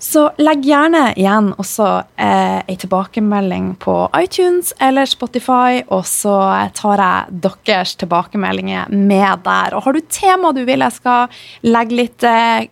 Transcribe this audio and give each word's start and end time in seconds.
Så 0.00 0.22
legg 0.40 0.64
gjerne 0.64 1.10
igjen 1.12 1.50
også 1.60 1.86
eh, 2.16 2.70
tilbakemelding 2.80 3.74
på 3.82 3.94
iTunes 4.16 4.72
eller 4.80 5.04
Spotify, 5.08 5.82
og 5.92 6.06
så 6.08 6.36
tar 6.76 7.02
jeg 7.04 7.42
deres 7.68 7.92
tilbakemeldinger 8.00 8.88
med 8.88 9.44
der. 9.44 9.76
Og 9.76 9.84
har 9.84 9.96
du 9.96 10.00
tema 10.08 10.54
du 10.56 10.62
vil 10.64 10.80
jeg 10.86 10.96
skal 10.96 11.42
legge 11.68 11.98
litt 12.00 12.24
eh, 12.24 12.64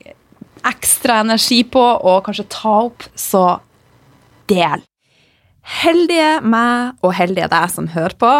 ekstra 0.69 1.21
energi 1.27 1.61
på, 1.69 1.85
og 1.85 2.25
kanskje 2.27 2.49
ta 2.55 2.75
opp, 2.87 3.05
så 3.13 3.45
del. 4.49 4.81
Heldige 5.83 6.39
meg 6.41 6.97
og 7.05 7.13
heldige 7.19 7.53
deg 7.53 7.71
som 7.75 7.93
hører 7.93 8.17
på 8.17 8.35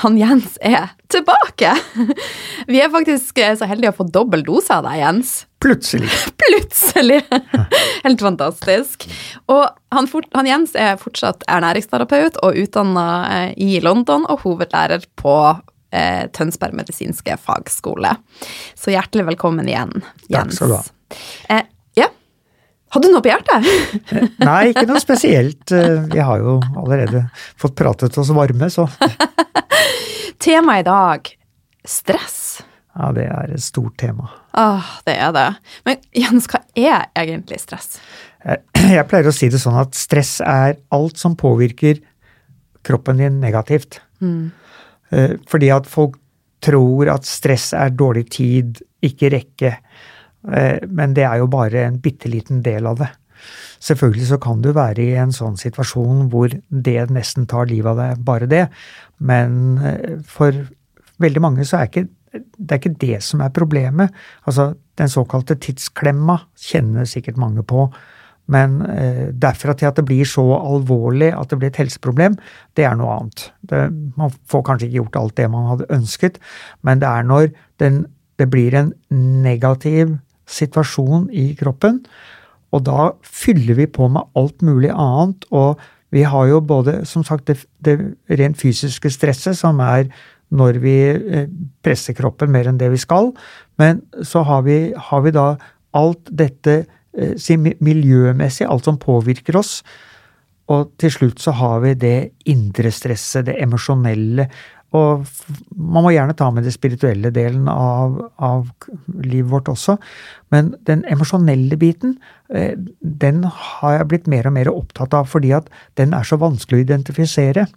han 0.00 0.16
Jens 0.16 0.54
er 0.62 0.94
tilbake! 1.12 1.74
Vi 2.70 2.80
er 2.80 2.92
faktisk 2.92 3.40
så 3.58 3.66
heldige 3.68 3.92
å 3.92 3.98
få 3.98 4.06
dobbel 4.08 4.46
dose 4.46 4.72
av 4.78 4.86
deg, 4.86 5.00
Jens. 5.02 5.32
Plutselig. 5.60 6.10
Plutselig! 6.42 7.22
Helt 8.04 8.20
fantastisk. 8.20 9.04
Og 9.46 9.66
han, 9.92 10.08
fort, 10.08 10.28
han, 10.32 10.48
Jens 10.48 10.72
er 10.78 10.96
fortsatt 11.00 11.44
ernæringsterapeut 11.48 12.38
og 12.40 12.56
utdanna 12.62 13.08
eh, 13.28 13.50
i 13.60 13.80
London 13.84 14.24
og 14.30 14.40
hovedlærer 14.46 15.04
på 15.20 15.34
eh, 15.92 16.24
Tønsberg 16.32 16.78
medisinske 16.78 17.36
fagskole. 17.44 18.14
Så 18.74 18.94
hjertelig 18.94 19.28
velkommen 19.34 19.68
igjen, 19.68 20.00
Jens. 20.32 20.56
Takk 20.56 20.56
skal 20.56 20.72
du 20.72 20.78
ha. 20.78 20.82
Eh, 21.52 21.68
ja. 22.00 22.08
Hadde 22.96 23.10
du 23.10 23.14
noe 23.18 23.24
på 23.26 23.32
hjertet? 23.34 23.68
Nei, 24.48 24.62
ikke 24.72 24.86
noe 24.88 25.02
spesielt. 25.04 25.76
Eh, 25.76 26.08
vi 26.08 26.24
har 26.24 26.40
jo 26.40 26.56
allerede 26.72 27.26
fått 27.60 27.76
pratet 27.78 28.16
oss 28.16 28.32
varme, 28.32 28.72
så 28.72 28.88
Temaet 30.40 30.86
i 30.86 30.88
dag 30.88 31.28
stress. 31.84 32.40
Ja, 32.96 33.10
det 33.14 33.26
er 33.30 33.52
et 33.54 33.62
stort 33.62 33.96
tema. 34.02 34.30
Åh, 34.58 34.94
det 35.06 35.14
er 35.14 35.34
det. 35.36 35.48
Men 35.86 36.00
Jens, 36.16 36.48
hva 36.50 36.62
er 36.74 37.10
egentlig 37.18 37.60
stress? 37.62 38.00
Jeg 38.96 39.06
pleier 39.10 39.28
å 39.30 39.34
si 39.34 39.50
det 39.52 39.60
sånn 39.62 39.78
at 39.78 39.94
stress 39.98 40.38
er 40.42 40.78
alt 40.94 41.20
som 41.20 41.36
påvirker 41.38 42.00
kroppen 42.86 43.20
din 43.20 43.38
negativt. 43.42 44.00
Mm. 44.24 44.50
Fordi 45.50 45.68
at 45.74 45.88
folk 45.90 46.16
tror 46.64 47.10
at 47.12 47.28
stress 47.28 47.70
er 47.76 47.92
dårlig 47.96 48.26
tid, 48.34 48.80
ikke 49.04 49.32
rekke. 49.32 49.72
Eh, 50.48 50.78
men 50.88 51.16
det 51.16 51.24
er 51.28 51.40
jo 51.40 51.48
bare 51.52 51.86
en 51.86 51.98
bitte 52.02 52.30
liten 52.32 52.62
del 52.64 52.88
av 52.88 53.00
det. 53.00 53.10
Selvfølgelig 53.80 54.28
så 54.28 54.38
kan 54.42 54.60
du 54.60 54.72
være 54.76 55.04
i 55.04 55.16
en 55.20 55.32
sånn 55.32 55.56
situasjon 55.60 56.26
hvor 56.32 56.52
det 56.52 56.98
nesten 57.12 57.48
tar 57.48 57.70
livet 57.70 57.94
av 57.94 58.02
deg, 58.02 58.24
bare 58.24 58.48
det. 58.50 58.66
Men 59.24 59.78
eh, 59.78 60.18
for 60.28 60.66
veldig 61.20 61.44
mange 61.44 61.66
så 61.68 61.80
er 61.80 61.90
ikke, 61.90 62.08
det 62.32 62.70
er 62.70 62.80
ikke 62.80 62.98
det 63.00 63.18
som 63.26 63.42
er 63.42 63.52
problemet. 63.54 64.14
Altså, 64.46 64.72
den 64.98 65.10
såkalte 65.10 65.56
tidsklemma 65.58 66.38
kjenner 66.58 67.08
sikkert 67.08 67.40
mange 67.40 67.64
på. 67.66 67.88
Men 68.50 68.80
eh, 68.90 69.28
derfra 69.30 69.76
til 69.78 69.90
at 69.90 69.98
det 69.98 70.06
blir 70.08 70.26
så 70.26 70.42
alvorlig 70.58 71.30
at 71.36 71.52
det 71.52 71.60
blir 71.60 71.70
et 71.70 71.78
helseproblem, 71.82 72.34
det 72.76 72.86
er 72.86 72.96
noe 72.98 73.18
annet. 73.18 73.44
Det, 73.62 73.84
man 74.18 74.32
får 74.50 74.64
kanskje 74.66 74.88
ikke 74.88 74.98
gjort 75.02 75.20
alt 75.20 75.36
det 75.38 75.46
man 75.52 75.68
hadde 75.70 75.90
ønsket, 75.94 76.40
men 76.82 77.02
det 77.02 77.10
er 77.10 77.28
når 77.28 77.52
den, 77.82 78.02
det 78.42 78.50
blir 78.50 78.74
en 78.74 78.92
negativ 79.10 80.16
situasjon 80.50 81.28
i 81.30 81.52
kroppen, 81.58 82.02
og 82.74 82.84
da 82.86 83.12
fyller 83.26 83.78
vi 83.78 83.86
på 83.90 84.06
med 84.10 84.26
alt 84.38 84.62
mulig 84.62 84.90
annet. 84.94 85.46
Og 85.50 85.80
vi 86.14 86.22
har 86.26 86.46
jo 86.50 86.60
både, 86.62 87.00
som 87.06 87.24
sagt, 87.26 87.50
det, 87.50 87.64
det 87.82 87.96
rent 88.38 88.58
fysiske 88.58 89.10
stresset, 89.10 89.58
som 89.58 89.82
er 89.82 90.06
når 90.50 90.80
vi 90.82 90.94
eh, 91.10 91.50
presser 91.84 92.16
kroppen 92.18 92.50
mer 92.52 92.70
enn 92.70 92.80
det 92.80 92.90
vi 92.92 93.00
skal. 93.00 93.30
Men 93.80 94.02
så 94.26 94.44
har 94.46 94.64
vi, 94.66 94.78
har 94.96 95.26
vi 95.26 95.34
da 95.34 95.48
alt 95.96 96.30
dette 96.30 96.76
eh, 96.80 97.58
miljømessig, 97.80 98.66
alt 98.66 98.88
som 98.88 98.98
påvirker 99.00 99.58
oss. 99.60 99.80
Og 100.70 100.92
til 101.02 101.10
slutt 101.14 101.42
så 101.42 101.54
har 101.58 101.80
vi 101.84 101.96
det 101.98 102.18
indre 102.50 102.92
stresset, 102.94 103.48
det 103.48 103.56
emosjonelle. 103.62 104.46
Og 104.96 105.22
man 105.70 106.02
må 106.02 106.10
gjerne 106.10 106.34
ta 106.38 106.48
med 106.50 106.66
det 106.66 106.74
spirituelle 106.74 107.30
delen 107.34 107.68
av, 107.70 108.16
av 108.42 108.66
livet 109.22 109.50
vårt 109.52 109.70
også. 109.70 109.96
Men 110.50 110.72
den 110.88 111.04
emosjonelle 111.10 111.78
biten, 111.78 112.16
eh, 112.54 112.74
den 113.00 113.44
har 113.46 114.00
jeg 114.00 114.08
blitt 114.10 114.30
mer 114.30 114.50
og 114.50 114.56
mer 114.58 114.72
opptatt 114.72 115.14
av, 115.14 115.30
fordi 115.30 115.54
at 115.58 115.70
den 116.00 116.14
er 116.16 116.26
så 116.26 116.40
vanskelig 116.42 116.80
å 116.80 116.86
identifisere. 116.88 117.68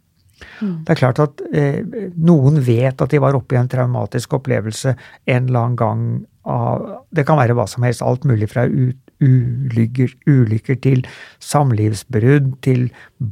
Mm. 0.60 0.75
Det 0.86 0.94
er 0.94 1.00
klart 1.00 1.22
at 1.24 1.42
eh, 1.54 1.81
noen 2.16 2.62
vet 2.66 3.01
at 3.01 3.13
de 3.13 3.22
var 3.24 3.38
oppe 3.38 3.56
i 3.56 3.60
en 3.62 3.72
traumatisk 3.72 4.38
opplevelse 4.40 4.94
en 4.94 5.50
eller 5.50 5.60
annen 5.60 5.80
gang 5.80 6.06
av 6.44 7.06
Det 7.16 7.24
kan 7.24 7.38
være 7.40 7.56
hva 7.56 7.63
som 7.72 7.86
helst. 7.88 8.01
Alt 8.04 8.25
mulig 8.28 8.50
fra 8.51 8.66
ut, 8.68 8.98
ulykker, 9.24 10.12
ulykker, 10.28 10.75
til 10.84 11.06
samlivsbrudd, 11.40 12.50
til 12.66 12.90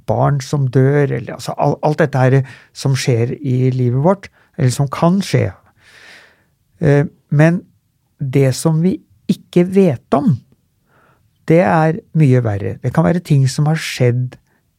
barn 0.08 0.40
som 0.40 0.70
dør, 0.72 1.12
eller 1.18 1.34
altså 1.36 1.56
alt 1.60 2.00
dette 2.00 2.22
her 2.22 2.38
som 2.72 2.96
skjer 2.96 3.34
i 3.36 3.72
livet 3.76 4.06
vårt, 4.06 4.30
eller 4.56 4.72
som 4.72 4.88
kan 4.88 5.20
skje. 5.26 5.50
Eh, 6.80 7.04
men 7.36 7.62
det 8.22 8.54
som 8.56 8.80
vi 8.84 8.96
ikke 9.32 9.66
vet 9.68 10.16
om, 10.16 10.36
det 11.50 11.62
er 11.66 12.00
mye 12.18 12.42
verre. 12.46 12.78
Det 12.84 12.94
kan 12.94 13.06
være 13.06 13.24
ting 13.26 13.48
som 13.50 13.68
har 13.68 13.80
skjedd 13.82 14.38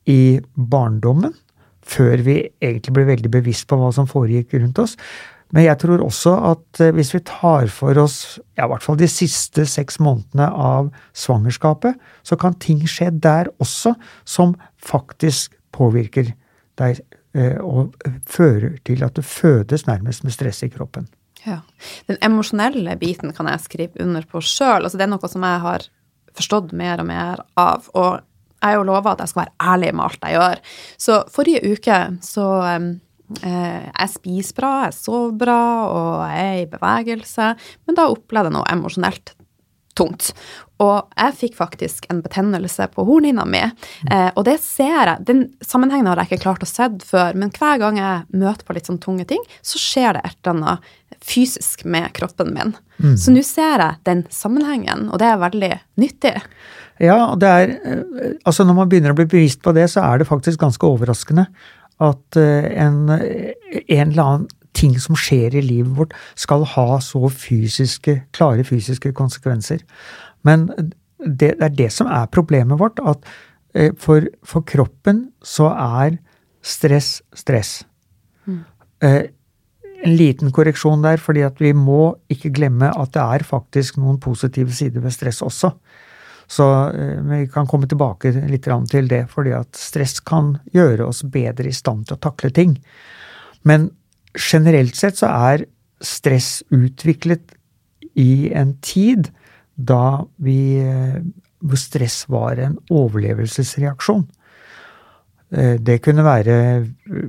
i 0.09 0.41
barndommen, 0.57 1.35
før 1.83 2.23
vi 2.25 2.39
egentlig 2.63 2.95
ble 2.95 3.07
veldig 3.09 3.31
bevisst 3.33 3.69
på 3.71 3.79
hva 3.79 3.91
som 3.95 4.09
foregikk 4.11 4.55
rundt 4.59 4.81
oss. 4.83 4.97
Men 5.53 5.67
jeg 5.67 5.79
tror 5.83 6.01
også 6.01 6.33
at 6.53 6.81
eh, 6.81 6.93
hvis 6.97 7.13
vi 7.13 7.21
tar 7.29 7.69
for 7.73 7.99
oss 8.01 8.19
ja, 8.57 8.65
i 8.65 8.71
hvert 8.71 8.85
fall 8.85 8.97
de 9.01 9.09
siste 9.11 9.67
seks 9.69 10.01
månedene 10.01 10.49
av 10.49 10.89
svangerskapet, 11.13 11.99
så 12.25 12.39
kan 12.41 12.57
ting 12.63 12.81
skje 12.89 13.11
der 13.13 13.51
også 13.61 13.95
som 14.25 14.57
faktisk 14.81 15.53
påvirker 15.77 16.33
deg 16.81 17.03
eh, 17.37 17.59
og 17.61 17.93
fører 18.29 18.79
til 18.89 19.05
at 19.05 19.19
du 19.19 19.25
fødes 19.27 19.85
nærmest 19.89 20.25
med 20.25 20.33
stress 20.33 20.65
i 20.65 20.73
kroppen. 20.73 21.11
Ja. 21.45 21.61
Den 22.09 22.21
emosjonelle 22.25 22.95
biten 23.01 23.35
kan 23.37 23.51
jeg 23.51 23.65
skrive 23.67 24.05
under 24.05 24.25
på 24.25 24.41
sjøl. 24.41 24.87
Altså, 24.87 24.97
det 24.97 25.09
er 25.09 25.13
noe 25.13 25.31
som 25.31 25.45
jeg 25.45 25.63
har 25.67 25.89
forstått 26.39 26.73
mer 26.77 27.03
og 27.03 27.09
mer 27.11 27.43
av. 27.61 27.89
Og 27.99 28.23
jeg 28.63 28.71
har 28.71 28.79
jo 28.79 28.89
lova 28.89 29.13
at 29.13 29.25
jeg 29.25 29.33
skal 29.33 29.45
være 29.45 29.73
ærlig 29.75 29.95
med 29.95 30.05
alt 30.07 30.29
jeg 30.29 30.39
gjør. 30.39 30.61
Så 31.03 31.23
forrige 31.35 31.75
uke 31.75 32.03
så 32.23 32.49
Eh, 33.41 33.85
jeg 33.89 34.11
spiser 34.13 34.59
bra, 34.59 34.73
jeg 34.87 34.97
sover 34.99 35.37
bra, 35.45 35.61
og 35.89 36.11
jeg 36.29 36.43
er 36.43 36.59
i 36.65 36.73
bevegelse, 36.73 37.55
men 37.87 37.99
da 37.99 38.11
opplevde 38.13 38.51
jeg 38.51 38.59
noe 38.59 38.69
emosjonelt 38.73 39.35
tungt. 39.99 40.31
Og 40.83 41.13
jeg 41.15 41.37
fikk 41.39 41.57
faktisk 41.59 42.07
en 42.11 42.23
betennelse 42.25 42.89
på 42.95 43.05
hornhinna 43.07 43.45
mi. 43.47 43.61
Eh, 43.63 44.31
og 44.35 44.47
det 44.49 44.57
ser 44.65 44.95
jeg. 44.97 45.27
Den 45.29 45.43
sammenhengen 45.65 46.09
har 46.11 46.23
jeg 46.23 46.33
ikke 46.33 46.47
klart 46.47 46.65
å 46.65 46.71
se 46.71 46.89
før, 47.07 47.37
men 47.39 47.53
hver 47.55 47.79
gang 47.83 48.01
jeg 48.01 48.41
møter 48.43 48.67
på 48.67 48.77
litt 48.77 48.89
sånn 48.91 49.03
tunge 49.03 49.29
ting, 49.31 49.43
så 49.63 49.81
skjer 49.81 50.17
det 50.17 50.25
et 50.27 50.39
eller 50.43 50.57
annet 50.57 51.21
fysisk 51.23 51.85
med 51.87 52.11
kroppen 52.17 52.51
min. 52.57 52.73
Mm. 52.99 53.15
Så 53.21 53.35
nå 53.35 53.45
ser 53.47 53.85
jeg 53.85 54.01
den 54.09 54.25
sammenhengen, 54.33 55.07
og 55.13 55.21
det 55.23 55.29
er 55.29 55.45
veldig 55.45 55.73
nyttig. 56.03 56.35
Ja, 57.03 57.35
det 57.35 57.49
er 57.51 57.71
Altså 58.47 58.63
når 58.63 58.77
man 58.77 58.91
begynner 58.91 59.11
å 59.15 59.19
bli 59.19 59.27
bevisst 59.27 59.63
på 59.65 59.73
det, 59.75 59.89
så 59.91 60.05
er 60.07 60.21
det 60.21 60.29
faktisk 60.29 60.61
ganske 60.63 60.87
overraskende 60.87 61.49
at 62.03 62.37
en, 62.39 63.11
en 63.11 64.09
eller 64.09 64.23
annen 64.23 64.47
ting 64.77 64.97
som 65.01 65.17
skjer 65.19 65.57
i 65.59 65.63
livet 65.65 65.93
vårt, 65.99 66.15
skal 66.39 66.65
ha 66.75 66.99
så 67.05 67.29
fysiske, 67.31 68.17
klare 68.35 68.65
fysiske 68.67 69.13
konsekvenser. 69.17 69.85
Men 70.47 70.69
det, 71.23 71.55
det 71.59 71.69
er 71.69 71.77
det 71.79 71.91
som 71.95 72.11
er 72.11 72.31
problemet 72.33 72.81
vårt, 72.81 73.01
at 73.05 73.23
eh, 73.75 73.93
for, 73.99 74.27
for 74.47 74.67
kroppen 74.69 75.29
så 75.45 75.71
er 75.75 76.19
stress 76.63 77.21
stress. 77.35 77.81
Mm. 78.47 78.63
En 79.03 80.15
liten 80.19 80.53
korreksjon 80.55 81.03
der, 81.03 81.19
fordi 81.23 81.45
at 81.47 81.59
vi 81.63 81.73
må 81.75 82.15
ikke 82.31 82.53
glemme 82.55 82.91
at 82.91 83.13
det 83.15 83.23
er 83.23 83.47
faktisk 83.47 83.99
noen 84.03 84.21
positive 84.23 84.75
sider 84.75 85.03
ved 85.03 85.15
stress 85.15 85.43
også. 85.43 85.73
Så 86.53 86.67
eh, 86.91 87.19
vi 87.31 87.47
kan 87.53 87.69
komme 87.71 87.89
tilbake 87.89 88.35
litt 88.51 88.69
til 88.91 89.09
det, 89.09 89.25
fordi 89.33 89.55
at 89.57 89.79
stress 89.79 90.21
kan 90.21 90.59
gjøre 90.75 91.07
oss 91.09 91.23
bedre 91.25 91.71
i 91.71 91.77
stand 91.77 92.07
til 92.09 92.19
å 92.19 92.25
takle 92.29 92.53
ting. 92.53 92.77
Men 93.65 93.91
generelt 94.37 94.97
sett 94.99 95.21
så 95.21 95.31
er 95.53 95.67
stress 96.03 96.63
utviklet 96.75 97.55
i 98.19 98.53
en 98.53 98.77
tid 98.83 99.31
da 99.77 100.27
vi 100.37 100.83
Hvor 101.63 101.79
stress 101.79 102.25
var 102.29 102.59
en 102.59 102.75
overlevelsesreaksjon. 102.91 104.25
Eh, 105.53 105.77
det 105.81 106.01
kunne 106.05 106.25
være 106.25 106.55
eh, 106.81 107.27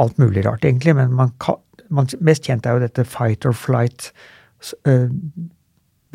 alt 0.00 0.18
mulig 0.18 0.46
rart, 0.46 0.64
egentlig, 0.64 0.94
men 0.96 1.12
man 1.12 1.32
kan, 1.42 1.60
man, 1.92 2.08
mest 2.24 2.46
kjent 2.48 2.66
er 2.66 2.76
jo 2.76 2.84
dette 2.86 3.04
fight 3.04 3.44
or 3.46 3.52
flight-begrepet, 3.56 5.52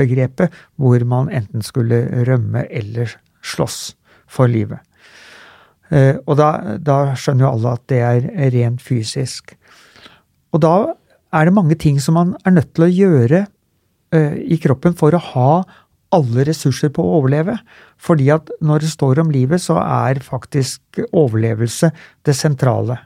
eh, 0.01 0.49
hvor 0.75 1.05
man 1.05 1.29
enten 1.29 1.61
skulle 1.61 2.25
rømme 2.27 2.65
eller 2.69 3.13
slåss 3.41 3.95
for 4.27 4.47
livet. 4.47 4.79
Og 5.91 6.37
da, 6.39 6.77
da 6.79 7.17
skjønner 7.19 7.43
jo 7.43 7.49
alle 7.51 7.71
at 7.75 7.81
det 7.91 7.97
er 7.99 8.27
rent 8.53 8.79
fysisk. 8.79 9.57
Og 10.55 10.61
da 10.63 10.75
er 11.35 11.47
det 11.47 11.55
mange 11.55 11.77
ting 11.79 11.99
som 12.03 12.17
man 12.19 12.33
er 12.45 12.55
nødt 12.55 12.73
til 12.75 12.87
å 12.87 12.91
gjøre 12.91 13.45
uh, 14.15 14.35
i 14.35 14.59
kroppen 14.61 14.95
for 14.97 15.15
å 15.15 15.23
ha 15.31 15.51
alle 16.11 16.43
ressurser 16.47 16.91
på 16.91 17.03
å 17.03 17.21
overleve. 17.21 17.55
Fordi 18.01 18.27
at 18.35 18.51
når 18.63 18.83
det 18.83 18.91
står 18.91 19.23
om 19.23 19.31
livet, 19.31 19.63
så 19.63 19.79
er 19.79 20.19
faktisk 20.25 20.99
overlevelse 21.07 21.91
det 22.27 22.35
sentrale. 22.35 22.99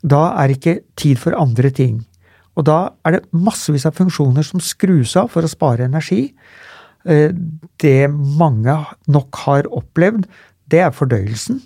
Da 0.00 0.30
er 0.42 0.52
ikke 0.52 0.80
tid 1.00 1.20
for 1.20 1.36
andre 1.36 1.72
ting. 1.72 2.02
Og 2.60 2.66
da 2.68 2.78
er 3.08 3.16
det 3.16 3.26
massevis 3.32 3.86
av 3.88 3.96
funksjoner 3.96 4.44
som 4.44 4.60
skrus 4.60 5.16
av 5.16 5.30
for 5.32 5.46
å 5.46 5.50
spare 5.50 5.86
energi. 5.88 6.28
Eh, 7.08 7.32
det 7.80 8.10
mange 8.12 8.76
nok 9.08 9.42
har 9.46 9.68
opplevd, 9.72 10.26
det 10.70 10.82
er 10.84 10.92
fordøyelsen. 10.94 11.62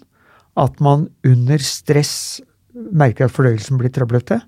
At 0.54 0.78
man 0.84 1.08
under 1.26 1.58
stress 1.58 2.40
merker 2.74 3.26
at 3.26 3.34
fordøyelsen 3.34 3.80
blir 3.80 3.90
trøblete. 3.94 4.38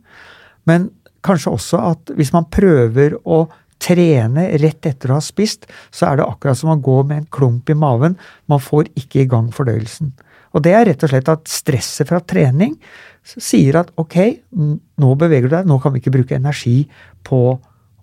Men 0.70 0.92
kanskje 1.26 1.54
også 1.56 1.82
at 1.82 2.14
hvis 2.14 2.30
man 2.34 2.46
prøver 2.54 3.18
å 3.26 3.46
trene 3.82 4.46
rett 4.62 4.86
etter 4.88 5.10
å 5.10 5.18
ha 5.18 5.24
spist, 5.24 5.66
så 5.90 6.08
er 6.08 6.20
det 6.20 6.28
akkurat 6.28 6.58
som 6.58 6.70
å 6.72 6.78
gå 6.80 7.00
med 7.08 7.18
en 7.18 7.28
klump 7.34 7.68
i 7.70 7.76
maven. 7.76 8.14
Man 8.50 8.62
får 8.62 8.92
ikke 8.94 9.24
i 9.24 9.28
gang 9.30 9.50
fordøyelsen. 9.54 10.14
Og 10.56 10.62
det 10.64 10.72
er 10.72 10.86
rett 10.88 11.02
og 11.04 11.12
slett 11.12 11.28
at 11.28 11.50
stresset 11.50 12.08
fra 12.08 12.22
trening 12.24 12.78
sier 13.26 13.80
at 13.80 13.90
ok, 13.98 14.16
nå 14.54 15.12
beveger 15.18 15.50
du 15.50 15.56
deg, 15.56 15.68
nå 15.68 15.80
kan 15.82 15.94
vi 15.94 16.02
ikke 16.02 16.14
bruke 16.14 16.38
energi 16.38 16.84
på 17.26 17.40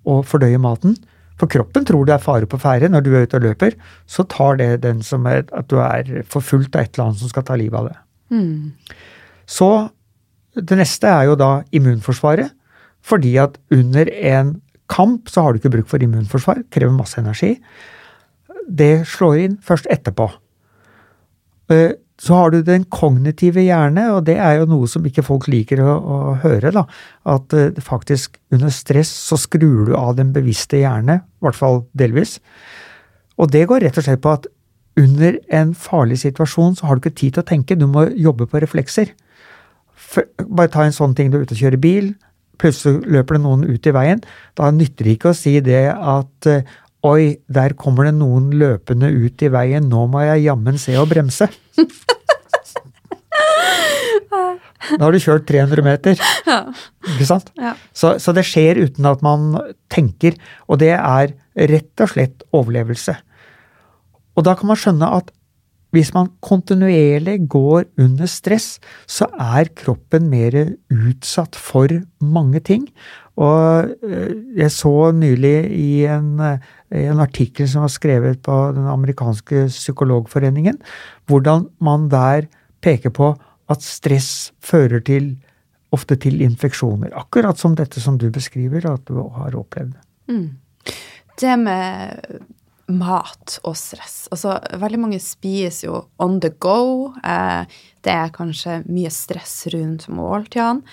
å 0.04 0.20
fordøye 0.28 0.60
maten. 0.62 0.98
For 1.40 1.50
kroppen 1.50 1.88
tror 1.88 2.06
det 2.08 2.18
er 2.18 2.24
fare 2.24 2.48
på 2.50 2.60
ferde 2.62 2.92
når 2.92 3.06
du 3.06 3.12
er 3.14 3.26
ute 3.26 3.40
og 3.40 3.48
løper. 3.48 3.78
Så 4.06 4.26
tar 4.30 4.60
det 4.60 4.84
den 4.84 5.02
som 5.06 5.26
er, 5.30 5.46
at 5.56 5.70
du 5.72 5.80
er 5.82 6.26
forfulgt 6.30 6.76
av 6.76 6.86
et 6.86 6.94
eller 6.94 7.10
annet 7.10 7.24
som 7.24 7.32
skal 7.32 7.46
ta 7.48 7.58
livet 7.60 7.80
av 7.80 7.90
deg. 7.90 8.04
Mm. 8.34 9.00
Så 9.50 9.70
det 10.60 10.78
neste 10.78 11.10
er 11.10 11.32
jo 11.32 11.40
da 11.40 11.54
immunforsvaret. 11.74 12.54
Fordi 13.04 13.34
at 13.42 13.58
under 13.74 14.12
en 14.12 14.54
kamp 14.92 15.32
så 15.32 15.44
har 15.44 15.54
du 15.54 15.60
ikke 15.60 15.74
bruk 15.74 15.90
for 15.92 16.04
immunforsvar, 16.04 16.62
krever 16.72 16.96
masse 16.96 17.20
energi. 17.20 17.58
Det 18.68 19.04
slår 19.10 19.42
inn 19.42 19.58
først 19.64 19.90
etterpå. 19.92 20.30
Så 22.24 22.38
har 22.38 22.54
du 22.54 22.62
den 22.64 22.86
kognitive 22.88 23.66
hjerne, 23.66 24.06
og 24.16 24.24
det 24.30 24.38
er 24.40 24.62
jo 24.62 24.68
noe 24.72 24.88
som 24.88 25.04
ikke 25.08 25.26
folk 25.28 25.50
liker 25.52 25.82
å, 25.84 25.94
å 26.00 26.18
høre. 26.44 26.72
da, 26.72 26.86
At 27.28 27.56
uh, 27.58 27.82
faktisk 27.84 28.38
under 28.54 28.72
stress 28.72 29.12
så 29.12 29.40
skrur 29.40 29.90
du 29.90 29.96
av 30.00 30.16
den 30.20 30.32
bevisste 30.36 30.80
hjerne, 30.80 31.20
i 31.20 31.44
hvert 31.44 31.60
fall 31.60 31.82
delvis. 31.92 32.38
Og 33.36 33.52
det 33.52 33.66
går 33.68 33.84
rett 33.84 34.00
og 34.00 34.06
slett 34.06 34.24
på 34.24 34.38
at 34.38 34.48
under 35.00 35.40
en 35.52 35.74
farlig 35.76 36.20
situasjon 36.22 36.78
så 36.78 36.88
har 36.88 36.96
du 36.96 37.04
ikke 37.04 37.18
tid 37.18 37.36
til 37.36 37.44
å 37.44 37.50
tenke, 37.50 37.76
du 37.76 37.88
må 37.90 38.06
jobbe 38.14 38.48
på 38.48 38.62
reflekser. 38.62 39.12
Bare 40.46 40.72
ta 40.72 40.86
en 40.86 40.96
sånn 40.96 41.18
ting 41.18 41.34
du 41.34 41.40
er 41.40 41.48
ute 41.48 41.58
og 41.58 41.64
kjører 41.64 41.82
bil, 41.82 42.14
plutselig 42.62 43.02
løper 43.10 43.40
det 43.40 43.44
noen 43.44 43.66
ut 43.66 43.90
i 43.90 43.96
veien. 43.96 44.24
Da 44.56 44.70
nytter 44.72 45.10
det 45.10 45.18
ikke 45.18 45.34
å 45.34 45.38
si 45.38 45.58
det 45.66 45.88
at 45.92 46.52
uh, 46.54 46.64
oi, 47.04 47.36
der 47.52 47.76
kommer 47.76 48.08
det 48.08 48.16
noen 48.16 48.54
løpende 48.56 49.12
ut 49.12 49.44
i 49.44 49.52
veien, 49.52 49.92
nå 49.92 50.08
må 50.08 50.24
jeg 50.24 50.46
jammen 50.48 50.80
se 50.80 50.96
og 51.02 51.10
bremse. 51.12 51.52
Da 54.94 55.02
har 55.06 55.16
du 55.16 55.22
kjørt 55.22 55.48
300 55.50 55.86
meter. 55.86 56.18
Ja. 56.44 56.60
Ikke 57.14 57.28
sant? 57.28 57.50
Ja. 57.60 57.74
Så, 57.96 58.18
så, 58.22 58.34
det 58.36 58.44
skjer 58.48 58.82
uten 58.84 59.06
at 59.08 59.22
man 59.26 59.54
tenker, 59.92 60.36
og 60.68 60.82
det 60.82 60.92
er 60.98 61.34
rett 61.72 62.04
og 62.04 62.12
slett 62.12 62.44
overlevelse. 62.56 63.16
Og 64.38 64.46
da 64.46 64.56
kan 64.60 64.70
man 64.70 64.80
skjønne 64.80 65.10
at 65.20 65.32
hvis 65.94 66.10
man 66.16 66.32
kontinuerlig 66.42 67.44
går 67.54 67.86
under 68.02 68.30
stress, 68.30 68.80
så 69.06 69.28
er 69.38 69.70
kroppen 69.78 70.26
mer 70.32 70.56
utsatt 70.90 71.58
for 71.60 71.92
mange 72.18 72.64
ting. 72.66 72.88
Og 73.38 73.94
eh, 74.06 74.34
jeg 74.58 74.74
så 74.74 75.12
nylig 75.14 75.56
i 75.74 76.06
en, 76.10 76.34
eh, 76.42 76.66
en, 77.04 77.22
artikkel 77.22 77.70
som 77.70 77.86
var 77.86 77.94
skrevet 77.94 78.42
på 78.46 78.58
den 78.76 78.90
amerikanske 78.90 79.68
psykologforeningen, 79.70 80.82
hvordan 81.30 81.68
man 81.82 82.10
der 82.10 82.50
peker 82.84 83.14
på 83.14 83.34
at 83.74 83.86
stress 83.86 84.52
fører 84.64 85.04
til, 85.06 85.34
ofte 85.94 86.18
til 86.22 86.42
infeksjoner. 86.46 87.14
Akkurat 87.18 87.60
som 87.60 87.78
dette 87.78 88.02
som 88.04 88.18
du 88.22 88.30
beskriver 88.34 88.88
at 88.90 89.06
du 89.10 89.20
har 89.36 89.56
opplevd. 89.58 89.96
Mm. 90.32 90.50
Det 91.40 91.56
med 91.60 92.44
mat 92.94 93.58
og 93.64 93.76
stress. 93.80 94.28
Altså, 94.34 94.58
veldig 94.80 95.00
mange 95.00 95.20
spiser 95.24 95.88
jo 95.88 96.00
on 96.22 96.40
the 96.44 96.52
go. 96.64 97.14
Eh, 97.24 97.70
det 98.04 98.16
er 98.16 98.34
kanskje 98.36 98.82
mye 98.90 99.12
stress 99.14 99.64
rundt 99.74 100.10
måltidene. 100.12 100.84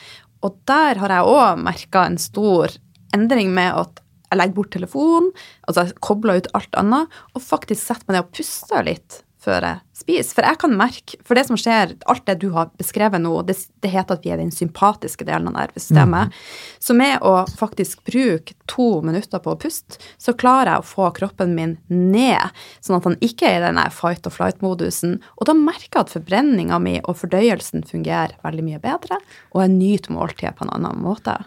Og 0.46 0.56
der 0.68 1.00
har 1.02 1.12
jeg 1.12 1.32
òg 1.34 1.64
merka 1.66 2.06
en 2.08 2.16
stor 2.20 2.72
endring 3.16 3.50
med 3.52 3.74
at 3.76 4.00
jeg 4.30 4.38
legger 4.38 4.56
bort 4.56 4.70
telefonen, 4.70 5.32
altså 5.66 5.88
jeg 5.88 5.96
kobler 6.06 6.38
ut 6.38 6.48
alt 6.54 6.76
annet, 6.78 7.16
og 7.34 7.42
faktisk 7.42 7.82
setter 7.82 8.06
meg 8.06 8.14
ned 8.14 8.28
og 8.28 8.36
puster 8.38 8.86
litt 8.86 9.16
før 9.40 9.64
jeg 9.64 9.78
spiser. 10.00 10.34
For 10.36 10.46
jeg 10.46 10.60
kan 10.60 10.74
merke 10.76 11.18
For 11.26 11.38
det 11.38 11.46
som 11.48 11.58
skjer, 11.60 11.94
alt 12.10 12.24
det 12.28 12.36
du 12.42 12.50
har 12.54 12.70
beskrevet 12.80 13.22
nå, 13.22 13.32
det, 13.48 13.56
det 13.82 13.92
heter 13.92 14.18
at 14.18 14.24
vi 14.26 14.32
er 14.34 14.40
den 14.40 14.52
sympatiske 14.54 15.26
delen 15.28 15.50
av 15.50 15.56
nervesystemet. 15.56 16.30
Mm. 16.30 16.80
Så 16.82 16.96
med 16.96 17.26
å 17.26 17.34
faktisk 17.48 18.04
bruke 18.08 18.56
to 18.70 18.88
minutter 19.06 19.42
på 19.42 19.54
å 19.54 19.60
puste, 19.60 20.00
så 20.20 20.34
klarer 20.38 20.74
jeg 20.74 20.84
å 20.84 20.88
få 20.90 21.10
kroppen 21.16 21.54
min 21.56 21.76
ned, 21.88 22.60
sånn 22.84 22.98
at 23.00 23.08
han 23.08 23.18
ikke 23.24 23.48
er 23.48 23.60
i 23.60 23.68
den 23.68 23.80
fight 23.94 24.28
or 24.28 24.34
flight-modusen. 24.34 25.18
Og 25.38 25.48
da 25.48 25.56
merker 25.56 26.00
jeg 26.00 26.06
at 26.06 26.14
forbrenninga 26.16 26.80
mi 26.82 26.98
og 27.00 27.18
fordøyelsen 27.22 27.86
fungerer 27.88 28.36
veldig 28.44 28.66
mye 28.66 28.82
bedre, 28.82 29.20
og 29.54 29.64
jeg 29.64 29.74
nyter 29.76 30.16
måltidet 30.16 30.56
på 30.58 30.66
en 30.66 30.74
annen 30.76 31.02
måte. 31.04 31.38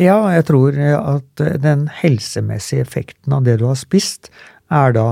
Ja, 0.00 0.18
jeg 0.34 0.48
tror 0.48 0.74
at 0.74 1.42
den 1.62 1.86
helsemessige 2.00 2.82
effekten 2.82 3.36
av 3.36 3.44
det 3.46 3.60
du 3.60 3.68
har 3.68 3.78
spist, 3.78 4.32
er 4.72 4.94
da 4.96 5.06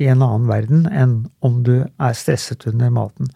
i 0.00 0.08
en 0.08 0.24
annen 0.24 0.48
verden 0.48 0.86
enn 0.88 1.16
om 1.44 1.60
du 1.66 1.74
er 1.84 2.16
stresset 2.16 2.66
under 2.70 2.92
maten. 2.94 3.30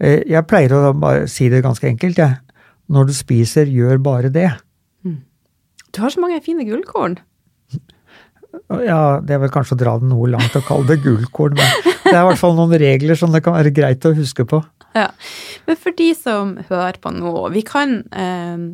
Eh, 0.00 0.20
jeg 0.28 0.46
pleier 0.48 0.74
å 0.76 0.92
bare 0.96 1.26
si 1.30 1.48
det 1.52 1.62
ganske 1.64 1.88
enkelt, 1.88 2.20
jeg. 2.20 2.38
Når 2.90 3.10
du 3.10 3.14
spiser, 3.16 3.70
gjør 3.70 4.00
bare 4.02 4.32
det. 4.34 4.48
Mm. 5.06 5.20
Du 5.94 6.02
har 6.02 6.12
så 6.12 6.22
mange 6.22 6.40
fine 6.44 6.66
gullkorn. 6.68 7.18
Ja, 8.82 9.20
det 9.22 9.34
er 9.34 9.42
vel 9.44 9.52
kanskje 9.54 9.76
å 9.76 9.80
dra 9.80 9.94
det 10.00 10.08
noe 10.10 10.28
langt 10.30 10.56
å 10.58 10.62
kalle 10.66 10.88
det 10.88 11.00
gullkorn, 11.04 11.56
men 11.58 11.94
det 12.02 12.12
er 12.12 12.22
i 12.22 12.28
hvert 12.28 12.40
fall 12.40 12.56
noen 12.58 12.74
regler 12.82 13.18
som 13.18 13.32
det 13.34 13.44
kan 13.46 13.54
være 13.54 13.72
greit 13.74 14.06
å 14.06 14.14
huske 14.16 14.46
på. 14.48 14.58
Ja. 14.96 15.08
Men 15.68 15.78
for 15.78 15.94
de 15.94 16.08
som 16.18 16.56
hører 16.68 16.98
på 17.02 17.12
nå, 17.14 17.34
vi 17.54 17.62
kan 17.66 18.00
eh, 18.10 18.64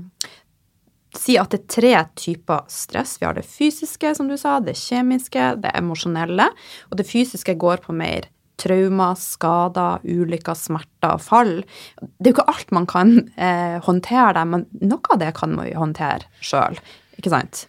si 1.18 1.36
at 1.40 1.52
det 1.52 1.62
er 1.62 1.74
tre 1.76 1.92
typer 2.18 2.64
stress. 2.72 3.16
Vi 3.20 3.26
har 3.28 3.36
det 3.36 3.46
fysiske, 3.48 4.14
som 4.16 4.30
du 4.30 4.36
sa, 4.40 4.58
det 4.60 4.76
kjemiske, 4.78 5.52
det 5.62 5.74
emosjonelle. 5.78 6.48
Og 6.90 6.98
det 7.00 7.08
fysiske 7.08 7.56
går 7.60 7.84
på 7.84 7.96
mer 7.96 8.28
traumer, 8.60 9.16
skader, 9.20 10.04
ulykker, 10.04 10.56
smerter, 10.56 11.18
fall. 11.20 11.58
Det 12.00 12.30
er 12.30 12.32
jo 12.32 12.36
ikke 12.38 12.48
alt 12.54 12.72
man 12.72 12.86
kan 12.88 13.14
eh, 13.36 13.76
håndtere 13.84 14.32
det, 14.38 14.44
men 14.52 14.64
noe 14.80 15.12
av 15.12 15.20
det 15.20 15.32
kan 15.36 15.52
man 15.56 15.68
jo 15.68 15.82
håndtere 15.82 16.24
sjøl, 16.40 16.78
ikke 17.20 17.32
sant? 17.34 17.66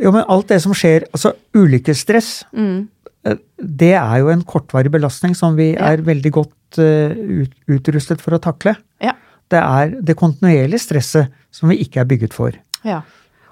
Jo, 0.00 0.12
men 0.14 0.24
alt 0.32 0.48
det 0.48 0.62
som 0.64 0.72
skjer, 0.76 1.06
altså 1.12 1.34
ulykkesstress, 1.58 2.34
mm. 2.56 2.82
Eh, 3.22 3.36
det 3.62 3.92
er 3.94 4.16
jo 4.18 4.32
en 4.32 4.40
kortvarig 4.42 4.90
belastning 4.90 5.36
som 5.38 5.54
vi 5.54 5.68
Ja. 5.76 5.92
er 5.92 6.00
veldig 6.02 6.32
godt 6.34 6.78
uh, 6.82 7.12
ut, 7.14 7.52
utrustet 7.70 8.18
for 8.18 8.34
å 8.34 8.40
takle. 8.42 8.72
Ja. 8.98 9.12
Det 9.46 9.60
er 9.62 9.92
det 10.02 10.16
kontinuerlige 10.18 10.82
stresset 10.82 11.30
som 11.54 11.70
vi 11.70 11.76
ikke 11.84 12.00
er 12.02 12.08
bygget 12.10 12.34
for. 12.34 12.50
Ja. 12.86 13.02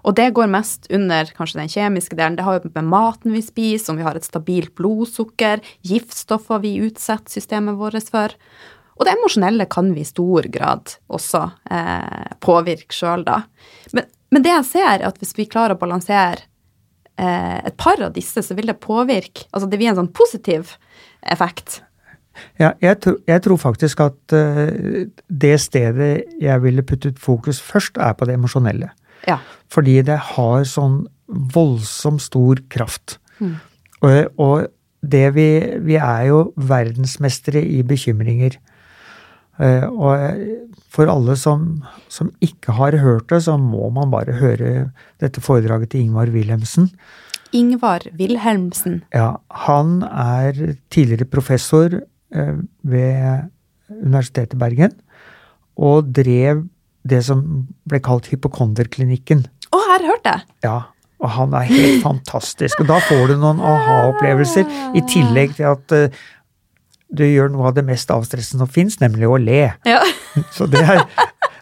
Og 0.06 0.16
det 0.16 0.30
går 0.36 0.48
mest 0.48 0.88
under 0.92 1.28
kanskje 1.36 1.60
den 1.60 1.70
kjemiske 1.72 2.16
delen. 2.16 2.38
Det 2.38 2.46
har 2.46 2.58
jo 2.58 2.70
med 2.72 2.88
maten 2.88 3.34
vi 3.36 3.42
spiser, 3.44 3.92
om 3.92 4.00
vi 4.00 4.06
har 4.06 4.16
et 4.16 4.26
stabilt 4.26 4.72
blodsukker, 4.78 5.60
giftstoffer 5.86 6.62
vi 6.62 6.78
utsetter 6.86 7.40
systemet 7.40 7.76
vårt 7.80 8.08
for. 8.12 8.36
Og 9.00 9.06
det 9.06 9.16
emosjonelle 9.16 9.64
kan 9.72 9.92
vi 9.96 10.04
i 10.04 10.08
stor 10.08 10.48
grad 10.52 10.96
også 11.08 11.46
eh, 11.72 12.32
påvirke 12.44 12.96
sjøl, 12.96 13.24
da. 13.28 13.42
Men, 13.96 14.08
men 14.32 14.44
det 14.44 14.52
jeg 14.52 14.68
ser, 14.74 14.88
er 14.88 15.06
at 15.08 15.20
hvis 15.20 15.36
vi 15.38 15.48
klarer 15.48 15.76
å 15.76 15.80
balansere 15.80 16.44
eh, 17.16 17.60
et 17.64 17.76
par 17.80 18.00
av 18.04 18.12
disse, 18.16 18.44
så 18.44 18.56
vil 18.56 18.68
det 18.72 18.80
påvirke 18.80 19.48
Altså 19.52 19.70
det 19.70 19.80
blir 19.80 19.92
en 19.92 20.02
sånn 20.02 20.12
positiv 20.12 20.76
effekt. 21.20 21.80
Ja, 22.60 22.74
jeg, 22.80 23.00
tro, 23.02 23.16
jeg 23.28 23.42
tror 23.44 23.58
faktisk 23.60 24.00
at 24.04 24.34
uh, 24.36 25.08
det 25.28 25.56
stedet 25.60 26.12
jeg 26.40 26.62
ville 26.62 26.84
puttet 26.86 27.18
fokus 27.20 27.60
først, 27.60 27.98
er 28.00 28.14
på 28.16 28.28
det 28.28 28.36
emosjonelle. 28.38 28.92
Ja. 29.28 29.38
Fordi 29.72 30.00
det 30.06 30.18
har 30.34 30.66
sånn 30.68 31.02
voldsomt 31.54 32.22
stor 32.24 32.60
kraft. 32.72 33.18
Mm. 33.40 33.56
Og, 34.00 34.40
og 34.40 34.68
det 35.00 35.30
vi 35.32 35.48
Vi 35.80 35.96
er 35.96 36.26
jo 36.28 36.40
verdensmestere 36.56 37.62
i 37.64 37.80
bekymringer. 37.86 38.58
Eh, 39.60 39.84
og 39.84 40.76
for 40.90 41.10
alle 41.12 41.36
som, 41.36 41.82
som 42.08 42.30
ikke 42.44 42.74
har 42.76 42.96
hørt 43.00 43.28
det, 43.32 43.42
så 43.46 43.56
må 43.60 43.90
man 43.94 44.12
bare 44.12 44.38
høre 44.40 44.90
dette 45.20 45.40
foredraget 45.44 45.92
til 45.92 46.06
Ingvar 46.08 46.32
Wilhelmsen. 46.32 46.90
Ingvar 47.52 48.04
Wilhelmsen. 48.18 49.02
Ja, 49.14 49.36
han 49.66 50.02
er 50.06 50.76
tidligere 50.90 51.28
professor 51.28 52.00
eh, 52.00 52.56
ved 52.82 53.48
Universitetet 53.90 54.54
i 54.54 54.60
Bergen, 54.60 54.92
og 55.76 56.12
drev 56.14 56.64
det 57.08 57.22
som 57.26 57.44
ble 57.88 58.00
kalt 58.04 58.28
hypokonderklinikken. 58.32 59.44
Å, 59.70 59.78
jeg 59.78 59.90
her 59.90 60.08
hørt 60.10 60.26
det! 60.26 60.36
Ja, 60.66 60.76
og 61.20 61.32
han 61.36 61.54
er 61.56 61.68
helt 61.68 62.04
fantastisk. 62.04 62.82
Og 62.82 62.90
da 62.90 63.00
får 63.04 63.32
du 63.32 63.38
noen 63.40 63.62
aha-opplevelser, 63.64 64.68
i 64.96 65.02
tillegg 65.08 65.56
til 65.58 65.68
at 65.72 65.96
uh, 65.96 66.22
du 67.10 67.24
gjør 67.26 67.50
noe 67.52 67.68
av 67.70 67.76
det 67.76 67.84
mest 67.86 68.10
avstressende 68.14 68.64
som 68.64 68.70
fins, 68.70 69.00
nemlig 69.02 69.28
å 69.28 69.40
le. 69.40 69.66
Ja. 69.88 70.00
Så 70.56 70.68
det 70.70 70.82
er, 70.84 71.02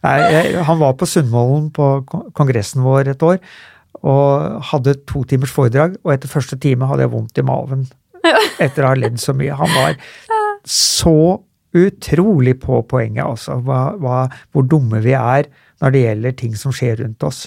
nei, 0.04 0.16
jeg, 0.34 0.54
Han 0.68 0.80
var 0.82 0.94
på 1.00 1.08
Sundvolden 1.08 1.70
på 1.74 1.90
kongressen 2.36 2.84
vår 2.84 3.14
et 3.14 3.24
år 3.24 3.42
og 3.98 4.60
hadde 4.68 4.92
to 5.10 5.24
timers 5.26 5.50
foredrag, 5.50 5.96
og 6.04 6.12
etter 6.12 6.30
første 6.30 6.54
time 6.62 6.86
hadde 6.86 7.02
jeg 7.02 7.10
vondt 7.10 7.40
i 7.40 7.42
maven 7.42 7.88
etter 8.62 8.84
å 8.84 8.92
ha 8.92 8.98
ledd 8.98 9.18
så 9.18 9.34
mye. 9.34 9.56
Han 9.58 9.72
var 9.74 9.96
så 10.68 11.16
utrolig 11.76 12.56
på 12.62 12.80
poenget, 12.88 13.24
altså. 13.26 13.58
Hva, 13.64 13.94
hva, 14.00 14.26
hvor 14.52 14.66
dumme 14.68 15.02
vi 15.04 15.14
er 15.18 15.48
når 15.82 15.94
det 15.94 16.04
gjelder 16.04 16.36
ting 16.38 16.54
som 16.58 16.74
skjer 16.74 17.02
rundt 17.02 17.24
oss. 17.26 17.46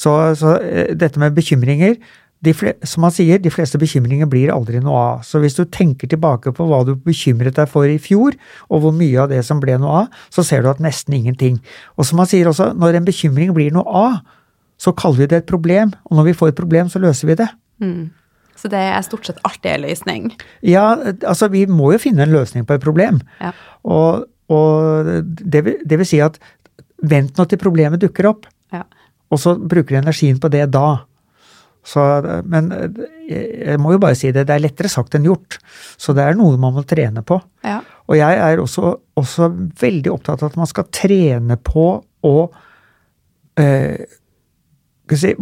Så, 0.00 0.12
så 0.38 0.56
eh, 0.60 0.92
dette 0.96 1.20
med 1.20 1.36
bekymringer 1.36 1.96
de 2.40 2.54
fle, 2.56 2.72
Som 2.88 3.04
han 3.04 3.12
sier, 3.12 3.40
de 3.42 3.52
fleste 3.52 3.78
bekymringer 3.80 4.28
blir 4.30 4.52
aldri 4.52 4.80
noe 4.80 4.96
av. 4.96 5.24
Så 5.28 5.42
hvis 5.42 5.58
du 5.58 5.66
tenker 5.68 6.08
tilbake 6.08 6.54
på 6.56 6.66
hva 6.70 6.78
du 6.88 6.94
bekymret 6.96 7.58
deg 7.58 7.68
for 7.68 7.84
i 7.84 7.98
fjor, 8.00 8.36
og 8.72 8.84
hvor 8.84 8.94
mye 8.96 9.18
av 9.20 9.28
det 9.32 9.42
som 9.44 9.60
ble 9.60 9.76
noe 9.80 10.06
av, 10.06 10.22
så 10.32 10.44
ser 10.46 10.64
du 10.64 10.70
at 10.72 10.80
nesten 10.80 11.18
ingenting. 11.18 11.58
Og 12.00 12.08
som 12.08 12.22
han 12.22 12.30
sier 12.30 12.48
også, 12.48 12.70
når 12.80 12.96
en 12.96 13.08
bekymring 13.08 13.52
blir 13.56 13.74
noe 13.76 13.84
av, 13.84 14.22
så 14.80 14.94
kaller 14.96 15.26
vi 15.26 15.28
det 15.34 15.42
et 15.42 15.50
problem. 15.50 15.92
Og 16.08 16.16
når 16.16 16.30
vi 16.30 16.36
får 16.40 16.54
et 16.54 16.60
problem, 16.62 16.88
så 16.88 17.02
løser 17.02 17.28
vi 17.28 17.36
det. 17.42 17.50
Mm. 17.84 18.08
Så 18.60 18.68
det 18.68 18.80
er 18.84 19.00
stort 19.06 19.24
sett 19.28 19.40
alltid 19.48 19.70
en 19.72 19.84
løsning. 19.86 20.30
Ja, 20.66 20.90
altså 21.24 21.48
vi 21.52 21.64
må 21.70 21.94
jo 21.94 22.00
finne 22.02 22.26
en 22.26 22.34
løsning 22.34 22.66
på 22.68 22.76
et 22.76 22.84
problem. 22.84 23.22
Ja. 23.40 23.54
Og, 23.88 24.26
og 24.52 25.08
det, 25.24 25.62
vil, 25.64 25.78
det 25.88 26.00
vil 26.02 26.08
si 26.08 26.20
at 26.20 26.36
vent 27.00 27.38
nå 27.40 27.46
til 27.48 27.60
problemet 27.62 28.02
dukker 28.02 28.28
opp, 28.34 28.48
Ja. 28.70 28.82
og 29.32 29.40
så 29.40 29.54
bruker 29.56 29.96
du 29.96 30.02
energien 30.02 30.36
på 30.42 30.50
det 30.52 30.66
da. 30.74 31.00
Så, 31.82 32.02
men 32.44 32.68
jeg, 33.24 33.78
må 33.80 33.94
jo 33.94 34.00
bare 34.02 34.18
si 34.18 34.28
det, 34.36 34.44
det 34.50 34.52
er 34.58 34.62
lettere 34.66 34.90
sagt 34.92 35.16
enn 35.16 35.24
gjort. 35.24 35.56
Så 35.96 36.12
det 36.12 36.26
er 36.28 36.36
noe 36.36 36.58
man 36.60 36.76
må 36.76 36.84
trene 36.84 37.22
på. 37.24 37.38
Ja. 37.64 37.78
Og 38.10 38.18
jeg 38.18 38.36
er 38.44 38.60
også, 38.60 38.92
også 39.16 39.48
veldig 39.80 40.12
opptatt 40.12 40.42
av 40.44 40.50
at 40.52 40.58
man 40.60 40.68
skal 40.68 40.90
trene 40.92 41.56
på 41.56 41.86
å 42.28 42.34
eh, 43.64 44.04
si, 45.16 45.32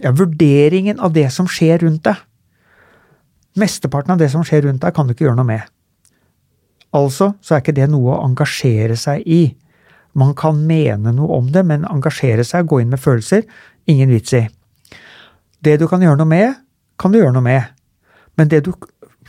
ja, 0.00 0.12
Vurderingen 0.12 1.00
av 1.00 1.14
det 1.16 1.28
som 1.34 1.48
skjer 1.50 1.84
rundt 1.84 2.04
deg. 2.06 2.20
Mesteparten 3.56 4.14
av 4.14 4.20
det 4.20 4.28
som 4.32 4.44
skjer 4.44 4.66
rundt 4.66 4.82
deg, 4.84 4.94
kan 4.94 5.06
du 5.06 5.14
ikke 5.14 5.26
gjøre 5.28 5.38
noe 5.38 5.48
med. 5.48 5.68
Altså 6.96 7.32
så 7.44 7.56
er 7.56 7.62
ikke 7.64 7.76
det 7.76 7.88
noe 7.92 8.14
å 8.14 8.24
engasjere 8.26 8.96
seg 9.00 9.24
i. 9.26 9.42
Man 10.16 10.34
kan 10.38 10.58
mene 10.68 11.12
noe 11.12 11.40
om 11.40 11.48
det, 11.52 11.64
men 11.68 11.86
engasjere 11.88 12.44
seg, 12.46 12.68
gå 12.68 12.80
inn 12.82 12.92
med 12.92 13.02
følelser, 13.02 13.44
ingen 13.88 14.12
vits 14.12 14.32
i. 14.36 14.46
Det 15.64 15.76
du 15.80 15.86
kan 15.90 16.04
gjøre 16.04 16.20
noe 16.20 16.30
med, 16.30 16.60
kan 17.00 17.12
du 17.12 17.20
gjøre 17.20 17.34
noe 17.36 17.44
med. 17.44 17.72
Men 18.36 18.52
det 18.52 18.62
du 18.64 18.72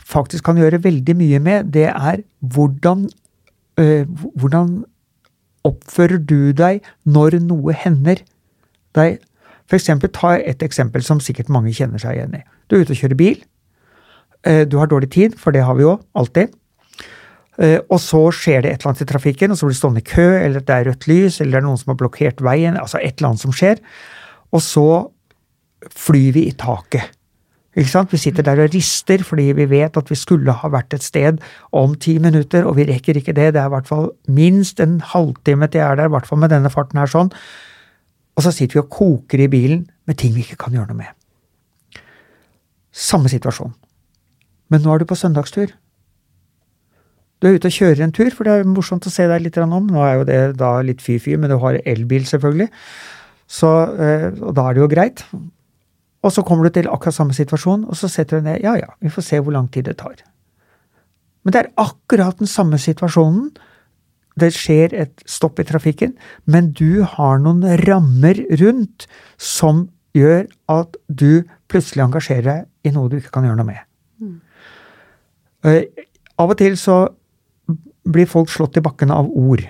faktisk 0.08 0.46
kan 0.48 0.60
gjøre 0.60 0.80
veldig 0.84 1.16
mye 1.18 1.40
med, 1.44 1.72
det 1.74 1.88
er 1.90 2.22
hvordan, 2.40 3.08
øh, 3.80 4.04
hvordan 4.40 4.78
oppfører 5.68 6.20
du 6.22 6.52
deg 6.56 6.84
når 7.04 7.40
noe 7.44 7.74
hender 7.76 8.22
deg. 8.96 9.18
For 9.68 9.76
eksempel, 9.76 10.10
ta 10.14 10.36
et 10.38 10.62
eksempel 10.64 11.02
som 11.04 11.20
sikkert 11.20 11.50
mange 11.52 11.74
kjenner 11.76 12.00
seg 12.00 12.16
igjen 12.16 12.38
i. 12.38 12.44
Du 12.68 12.76
er 12.76 12.84
ute 12.86 12.94
og 12.96 13.02
kjører 13.02 13.18
bil. 13.20 13.42
Eh, 14.44 14.64
Du 14.64 14.78
har 14.78 14.86
dårlig 14.88 15.10
tid, 15.10 15.36
for 15.38 15.50
det 15.52 15.64
har 15.64 15.74
vi 15.74 15.82
jo 15.82 15.98
alltid. 16.16 16.54
Eh, 17.58 17.80
Og 17.90 17.98
så 18.00 18.22
skjer 18.32 18.62
det 18.62 18.72
et 18.72 18.80
eller 18.80 18.92
annet 18.94 19.02
i 19.02 19.12
trafikken, 19.12 19.50
og 19.50 19.58
så 19.58 19.66
blir 19.66 19.74
det 19.74 19.80
stående 19.82 20.00
i 20.00 20.08
kø, 20.14 20.28
eller 20.44 20.60
det 20.60 20.70
er 20.70 20.84
rødt 20.88 21.06
lys, 21.08 21.40
eller 21.40 21.52
det 21.52 21.58
er 21.62 21.66
noen 21.68 21.78
som 21.78 21.92
har 21.92 22.00
blokkert 22.00 22.40
veien. 22.40 22.76
Altså 22.78 22.98
et 23.02 23.18
eller 23.18 23.28
annet 23.32 23.40
som 23.40 23.52
skjer. 23.52 23.78
Og 24.52 24.60
så 24.62 24.88
flyr 25.94 26.32
vi 26.32 26.46
i 26.48 26.52
taket. 26.52 27.10
Ikke 27.78 27.90
sant? 27.90 28.10
Vi 28.10 28.18
sitter 28.18 28.42
der 28.42 28.58
og 28.64 28.72
rister 28.74 29.18
fordi 29.22 29.52
vi 29.54 29.64
vet 29.70 29.96
at 29.96 30.08
vi 30.10 30.16
skulle 30.18 30.50
ha 30.50 30.68
vært 30.72 30.94
et 30.94 31.02
sted 31.04 31.38
om 31.72 31.94
ti 31.94 32.18
minutter, 32.18 32.64
og 32.66 32.74
vi 32.76 32.86
rekker 32.88 33.20
ikke 33.20 33.34
det. 33.36 33.52
Det 33.54 33.60
er 33.62 33.66
i 33.68 33.74
hvert 33.76 33.86
fall 33.86 34.08
minst 34.26 34.80
en 34.80 35.00
halvtime 35.00 35.68
til 35.68 35.78
jeg 35.78 35.90
er 35.90 35.94
der, 36.00 36.08
i 36.10 36.14
hvert 36.16 36.26
fall 36.26 36.38
med 36.42 36.50
denne 36.50 36.70
farten 36.70 36.98
her 36.98 37.06
sånn. 37.06 37.30
Og 38.38 38.44
så 38.46 38.54
sitter 38.54 38.78
vi 38.78 38.84
og 38.84 38.92
koker 38.94 39.42
i 39.42 39.50
bilen 39.50 39.82
med 40.06 40.18
ting 40.20 40.36
vi 40.36 40.44
ikke 40.46 40.60
kan 40.62 40.76
gjøre 40.76 40.92
noe 40.92 41.00
med. 41.00 42.00
Samme 42.94 43.30
situasjon. 43.30 43.74
Men 44.70 44.84
nå 44.84 44.94
er 44.94 45.02
du 45.02 45.08
på 45.10 45.18
søndagstur. 45.18 45.72
Du 47.38 47.46
er 47.46 47.58
ute 47.58 47.70
og 47.70 47.74
kjører 47.74 48.02
en 48.04 48.14
tur, 48.14 48.30
for 48.34 48.46
det 48.46 48.54
er 48.54 48.66
morsomt 48.66 49.06
å 49.06 49.12
se 49.12 49.26
deg 49.30 49.44
litt 49.44 49.58
om. 49.62 49.90
Nå 49.90 50.02
er 50.02 50.16
jo 50.18 50.26
det 50.28 50.40
da 50.58 50.72
litt 50.86 51.02
fy-fy, 51.02 51.36
men 51.38 51.50
du 51.50 51.58
har 51.62 51.78
elbil, 51.86 52.26
selvfølgelig. 52.26 52.68
Så, 53.48 53.70
eh, 53.98 54.26
og 54.42 54.56
da 54.58 54.66
er 54.68 54.74
det 54.74 54.82
jo 54.82 54.90
greit. 54.90 55.22
Og 56.22 56.34
så 56.34 56.42
kommer 56.42 56.66
du 56.66 56.74
til 56.74 56.90
akkurat 56.90 57.14
samme 57.14 57.36
situasjon, 57.36 57.86
og 57.86 57.96
så 57.96 58.10
setter 58.10 58.38
du 58.38 58.48
ned 58.48 58.62
Ja, 58.62 58.74
ja, 58.76 58.90
vi 59.00 59.10
får 59.10 59.26
se 59.26 59.38
hvor 59.38 59.54
lang 59.54 59.70
tid 59.70 59.86
det 59.86 59.98
tar. 60.02 60.18
Men 61.44 61.54
det 61.54 61.60
er 61.62 61.72
akkurat 61.78 62.38
den 62.38 62.50
samme 62.50 62.78
situasjonen. 62.78 63.52
Det 64.38 64.50
skjer 64.54 64.94
et 64.94 65.22
stopp 65.28 65.60
i 65.60 65.66
trafikken, 65.66 66.14
men 66.46 66.72
du 66.76 67.02
har 67.16 67.40
noen 67.42 67.64
rammer 67.84 68.40
rundt 68.60 69.08
som 69.40 69.86
gjør 70.16 70.46
at 70.72 70.96
du 71.08 71.44
plutselig 71.70 72.04
engasjerer 72.06 72.46
deg 72.48 72.88
i 72.88 72.94
noe 72.94 73.10
du 73.10 73.18
ikke 73.18 73.34
kan 73.34 73.48
gjøre 73.48 73.60
noe 73.60 73.68
med. 73.68 73.82
Eh, 75.66 76.06
av 76.38 76.54
og 76.54 76.58
til 76.60 76.78
så 76.78 77.00
blir 78.08 78.30
folk 78.30 78.50
slått 78.52 78.78
i 78.78 78.84
bakken 78.84 79.12
av 79.12 79.28
ord. 79.28 79.64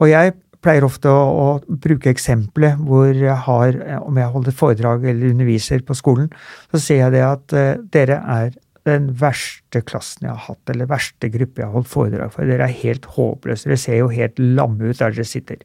Og 0.00 0.08
jeg 0.08 0.36
pleier 0.64 0.84
ofte 0.84 1.10
å, 1.12 1.20
å 1.20 1.76
bruke 1.80 2.12
eksempelet 2.12 2.80
hvor 2.84 3.08
jeg 3.08 3.36
har, 3.46 3.78
om 4.04 4.18
jeg 4.20 4.32
holder 4.34 4.56
foredrag 4.56 5.06
eller 5.08 5.32
underviser 5.32 5.84
på 5.86 5.96
skolen, 5.96 6.28
så 6.72 6.80
sier 6.82 7.06
jeg 7.06 7.16
det 7.16 7.24
at 7.26 7.56
eh, 7.56 7.72
dere 7.92 8.20
er 8.20 8.52
den 8.90 9.08
verste 9.20 9.82
klassen 9.86 10.26
jeg 10.26 10.34
har 10.34 10.44
hatt, 10.50 10.72
eller 10.72 10.90
verste 10.90 11.30
gruppe 11.32 11.62
jeg 11.62 11.68
har 11.68 11.76
holdt 11.78 11.90
foredrag 11.90 12.34
for. 12.34 12.48
Dere 12.48 12.66
er 12.68 12.80
helt 12.82 13.08
håpløse. 13.16 13.68
Dere 13.68 13.80
ser 13.80 14.00
jo 14.02 14.10
helt 14.12 14.38
lamme 14.40 14.90
ut 14.90 15.00
der 15.00 15.14
dere 15.16 15.28
sitter. 15.28 15.62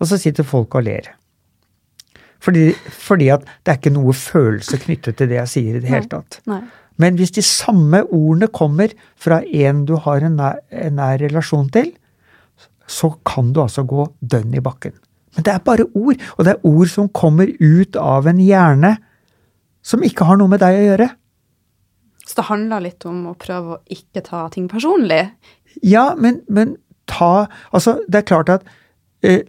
Og 0.00 0.10
så 0.10 0.18
sitter 0.20 0.46
folk 0.46 0.74
og 0.78 0.86
ler. 0.88 1.12
Fordi, 2.40 2.70
fordi 2.72 3.28
at 3.34 3.44
det 3.44 3.72
er 3.72 3.80
ikke 3.80 3.92
noe 3.92 4.14
følelse 4.16 4.80
knyttet 4.80 5.18
til 5.18 5.28
det 5.28 5.36
jeg 5.42 5.52
sier 5.54 5.76
i 5.76 5.82
det 5.82 5.92
hele 5.92 6.08
tatt. 6.08 6.40
Nei. 6.48 6.62
Men 7.00 7.16
hvis 7.16 7.32
de 7.36 7.44
samme 7.44 8.02
ordene 8.06 8.48
kommer 8.52 8.92
fra 9.20 9.40
en 9.44 9.84
du 9.88 9.94
har 10.04 10.24
en 10.24 10.36
nær, 10.40 10.60
en 10.72 10.98
nær 11.00 11.20
relasjon 11.20 11.68
til, 11.72 11.92
så 12.90 13.12
kan 13.28 13.52
du 13.54 13.62
altså 13.62 13.84
gå 13.88 14.08
dønn 14.20 14.56
i 14.56 14.64
bakken. 14.64 14.96
Men 15.36 15.46
det 15.46 15.52
er 15.52 15.62
bare 15.64 15.86
ord, 15.94 16.18
og 16.36 16.44
det 16.44 16.56
er 16.56 16.66
ord 16.66 16.90
som 16.90 17.08
kommer 17.14 17.52
ut 17.60 17.96
av 18.00 18.26
en 18.28 18.40
hjerne 18.42 18.96
som 19.86 20.02
ikke 20.04 20.26
har 20.28 20.40
noe 20.40 20.50
med 20.50 20.60
deg 20.60 20.76
å 20.76 20.86
gjøre. 20.88 21.08
Så 22.30 22.38
det 22.38 22.46
handler 22.46 22.84
litt 22.84 23.02
om 23.10 23.24
å 23.26 23.38
prøve 23.38 23.74
å 23.74 23.80
ikke 23.90 24.22
ta 24.22 24.44
ting 24.54 24.68
personlig? 24.70 25.24
Ja, 25.82 26.12
men, 26.14 26.44
men 26.46 26.76
ta 27.10 27.48
Altså, 27.74 27.98
det 28.06 28.20
er 28.20 28.28
klart 28.28 28.52
at 28.54 28.68
eh, 29.26 29.42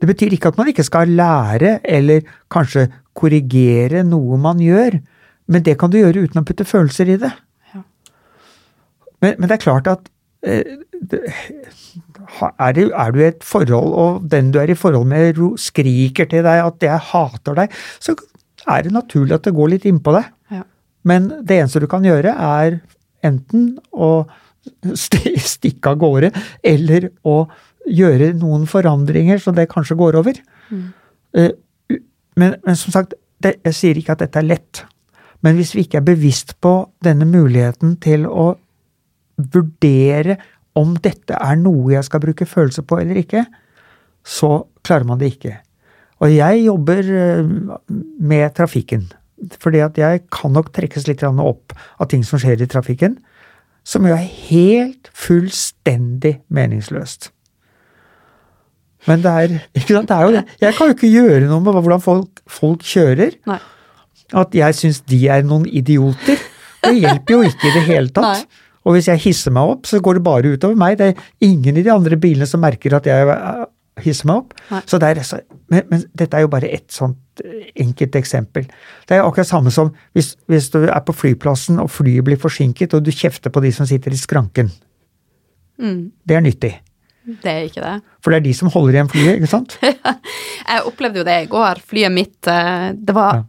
Det 0.00 0.08
betyr 0.10 0.36
ikke 0.36 0.52
at 0.52 0.60
man 0.60 0.68
ikke 0.68 0.84
skal 0.84 1.14
lære 1.16 1.78
eller 1.80 2.26
kanskje 2.52 2.90
korrigere 3.16 4.02
noe 4.04 4.36
man 4.42 4.58
gjør, 4.60 4.98
men 5.46 5.62
det 5.64 5.76
kan 5.78 5.92
du 5.92 6.00
gjøre 6.00 6.26
uten 6.26 6.40
å 6.40 6.44
putte 6.44 6.66
følelser 6.66 7.12
i 7.14 7.16
det. 7.22 7.30
Ja. 7.70 7.82
Men, 9.22 9.36
men 9.38 9.46
det 9.46 9.54
er 9.54 9.62
klart 9.62 9.88
at 9.88 10.10
eh, 10.42 10.82
det, 10.98 11.20
er, 11.22 12.74
det, 12.74 12.88
er, 12.90 13.14
du 13.14 13.20
i 13.22 13.28
et 13.28 13.46
forhold, 13.46 13.94
og 13.94 14.26
den 14.32 14.50
du 14.50 14.58
er 14.60 14.74
i 14.74 14.76
forhold 14.76 15.06
med 15.08 15.38
skriker 15.62 16.26
til 16.26 16.42
deg 16.44 16.66
at 16.66 16.82
'jeg 16.82 17.06
hater 17.14 17.60
deg', 17.62 17.78
så 18.02 18.16
er 18.66 18.82
det 18.82 18.92
naturlig 18.92 19.38
at 19.38 19.46
det 19.46 19.54
går 19.54 19.72
litt 19.76 19.86
innpå 19.88 20.18
deg. 20.18 20.26
Men 21.08 21.28
det 21.44 21.60
eneste 21.60 21.82
du 21.82 21.88
kan 21.90 22.06
gjøre, 22.06 22.32
er 22.32 22.80
enten 23.24 23.74
å 23.92 24.24
stikke 24.96 25.92
av 25.92 26.00
gårde, 26.00 26.30
eller 26.64 27.10
å 27.28 27.44
gjøre 27.84 28.32
noen 28.38 28.64
forandringer 28.68 29.40
så 29.42 29.52
det 29.52 29.68
kanskje 29.72 29.98
går 30.00 30.16
over. 30.20 30.40
Mm. 30.72 30.86
Men, 32.40 32.56
men, 32.64 32.76
som 32.80 32.94
sagt, 32.94 33.14
det, 33.44 33.58
jeg 33.66 33.76
sier 33.76 34.00
ikke 34.00 34.16
at 34.16 34.24
dette 34.24 34.40
er 34.40 34.48
lett. 34.48 34.84
Men 35.44 35.58
hvis 35.58 35.74
vi 35.76 35.84
ikke 35.84 36.00
er 36.00 36.08
bevisst 36.08 36.56
på 36.64 36.72
denne 37.04 37.28
muligheten 37.28 37.98
til 38.02 38.24
å 38.24 38.54
vurdere 39.52 40.38
om 40.78 40.94
dette 41.02 41.36
er 41.36 41.58
noe 41.60 41.92
jeg 41.92 42.06
skal 42.06 42.22
bruke 42.22 42.48
følelser 42.48 42.86
på 42.88 42.98
eller 43.02 43.20
ikke, 43.20 43.44
så 44.24 44.64
klarer 44.86 45.06
man 45.08 45.20
det 45.20 45.34
ikke. 45.34 45.58
Og 46.24 46.32
jeg 46.32 46.64
jobber 46.64 47.10
eh, 47.20 47.52
med 48.24 48.54
trafikken. 48.56 49.04
Fordi 49.60 49.82
at 49.84 49.98
jeg 50.00 50.24
kan 50.32 50.54
nok 50.54 50.72
trekkes 50.76 51.08
litt 51.08 51.24
opp 51.24 51.74
av 51.98 52.10
ting 52.10 52.24
som 52.26 52.40
skjer 52.42 52.64
i 52.64 52.70
trafikken 52.70 53.18
som 53.84 54.06
jo 54.08 54.16
er 54.16 54.24
helt 54.48 55.10
fullstendig 55.12 56.38
meningsløst. 56.52 57.30
Men 59.04 59.20
det 59.20 59.32
er, 59.36 59.56
ikke 59.76 59.92
sant, 59.98 60.08
det 60.08 60.16
er 60.16 60.24
jo 60.24 60.32
det. 60.32 60.44
Jeg 60.62 60.76
kan 60.78 60.88
jo 60.88 60.96
ikke 60.96 61.12
gjøre 61.12 61.48
noe 61.50 61.60
med 61.60 61.76
hvordan 61.76 62.00
folk, 62.00 62.40
folk 62.48 62.84
kjører. 62.88 63.36
Nei. 63.50 63.58
At 64.40 64.56
jeg 64.56 64.76
syns 64.78 65.02
de 65.04 65.18
er 65.28 65.44
noen 65.44 65.66
idioter. 65.68 66.40
Det 66.84 66.94
hjelper 66.96 67.36
jo 67.36 67.50
ikke 67.50 67.68
i 67.68 67.74
det 67.76 67.82
hele 67.90 68.14
tatt. 68.16 68.46
Nei. 68.46 68.62
Og 68.84 68.96
hvis 68.96 69.08
jeg 69.08 69.22
hisser 69.24 69.52
meg 69.56 69.70
opp, 69.74 69.86
så 69.88 70.00
går 70.04 70.18
det 70.18 70.24
bare 70.24 70.54
utover 70.56 70.76
meg. 70.80 70.96
Det 71.00 71.10
er 71.10 71.28
ingen 71.44 71.76
i 71.76 71.84
de 71.84 71.92
andre 71.92 72.16
bilene 72.20 72.48
som 72.48 72.60
merker 72.64 72.96
at 72.96 73.06
jeg 73.08 73.36
hisser 74.04 74.28
meg 74.28 74.42
opp. 74.42 74.56
Så 74.88 75.00
det 75.00 75.12
er, 75.12 75.22
men, 75.72 75.86
men, 75.92 76.08
dette 76.16 76.36
er 76.36 76.44
jo 76.44 76.52
bare 76.52 76.72
ett 76.72 76.88
sånt 76.92 77.16
eh, 77.16 77.23
enkelt 77.80 78.16
eksempel. 78.20 78.66
Det 79.08 79.16
er 79.16 79.24
akkurat 79.24 79.48
samme 79.48 79.72
som 79.74 79.92
hvis, 80.16 80.34
hvis, 80.50 80.70
du 80.74 80.84
er 80.84 81.00
på 81.06 81.14
flyplassen 81.16 81.80
og 81.82 81.90
flyet 81.92 82.26
blir 82.26 82.40
forsinket, 82.40 82.94
og 82.94 83.04
du 83.04 83.12
kjefter 83.14 83.52
på 83.54 83.62
de 83.64 83.72
som 83.74 83.88
sitter 83.88 84.14
i 84.14 84.20
skranken. 84.20 84.70
Mm. 85.80 86.12
Det 86.24 86.36
er 86.36 86.44
nyttig. 86.44 86.74
Det 87.24 87.50
er 87.50 87.64
ikke 87.70 87.80
det. 87.80 87.96
For 88.20 88.32
det 88.32 88.42
er 88.42 88.46
de 88.46 88.54
som 88.56 88.70
holder 88.72 88.98
igjen 88.98 89.10
flyet, 89.10 89.38
ikke 89.38 89.50
sant? 89.50 89.78
jeg 90.70 90.84
opplevde 90.84 91.22
jo 91.22 91.26
det 91.26 91.40
i 91.46 91.50
går. 91.50 91.80
Flyet 91.88 92.12
mitt 92.12 92.52
eh, 92.52 92.92
Det 92.94 93.16
var 93.16 93.40
ja 93.40 93.44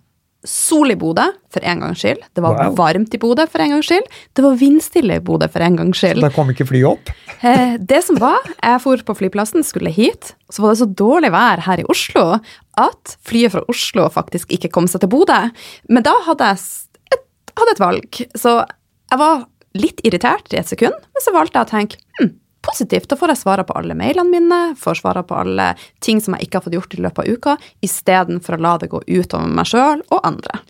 sol 0.45 0.93
i 0.93 0.97
Bodø 0.99 1.25
for 1.51 1.65
en 1.65 1.81
gangs 1.83 2.01
skyld. 2.03 2.21
Det 2.35 2.43
var 2.43 2.57
wow. 2.59 2.75
varmt 2.77 3.13
i 3.15 3.19
Bodø 3.21 3.45
for 3.49 3.63
en 3.63 3.75
gangs 3.75 3.89
skyld. 3.89 4.07
Det 4.35 4.45
var 4.45 4.57
vindstille 4.59 5.17
i 5.19 5.23
Bodø 5.23 5.49
for 5.51 5.65
en 5.65 5.77
gangs 5.79 5.99
skyld. 6.01 6.21
Så 6.21 6.27
da 6.27 6.33
kom 6.35 6.51
ikke 6.53 6.69
flyet 6.71 6.95
opp? 6.95 7.13
Eh, 7.45 7.75
det 7.77 7.99
som 8.01 8.15
var, 8.17 8.39
jeg 8.63 8.79
for 8.81 9.01
på 9.05 9.13
flyplassen, 9.19 9.61
skulle 9.67 9.91
hit. 9.93 10.31
Så 10.49 10.63
var 10.63 10.71
det 10.71 10.79
så 10.79 10.87
dårlig 10.87 11.29
vær 11.35 11.59
her 11.61 11.81
i 11.83 11.85
Oslo 11.91 12.39
at 12.81 13.15
flyet 13.25 13.53
fra 13.55 13.63
Oslo 13.71 14.07
faktisk 14.13 14.51
ikke 14.55 14.71
kom 14.73 14.89
seg 14.91 15.03
til 15.03 15.11
Bodø. 15.11 15.41
Men 15.89 16.05
da 16.05 16.15
hadde 16.27 16.53
jeg 16.53 17.15
et, 17.15 17.27
hadde 17.55 17.75
et 17.75 17.83
valg. 17.83 18.23
Så 18.37 18.57
jeg 18.59 19.21
var 19.21 19.45
litt 19.75 20.01
irritert 20.07 20.53
i 20.55 20.59
et 20.61 20.71
sekund, 20.71 20.95
men 20.95 21.23
så 21.23 21.33
valgte 21.35 21.59
jeg 21.59 21.67
å 21.67 21.71
tenke 21.71 22.01
hm, 22.19 22.31
positivt. 22.65 23.09
Da 23.11 23.19
får 23.19 23.33
jeg 23.33 23.41
svare 23.43 23.65
på 23.67 23.75
alle 23.77 23.97
mailene 23.97 24.31
mine, 24.31 24.61
får 24.79 25.01
svare 25.01 25.25
på 25.27 25.37
alle 25.37 25.73
ting 26.03 26.21
som 26.23 26.35
jeg 26.35 26.47
ikke 26.47 26.59
har 26.59 26.67
fått 26.67 26.77
gjort 26.77 26.95
i 26.95 27.03
løpet 27.03 27.23
av 27.23 27.35
uka, 27.35 27.57
istedenfor 27.85 28.57
å 28.57 28.63
la 28.65 28.75
det 28.81 28.91
gå 28.93 29.03
utover 29.07 29.51
meg 29.51 29.69
sjøl 29.71 30.03
og 30.09 30.19
andre. 30.23 30.61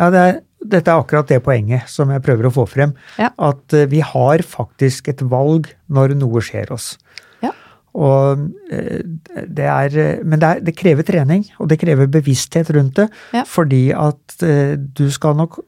Ja, 0.00 0.08
det 0.08 0.20
er, 0.20 0.38
dette 0.60 0.92
er 0.92 1.02
akkurat 1.02 1.28
det 1.28 1.42
poenget 1.44 1.90
som 1.92 2.10
jeg 2.12 2.24
prøver 2.24 2.48
å 2.48 2.54
få 2.54 2.66
frem. 2.68 2.94
Ja. 3.20 3.30
At 3.36 3.76
eh, 3.76 3.88
vi 3.90 4.00
har 4.04 4.44
faktisk 4.46 5.10
et 5.12 5.22
valg 5.28 5.68
når 5.92 6.16
noe 6.20 6.42
skjer 6.44 6.72
oss. 6.72 6.94
Og 7.98 8.44
eh, 8.70 9.02
det 9.50 9.66
er, 9.66 9.96
men 10.22 10.38
det, 10.38 10.46
er, 10.48 10.62
det, 10.66 10.76
krever 10.78 11.06
trening, 11.06 11.44
og 11.58 11.70
det 11.72 11.80
krever 11.80 12.10
bevissthet 12.10 12.70
rundt 12.76 13.00
det. 13.00 13.08
Ja. 13.34 13.42
Fordi 13.48 13.90
at 13.96 14.44
eh, 14.46 14.76
du 14.78 15.08
skal 15.10 15.36
nok 15.40 15.60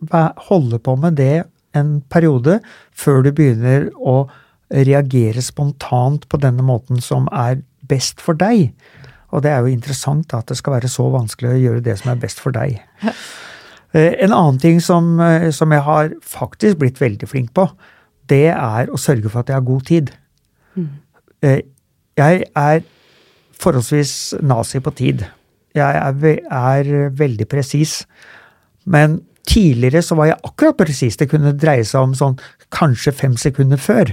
holde 0.48 0.78
på 0.78 0.96
med 1.02 1.18
det 1.18 1.44
en 1.76 2.00
periode 2.12 2.60
før 2.94 3.24
du 3.26 3.32
begynner 3.34 3.88
å 3.98 4.26
reagere 4.72 5.42
spontant 5.44 6.28
på 6.30 6.40
denne 6.40 6.64
måten 6.64 7.00
som 7.04 7.26
er 7.34 7.60
best 7.88 8.22
for 8.22 8.38
deg. 8.38 8.70
Og 9.32 9.42
det 9.44 9.50
er 9.50 9.64
jo 9.64 9.72
interessant 9.72 10.32
at 10.36 10.48
det 10.48 10.58
skal 10.60 10.76
være 10.76 10.92
så 10.92 11.08
vanskelig 11.12 11.50
å 11.50 11.60
gjøre 11.60 11.84
det 11.84 11.96
som 12.00 12.12
er 12.12 12.20
best 12.22 12.40
for 12.40 12.54
deg. 12.54 12.78
Eh, 13.02 14.14
en 14.24 14.32
annen 14.32 14.60
ting 14.62 14.78
som, 14.80 15.18
som 15.52 15.72
jeg 15.74 15.84
har 15.88 16.14
faktisk 16.24 16.78
blitt 16.80 17.02
veldig 17.02 17.28
flink 17.28 17.50
på, 17.56 17.66
det 18.30 18.52
er 18.54 18.92
å 18.92 19.00
sørge 19.00 19.28
for 19.28 19.42
at 19.42 19.50
jeg 19.50 19.58
har 19.58 19.66
god 19.66 19.88
tid. 19.90 20.12
Mm. 20.78 20.92
Jeg 22.18 22.44
er 22.58 22.82
forholdsvis 23.62 24.34
nazi 24.44 24.80
på 24.82 24.92
tid. 24.96 25.24
Jeg 25.74 25.96
er, 25.96 26.40
er 26.52 27.12
veldig 27.16 27.48
presis. 27.48 28.02
Men 28.84 29.20
tidligere 29.48 30.02
så 30.02 30.16
var 30.18 30.30
jeg 30.30 30.40
akkurat 30.44 30.80
presis. 30.82 31.16
Det 31.16 31.30
kunne 31.30 31.54
dreie 31.56 31.84
seg 31.86 32.08
om 32.08 32.14
sånn 32.16 32.38
kanskje 32.74 33.14
fem 33.16 33.36
sekunder 33.40 33.80
før. 33.80 34.12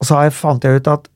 Og 0.00 0.08
så 0.08 0.22
fant 0.32 0.64
jeg 0.64 0.80
ut 0.80 0.90
at 0.90 1.08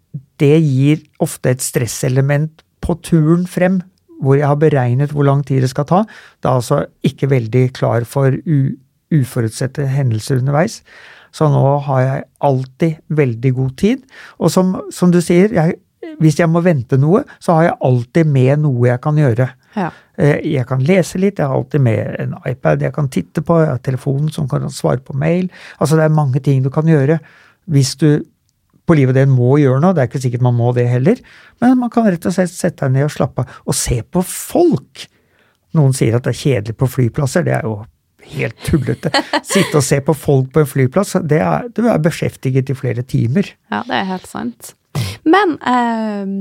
det 0.42 0.56
gir 0.60 1.02
ofte 1.22 1.54
et 1.54 1.62
stresselement 1.62 2.64
på 2.84 2.96
turen 3.06 3.46
frem, 3.48 3.80
hvor 4.22 4.38
jeg 4.38 4.48
har 4.48 4.60
beregnet 4.60 5.12
hvor 5.14 5.26
lang 5.26 5.42
tid 5.46 5.64
det 5.64 5.72
skal 5.72 5.88
ta. 5.88 6.02
Det 6.42 6.50
er 6.50 6.58
altså 6.58 6.84
ikke 7.06 7.30
veldig 7.32 7.64
klar 7.76 8.06
for 8.08 8.34
uforutsette 9.14 9.86
hendelser 9.90 10.42
underveis. 10.42 10.80
Så 11.34 11.48
nå 11.50 11.64
har 11.88 12.04
jeg 12.04 12.26
alltid 12.46 13.16
veldig 13.18 13.52
god 13.56 13.74
tid. 13.80 14.04
Og 14.38 14.52
som, 14.54 14.76
som 14.94 15.10
du 15.10 15.18
sier, 15.24 15.50
jeg, 15.54 15.78
hvis 16.22 16.38
jeg 16.38 16.50
må 16.50 16.62
vente 16.64 16.98
noe, 17.00 17.24
så 17.42 17.58
har 17.58 17.68
jeg 17.68 17.78
alltid 17.88 18.30
med 18.30 18.62
noe 18.62 18.88
jeg 18.88 19.02
kan 19.02 19.18
gjøre. 19.18 19.48
Ja. 19.74 19.88
Eh, 20.14 20.44
jeg 20.52 20.66
kan 20.68 20.84
lese 20.86 21.18
litt, 21.18 21.40
jeg 21.42 21.50
har 21.50 21.56
alltid 21.58 21.82
med 21.82 22.20
en 22.22 22.36
iPad 22.46 22.84
jeg 22.86 22.94
kan 22.94 23.10
titte 23.10 23.42
på, 23.42 23.58
jeg 23.64 23.72
har 23.72 23.82
telefonen 23.82 24.30
som 24.34 24.46
kan 24.50 24.68
svare 24.70 25.02
på 25.02 25.16
mail. 25.18 25.50
Altså 25.80 25.98
det 25.98 26.06
er 26.06 26.14
mange 26.14 26.42
ting 26.44 26.62
du 26.62 26.70
kan 26.74 26.86
gjøre 26.88 27.18
hvis 27.72 27.94
du 27.98 28.08
på 28.84 28.96
livet 28.98 29.16
det 29.16 29.24
må 29.30 29.56
gjøre 29.58 29.80
noe. 29.80 29.96
Det 29.96 30.04
er 30.04 30.10
ikke 30.10 30.22
sikkert 30.26 30.44
man 30.44 30.58
må 30.58 30.70
det 30.76 30.86
heller. 30.90 31.20
Men 31.62 31.78
man 31.80 31.92
kan 31.92 32.06
rett 32.06 32.26
og 32.28 32.34
slett 32.36 32.52
sette 32.52 32.84
seg 32.84 32.92
ned 32.92 33.08
og 33.08 33.14
slappe 33.14 33.44
av. 33.44 33.58
Og 33.64 33.76
se 33.78 34.02
på 34.04 34.22
folk! 34.28 35.06
Noen 35.74 35.96
sier 35.96 36.14
at 36.14 36.26
det 36.26 36.34
er 36.34 36.42
kjedelig 36.42 36.76
på 36.78 36.90
flyplasser. 36.92 37.46
Det 37.46 37.56
er 37.56 37.64
jo 37.66 37.78
helt 38.32 38.56
tullete. 38.66 39.12
Sitte 39.54 39.80
og 39.80 39.86
se 39.86 40.00
på 40.04 40.16
folk 40.16 40.50
på 40.54 40.64
en 40.64 40.70
flyplass, 40.70 41.18
det 41.22 41.42
er, 41.44 41.68
du 41.74 41.84
er 41.88 42.02
beskjeftiget 42.02 42.72
i 42.72 42.78
flere 42.78 43.04
timer. 43.06 43.54
Ja, 43.72 43.84
det 43.88 44.00
er 44.00 44.10
helt 44.14 44.28
sant. 44.30 44.74
Men 45.28 45.56
eh, 45.66 46.34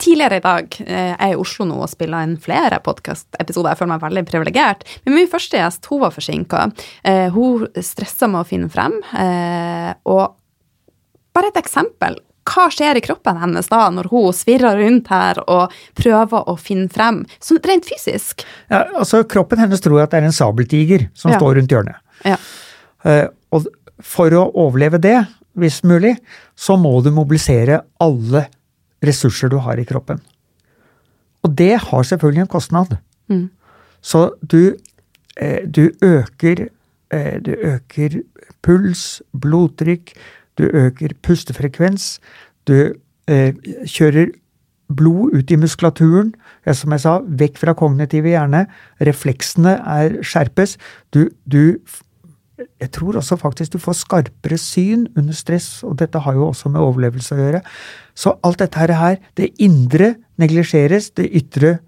tidligere 0.00 0.40
i 0.40 0.44
dag 0.44 0.80
eh, 0.86 1.12
jeg 1.12 1.34
i 1.34 1.38
Oslo 1.38 1.66
nå 1.68 1.78
og 1.84 1.90
spiller 1.92 2.26
inn 2.26 2.38
flere 2.40 2.80
podkastepisoder. 2.84 3.72
Jeg 3.72 3.80
føler 3.80 3.92
meg 3.94 4.04
veldig 4.04 4.24
privilegert. 4.28 4.84
Men 5.04 5.18
min 5.18 5.30
første 5.30 5.60
gjest 5.60 5.88
hun 5.90 6.02
var 6.04 6.14
forsinka. 6.14 6.66
Eh, 7.06 7.28
hun 7.34 7.68
stressa 7.84 8.30
med 8.30 8.42
å 8.42 8.48
finne 8.48 8.70
frem. 8.72 8.96
Eh, 9.12 9.92
og 10.10 10.36
bare 11.36 11.52
et 11.52 11.60
eksempel. 11.60 12.18
Hva 12.48 12.66
skjer 12.72 12.98
i 12.98 13.02
kroppen 13.04 13.38
hennes 13.40 13.68
da, 13.70 13.82
når 13.92 14.08
hun 14.10 14.30
svirrer 14.34 14.78
rundt 14.80 15.10
her 15.12 15.42
og 15.44 15.74
prøver 15.98 16.48
å 16.48 16.54
finne 16.60 16.88
frem, 16.92 17.22
sånn 17.42 17.60
rent 17.66 17.88
fysisk? 17.88 18.46
Ja, 18.72 18.86
altså 18.96 19.22
Kroppen 19.28 19.60
hennes 19.60 19.82
tror 19.84 20.00
at 20.02 20.14
det 20.14 20.22
er 20.22 20.30
en 20.30 20.36
sabeltiger 20.36 21.08
som 21.14 21.34
ja. 21.34 21.40
står 21.40 21.60
rundt 21.60 21.74
hjørnet. 21.74 22.00
Ja. 22.24 22.38
Uh, 23.04 23.28
og 23.54 23.68
for 24.00 24.32
å 24.36 24.46
overleve 24.64 25.00
det, 25.02 25.18
hvis 25.60 25.82
mulig, 25.84 26.16
så 26.56 26.78
må 26.80 26.94
du 27.04 27.10
mobilisere 27.14 27.82
alle 28.00 28.46
ressurser 29.04 29.52
du 29.52 29.58
har 29.64 29.80
i 29.80 29.86
kroppen. 29.88 30.20
Og 31.44 31.54
det 31.56 31.74
har 31.84 32.04
selvfølgelig 32.08 32.46
en 32.46 32.52
kostnad. 32.52 32.98
Mm. 33.32 33.48
Så 34.00 34.30
du, 34.40 34.76
uh, 35.40 35.62
du 35.68 35.90
øker 36.02 36.68
uh, 37.12 37.36
Du 37.44 37.52
øker 37.52 38.20
puls, 38.64 39.22
blodtrykk, 39.32 40.12
du 40.58 40.66
øker 40.66 41.14
pustefrekvens, 41.22 42.18
du 42.68 42.94
eh, 43.30 43.54
kjører 43.86 44.32
blod 44.90 45.34
ut 45.36 45.50
i 45.50 45.58
muskulaturen. 45.60 46.32
Ja, 46.66 46.74
som 46.74 46.92
jeg 46.94 47.04
sa, 47.04 47.18
vekk 47.22 47.58
fra 47.60 47.74
kognitive 47.78 48.32
hjerne. 48.32 48.66
Refleksene 49.06 49.76
er 49.78 50.20
skjerpes. 50.26 50.76
Du, 51.14 51.28
du 51.46 51.78
jeg 52.60 52.90
tror 52.92 53.16
også 53.16 53.38
faktisk 53.40 53.72
du 53.72 53.80
får 53.80 53.96
skarpere 54.02 54.58
syn 54.60 55.06
under 55.16 55.36
stress, 55.36 55.80
og 55.86 55.96
dette 56.00 56.20
har 56.20 56.36
jo 56.36 56.50
også 56.50 56.68
med 56.72 56.82
overlevelse 56.84 57.36
å 57.36 57.40
gjøre. 57.40 57.60
Så 58.12 58.34
alt 58.44 58.60
dette 58.60 58.84
her, 59.00 59.16
det 59.36 59.52
indre 59.62 60.14
neglisjeres, 60.40 61.10
det 61.16 61.30
ytre 61.40 61.78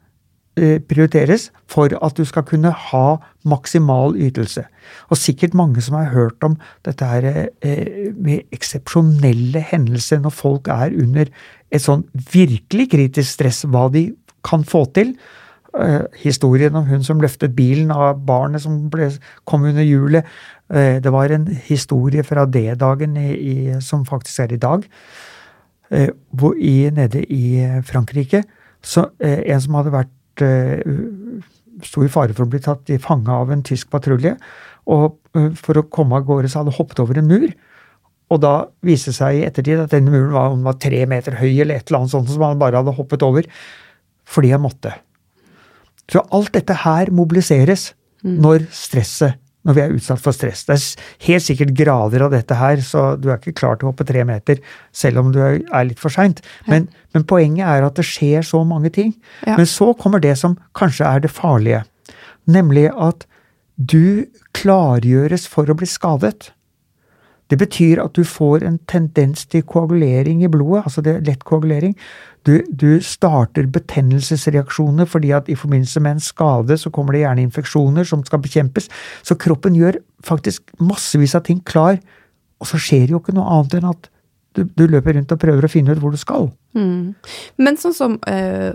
prioriteres 0.54 1.46
for 1.72 1.92
at 2.04 2.16
du 2.18 2.26
skal 2.28 2.44
kunne 2.44 2.72
ha 2.76 3.06
maksimal 3.48 4.16
ytelse. 4.20 4.64
Og 5.08 5.20
sikkert 5.20 5.56
mange 5.56 5.82
som 5.84 5.96
har 5.96 6.12
hørt 6.12 6.44
om 6.44 6.58
dette 6.86 7.08
her 7.08 7.28
eh, 7.62 8.12
med 8.12 8.44
eksepsjonelle 8.52 9.62
hendelser 9.72 10.20
når 10.22 10.36
folk 10.36 10.68
er 10.72 10.92
under 10.92 11.30
et 11.72 11.82
sånn 11.84 12.04
virkelig 12.34 12.90
kritisk 12.92 13.38
stress, 13.38 13.62
hva 13.64 13.88
de 13.92 14.10
kan 14.44 14.66
få 14.68 14.84
til. 14.96 15.16
Uh, 15.72 16.04
historien 16.20 16.74
om 16.76 16.84
hun 16.84 17.00
som 17.00 17.20
løftet 17.22 17.54
bilen 17.56 17.88
av 17.94 18.18
barnet 18.28 18.60
som 18.60 18.90
ble, 18.92 19.06
kom 19.48 19.64
under 19.64 19.86
hjulet. 19.86 20.28
Det 20.68 21.12
var 21.12 21.32
en 21.32 21.46
historie 21.64 22.20
fra 22.24 22.44
D-dagen 22.48 23.16
som 23.84 24.04
faktisk 24.08 24.40
er 24.40 24.52
i 24.52 24.60
dag, 24.60 24.84
i, 25.92 26.76
nede 26.96 27.24
i 27.28 27.42
Frankrike. 27.84 28.40
Så, 28.80 29.04
en 29.20 29.60
som 29.60 29.76
hadde 29.76 29.92
vært 29.92 30.12
sto 31.82 32.04
i 32.04 32.10
fare 32.12 32.32
for 32.36 32.46
å 32.46 32.52
bli 32.52 32.60
tatt 32.62 32.90
i 32.94 33.00
fange 33.02 33.32
av 33.32 33.52
en 33.52 33.64
tysk 33.66 33.90
patrulje. 33.92 34.36
Og 34.92 35.18
for 35.58 35.78
å 35.78 35.86
komme 35.92 36.18
av 36.18 36.26
gårde 36.28 36.50
så 36.50 36.62
hadde 36.62 36.74
hoppet 36.76 37.02
over 37.02 37.20
en 37.20 37.28
mur. 37.30 37.52
Og 38.32 38.40
da 38.40 38.54
viste 38.86 39.12
det 39.12 39.18
seg 39.18 39.38
i 39.38 39.44
ettertid 39.46 39.82
at 39.82 39.92
denne 39.92 40.12
muren 40.12 40.32
var, 40.32 40.54
var 40.64 40.78
tre 40.80 41.02
meter 41.10 41.36
høy, 41.40 41.50
eller 41.60 41.76
et 41.76 41.88
eller 41.88 42.02
annet 42.02 42.14
sånt 42.14 42.30
som 42.32 42.44
han 42.46 42.60
bare 42.60 42.80
hadde 42.80 42.96
hoppet 42.96 43.24
over 43.26 43.48
fordi 44.32 44.52
han 44.54 44.62
måtte. 44.62 44.94
Så 46.08 46.22
alt 46.32 46.52
dette 46.54 46.76
her 46.84 47.10
mobiliseres 47.12 47.90
mm. 48.24 48.36
når 48.40 48.66
stresset 48.72 49.40
når 49.66 49.76
vi 49.76 49.82
er 49.82 49.94
utsatt 49.94 50.22
for 50.22 50.34
stress. 50.34 50.64
Det 50.66 50.74
er 50.74 51.26
helt 51.28 51.46
sikkert 51.46 51.74
grader 51.78 52.26
av 52.26 52.32
dette 52.34 52.56
her, 52.58 52.82
så 52.84 53.12
du 53.18 53.30
er 53.30 53.38
ikke 53.38 53.54
klar 53.60 53.78
til 53.78 53.88
å 53.88 53.92
hoppe 53.92 54.06
tre 54.08 54.24
meter 54.28 54.62
selv 54.96 55.22
om 55.22 55.32
du 55.34 55.40
er 55.42 55.86
litt 55.88 56.02
for 56.02 56.14
seint. 56.14 56.42
Men, 56.66 56.88
men, 57.14 57.26
poenget 57.28 57.66
er 57.68 57.86
at 57.86 57.98
det 57.98 58.06
skjer 58.08 58.46
så 58.46 58.62
mange 58.66 58.92
ting. 58.94 59.14
Ja. 59.46 59.56
Men 59.60 59.68
så 59.70 59.92
kommer 59.98 60.22
det 60.22 60.34
som 60.40 60.58
kanskje 60.78 61.06
er 61.08 61.22
det 61.22 61.32
farlige, 61.32 61.84
nemlig 62.50 62.88
at 62.90 63.26
du 63.76 64.26
klargjøres 64.56 65.46
for 65.50 65.70
å 65.70 65.78
bli 65.78 65.88
skadet. 65.88 66.50
Det 67.52 67.58
betyr 67.60 68.00
at 68.00 68.14
du 68.16 68.24
får 68.24 68.62
en 68.64 68.78
tendens 68.88 69.44
til 69.52 69.60
koagulering 69.68 70.40
i 70.40 70.48
blodet, 70.48 70.86
altså 70.86 71.02
det 71.04 71.12
er 71.12 71.26
lett 71.26 71.42
koagulering. 71.44 71.92
Du, 72.48 72.54
du, 72.72 72.96
starter 73.04 73.68
betennelsesreaksjoner 73.74 75.06
fordi 75.06 75.34
at 75.36 75.50
i 75.52 75.56
forbindelse 75.58 76.00
med 76.00 76.16
en 76.16 76.24
skade 76.24 76.78
så 76.80 76.90
kommer 76.90 77.12
det 77.12 77.26
gjerne 77.26 77.44
infeksjoner 77.44 78.08
som 78.08 78.24
skal 78.24 78.40
bekjempes. 78.42 78.88
Så 79.22 79.36
kroppen 79.36 79.76
gjør 79.76 80.00
faktisk 80.24 80.72
massevis 80.80 81.36
av 81.36 81.44
ting 81.50 81.60
klar, 81.68 82.00
og 82.62 82.70
så 82.72 82.80
skjer 82.80 83.12
jo 83.12 83.20
ikke 83.20 83.36
noe 83.36 83.58
annet 83.58 83.76
enn 83.78 83.90
at 83.90 84.08
du, 84.56 84.64
du 84.64 84.86
løper 84.88 85.18
rundt 85.18 85.36
og 85.36 85.44
prøver 85.44 85.68
å 85.68 85.72
finne 85.72 85.92
ut 85.92 86.00
hvor 86.00 86.16
du 86.16 86.20
skal. 86.20 86.48
Mm. 86.76 87.12
Men 87.60 87.78
sånn 87.80 87.96
som 87.96 88.16
øh, 88.28 88.72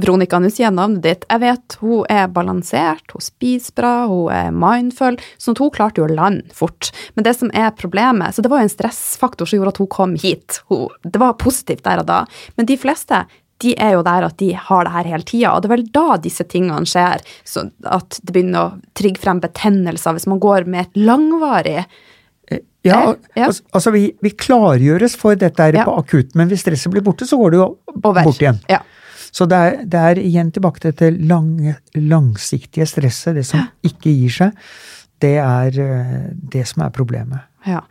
Veronica, 0.00 0.40
nå 0.40 0.50
sier 0.52 0.68
jeg 0.68 0.76
navnet 0.76 1.04
ditt. 1.04 1.26
Jeg 1.30 1.42
vet 1.42 1.76
hun 1.82 2.06
er 2.12 2.30
balansert, 2.32 3.14
hun 3.14 3.24
spiser 3.24 3.76
bra, 3.76 3.94
hun 4.10 4.30
er 4.34 4.54
mindful. 4.54 5.18
Sånn 5.40 5.56
at 5.56 5.62
hun 5.64 5.74
klarte 5.74 6.02
jo 6.02 6.08
å 6.08 6.14
lande 6.14 6.56
fort. 6.56 6.92
Men 7.14 7.26
det 7.26 7.36
som 7.38 7.52
er 7.56 7.70
problemet 7.76 8.34
Så 8.34 8.42
det 8.42 8.50
var 8.50 8.62
jo 8.62 8.68
en 8.68 8.72
stressfaktor 8.72 9.48
som 9.48 9.58
gjorde 9.58 9.74
at 9.74 9.82
hun 9.82 9.90
kom 9.90 10.16
hit. 10.20 10.62
Hun, 10.70 10.88
det 11.04 11.20
var 11.20 11.38
positivt 11.40 11.84
der 11.86 12.02
og 12.02 12.08
da. 12.10 12.24
Men 12.56 12.68
de 12.70 12.76
fleste 12.80 13.24
de 13.60 13.74
er 13.76 13.92
jo 13.92 14.04
der 14.04 14.24
at 14.24 14.38
de 14.40 14.54
har 14.56 14.86
det 14.86 14.92
her 14.94 15.08
hele 15.10 15.26
tida, 15.28 15.52
og 15.52 15.62
det 15.62 15.68
er 15.68 15.74
vel 15.74 15.88
da 15.92 16.16
disse 16.22 16.46
tingene 16.48 16.88
skjer. 16.88 17.24
Så 17.44 17.66
at 17.84 18.20
det 18.22 18.32
begynner 18.32 18.60
å 18.62 18.94
trigge 18.96 19.20
frem 19.20 19.42
betennelser 19.42 20.16
hvis 20.16 20.28
man 20.30 20.40
går 20.40 20.68
med 20.70 20.86
et 20.86 21.02
langvarig 21.10 21.82
eh, 21.82 22.62
ja, 22.86 23.02
ja. 23.36 23.50
altså 23.50 23.92
vi, 23.92 24.06
vi, 24.24 24.32
klargjøres 24.32 25.18
for 25.20 25.36
dette 25.36 25.66
her 25.66 25.76
ja. 25.76 25.84
på 25.84 25.98
akutt, 26.00 26.32
men 26.38 26.48
hvis 26.48 26.64
stresset 26.64 26.92
blir 26.94 27.04
borte, 27.04 27.28
så 27.28 27.36
går 27.36 27.52
det 27.52 27.60
jo 27.60 27.68
bort 28.00 28.40
igjen. 28.40 28.62
Ja. 28.72 28.80
Så 29.30 29.46
det 29.50 29.58
er, 29.58 29.76
det 29.86 30.00
er, 30.00 30.22
igjen 30.22 30.50
tilbake 30.54 30.82
til 30.82 30.92
dette 30.92 31.10
lange, 31.30 31.76
langsiktige 31.94 32.86
stresset, 32.88 33.36
det 33.38 33.46
som 33.48 33.68
ikke 33.86 34.12
gir 34.12 34.34
seg. 34.40 34.66
Det 35.20 35.36
er 35.42 35.78
eh, 35.84 36.18
det 36.32 36.64
som 36.68 36.86
er 36.86 36.92
problemet. 36.96 37.46
Ja. 37.68 37.82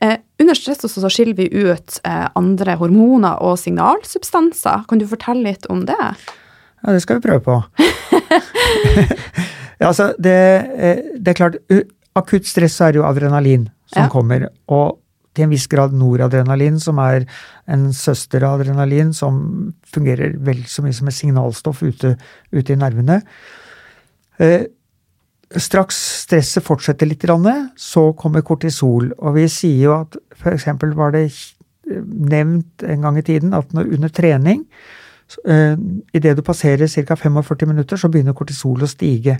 Eh, 0.00 0.16
under 0.40 0.56
stress 0.56 0.86
så 0.88 1.10
skiller 1.12 1.36
vi 1.36 1.48
ut 1.52 1.98
eh, 2.04 2.26
andre 2.38 2.78
hormoner 2.80 3.42
og 3.44 3.58
signalsubstanser. 3.60 4.86
Kan 4.88 5.02
du 5.02 5.06
fortelle 5.10 5.50
litt 5.50 5.68
om 5.72 5.84
det? 5.88 5.98
Ja, 5.98 6.94
det 6.94 7.02
skal 7.04 7.18
vi 7.18 7.28
prøve 7.28 7.44
på. 7.44 7.58
ja, 9.80 9.90
altså, 9.90 10.12
det, 10.18 10.38
eh, 10.78 11.04
det, 11.18 11.34
er 11.34 11.38
klart 11.38 11.60
Akutt 12.18 12.48
stress 12.48 12.78
så 12.78 12.88
er 12.88 12.94
det 12.94 13.02
jo 13.02 13.06
adrenalin 13.08 13.68
som 13.92 14.06
ja. 14.06 14.12
kommer. 14.12 14.48
Og 14.72 14.98
til 15.38 15.46
en 15.46 15.52
viss 15.54 15.68
grad 15.70 15.94
noradrenalin, 15.96 16.80
som 16.82 16.98
er 17.02 17.28
en 17.70 17.88
søster 17.94 18.42
av 18.46 18.58
adrenalin 18.58 19.14
som 19.16 19.38
fungerer 19.86 20.34
vel 20.44 20.64
så 20.66 20.82
mye 20.84 20.96
som 20.96 21.10
et 21.10 21.16
signalstoff 21.16 21.84
ute, 21.86 22.16
ute 22.52 22.74
i 22.74 22.78
nervene. 22.78 23.20
Eh, 24.42 24.66
straks 25.56 25.98
stresset 26.24 26.66
fortsetter 26.66 27.08
litt, 27.08 27.24
så 27.76 28.12
kommer 28.12 28.42
kortisol. 28.42 29.12
Og 29.18 29.38
vi 29.38 29.46
sier 29.48 29.84
jo 29.86 29.94
at 30.02 30.18
f.eks. 30.36 30.66
var 30.98 31.14
det 31.14 31.28
nevnt 32.04 32.84
en 32.84 33.06
gang 33.06 33.18
i 33.18 33.24
tiden 33.24 33.54
at 33.56 33.70
under 33.72 34.10
trening 34.12 34.66
eh, 35.48 35.76
Idet 36.12 36.36
du 36.36 36.42
passerer 36.42 36.86
ca. 36.86 37.16
45 37.16 37.66
minutter, 37.68 37.96
så 37.96 38.08
begynner 38.08 38.36
kortisol 38.36 38.82
å 38.82 38.90
stige. 38.90 39.38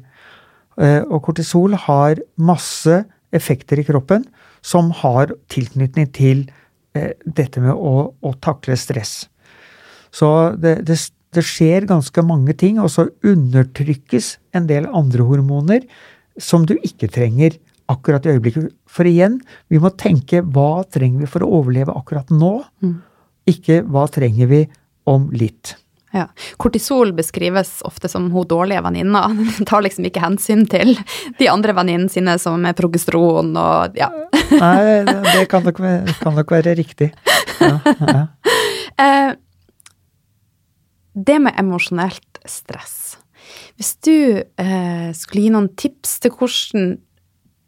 Eh, 0.78 1.02
og 1.02 1.22
kortisol 1.26 1.74
har 1.74 2.22
masse 2.37 3.04
effekter 3.34 3.80
i 3.80 3.86
kroppen 3.86 4.24
som 4.64 4.90
har 5.02 5.32
tilknytning 5.52 6.08
til 6.16 6.46
eh, 6.96 7.14
dette 7.24 7.62
med 7.62 7.74
å, 7.74 8.10
å, 8.12 8.34
takle 8.42 8.76
stress. 8.80 9.28
Så 10.14 10.28
det, 10.58 10.78
det, 10.88 10.98
det, 11.36 11.44
skjer 11.44 11.88
ganske 11.88 12.24
mange 12.26 12.56
ting, 12.58 12.80
og 12.80 12.90
så 12.92 13.08
undertrykkes 13.26 14.36
en 14.56 14.68
del 14.70 14.88
andre 14.88 15.26
hormoner 15.28 15.84
som 16.40 16.64
du 16.66 16.76
ikke 16.78 17.10
trenger 17.12 17.58
akkurat 17.88 18.26
i 18.26 18.34
øyeblikket. 18.36 18.72
For 18.88 19.08
igjen, 19.08 19.38
vi 19.72 19.80
må 19.82 19.92
tenke 19.96 20.42
hva 20.44 20.84
trenger 20.90 21.24
vi 21.24 21.30
for 21.30 21.44
å 21.44 21.52
overleve 21.60 21.94
akkurat 21.96 22.30
nå, 22.32 22.54
mm. 22.84 22.96
ikke 23.52 23.82
hva 23.88 24.06
trenger 24.12 24.50
vi 24.50 24.64
om 25.08 25.28
litt. 25.32 25.76
Ja. 26.14 26.27
Kortisol 26.57 27.12
beskrives 27.12 27.79
ofte 27.85 28.09
som 28.09 28.31
hun 28.33 28.47
dårlige 28.49 28.83
venninna. 28.85 29.27
Tar 29.68 29.85
liksom 29.85 30.07
ikke 30.09 30.23
hensyn 30.25 30.64
til 30.71 30.94
de 31.38 31.51
andre 31.53 31.75
venninnene 31.77 32.12
sine 32.12 32.38
som 32.40 32.64
er 32.68 32.77
progesteron 32.79 33.53
og 33.59 33.99
ja. 33.99 34.09
Nei, 34.62 35.05
det 35.05 35.44
kan 35.53 35.66
nok, 35.66 35.83
kan 36.23 36.38
nok 36.38 36.57
være 36.57 36.77
riktig. 36.79 37.12
Ja, 37.61 37.79
ja. 37.85 38.27
Eh, 38.99 39.29
det 41.14 41.37
med 41.38 41.55
emosjonelt 41.61 42.40
stress. 42.51 43.14
Hvis 43.79 43.92
du 44.03 44.42
eh, 44.42 45.11
skulle 45.14 45.44
gi 45.44 45.53
noen 45.55 45.68
tips 45.79 46.16
til 46.25 46.35
hvordan 46.35 46.88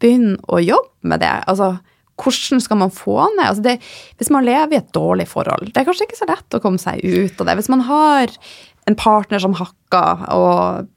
begynne 0.01 0.35
å 0.51 0.59
jobbe 0.59 1.07
med 1.07 1.23
det, 1.23 1.31
altså 1.47 1.77
hvordan 2.21 2.61
skal 2.63 2.79
man 2.81 2.93
få 2.93 3.17
ned 3.37 3.45
altså 3.47 3.63
det, 3.65 3.77
Hvis 4.19 4.31
man 4.33 4.45
lever 4.45 4.75
i 4.75 4.79
et 4.79 4.93
dårlig 4.93 5.27
forhold, 5.31 5.71
det 5.71 5.81
er 5.81 5.87
kanskje 5.87 6.07
ikke 6.07 6.19
så 6.19 6.29
lett 6.29 6.57
å 6.57 6.61
komme 6.63 6.81
seg 6.81 7.01
ut 7.01 7.41
av 7.41 7.49
det. 7.49 7.57
Hvis 7.59 7.71
man 7.73 7.85
har 7.87 8.33
en 8.89 8.97
partner 8.97 9.41
som 9.41 9.55
hakker, 9.57 10.25
og 10.35 10.87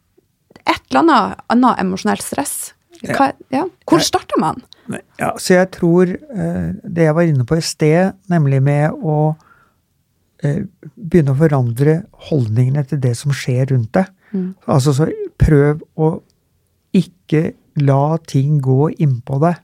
et 0.65 0.81
eller 0.91 1.03
annet, 1.03 1.45
annet 1.53 1.83
emosjonelt 1.83 2.25
stress, 2.25 2.75
hva, 3.05 3.33
ja. 3.53 3.65
hvor 3.89 4.03
starter 4.05 4.41
man? 4.41 4.63
Ja, 5.19 5.33
så 5.41 5.59
jeg 5.59 5.71
tror 5.75 6.11
eh, 6.13 6.69
det 6.85 7.09
jeg 7.09 7.17
var 7.17 7.29
inne 7.29 7.47
på 7.49 7.59
i 7.59 7.65
sted, 7.65 8.15
nemlig 8.33 8.61
med 8.65 8.95
å 9.01 9.35
eh, 10.45 10.63
begynne 10.95 11.35
å 11.35 11.41
forandre 11.41 11.99
holdningene 12.31 12.85
til 12.89 13.01
det 13.03 13.15
som 13.19 13.35
skjer 13.35 13.73
rundt 13.73 13.93
deg. 13.97 14.13
Mm. 14.35 14.49
Altså 14.71 14.95
så 14.97 15.09
prøv 15.41 15.83
å 15.97 16.15
ikke 16.95 17.53
la 17.83 18.17
ting 18.29 18.61
gå 18.63 18.93
innpå 19.03 19.41
deg. 19.43 19.61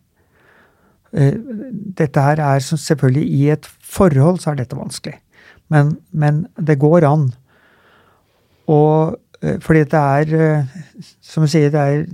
Eh, 1.12 1.35
dette 1.99 2.23
her 2.23 2.38
er 2.44 2.62
selvfølgelig 2.62 3.25
I 3.35 3.49
et 3.57 3.66
forhold 3.83 4.38
så 4.42 4.53
er 4.53 4.61
dette 4.61 4.79
vanskelig. 4.79 5.18
Men, 5.70 5.96
men 6.11 6.44
det 6.59 6.79
går 6.83 7.07
an. 7.09 7.31
Og 8.70 9.16
eh, 9.42 9.59
fordi 9.62 9.85
det 9.90 10.01
er 10.01 10.37
eh, 10.38 10.77
Som 11.23 11.46
jeg 11.46 11.55
sier, 11.55 11.73
det 11.75 11.81
er, 11.81 12.05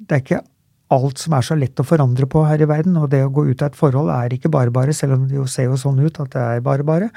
det 0.00 0.16
er 0.16 0.24
ikke 0.24 0.44
alt 0.92 1.20
som 1.20 1.32
er 1.32 1.44
så 1.44 1.56
lett 1.56 1.80
å 1.80 1.88
forandre 1.88 2.26
på 2.28 2.44
her 2.44 2.60
i 2.60 2.68
verden. 2.68 2.96
Og 3.00 3.10
det 3.12 3.22
å 3.24 3.32
gå 3.32 3.46
ut 3.48 3.62
av 3.64 3.72
et 3.72 3.78
forhold 3.78 4.12
er 4.12 4.36
ikke 4.36 4.52
bare 4.52 4.72
bare, 4.72 4.92
selv 4.96 5.16
om 5.16 5.28
det 5.28 5.38
jo 5.38 5.46
ser 5.48 5.70
jo 5.70 5.80
sånn 5.80 6.00
ut 6.04 6.20
at 6.20 6.32
det 6.34 6.42
er 6.42 6.64
bare 6.64 6.84
bare. 6.84 7.08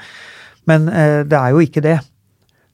Men 0.66 0.88
det 0.88 1.36
er 1.36 1.52
jo 1.52 1.60
ikke 1.62 1.82
det. 1.84 1.98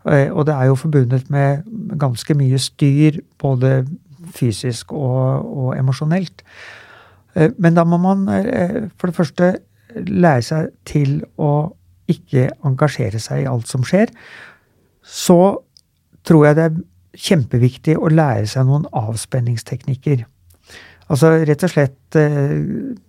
Og 0.06 0.46
det 0.46 0.54
er 0.54 0.70
jo 0.70 0.78
forbundet 0.78 1.26
med 1.30 1.66
ganske 1.98 2.36
mye 2.38 2.60
styr, 2.62 3.18
både 3.42 3.82
fysisk 4.30 4.94
og, 4.94 5.42
og 5.42 5.74
emosjonelt. 5.74 6.46
Eh, 7.34 7.52
men 7.58 7.76
da 7.78 7.84
må 7.88 7.98
man 8.02 8.26
eh, 8.32 8.88
for 8.96 9.10
det 9.10 9.18
første 9.18 9.52
lære 9.94 10.44
seg 10.46 10.72
til 10.88 11.20
å 11.40 11.72
ikke 12.12 12.48
engasjere 12.66 13.20
seg 13.22 13.44
i 13.44 13.50
alt 13.50 13.70
som 13.70 13.84
skjer. 13.86 14.12
Så 15.02 15.38
tror 16.26 16.46
jeg 16.46 16.58
det 16.58 16.68
er 16.68 16.80
kjempeviktig 17.12 17.96
å 17.98 18.10
lære 18.12 18.46
seg 18.50 18.68
noen 18.68 18.86
avspenningsteknikker. 18.96 20.24
Altså 21.12 21.32
rett 21.44 21.66
og 21.66 21.72
slett 21.72 22.18
eh, 22.18 22.56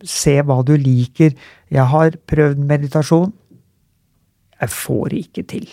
se 0.03 0.35
hva 0.43 0.59
du 0.65 0.75
liker. 0.79 1.35
Jeg 1.71 1.87
har 1.93 2.19
prøvd 2.29 2.61
meditasjon. 2.67 3.31
Jeg 4.59 4.71
får 4.73 5.15
ikke 5.19 5.45
til. 5.53 5.67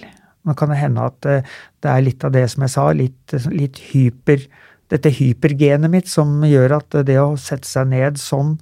Nå 0.47 0.55
kan 0.57 0.71
det 0.73 0.81
hende 0.81 1.09
at 1.11 1.29
eh, 1.29 1.49
det 1.83 1.91
er 1.91 2.05
litt 2.07 2.27
av 2.27 2.35
det 2.37 2.47
som 2.53 2.65
jeg 2.65 2.75
sa, 2.77 2.87
litt, 2.97 3.35
litt 3.51 3.81
hyper 3.91 4.47
Dette 4.91 5.13
hypergenet 5.15 5.93
mitt 5.93 6.11
som 6.11 6.41
gjør 6.47 6.79
at 6.81 7.01
det 7.07 7.19
å 7.23 7.37
sette 7.41 7.69
seg 7.69 7.93
ned 7.93 8.19
sånn 8.21 8.57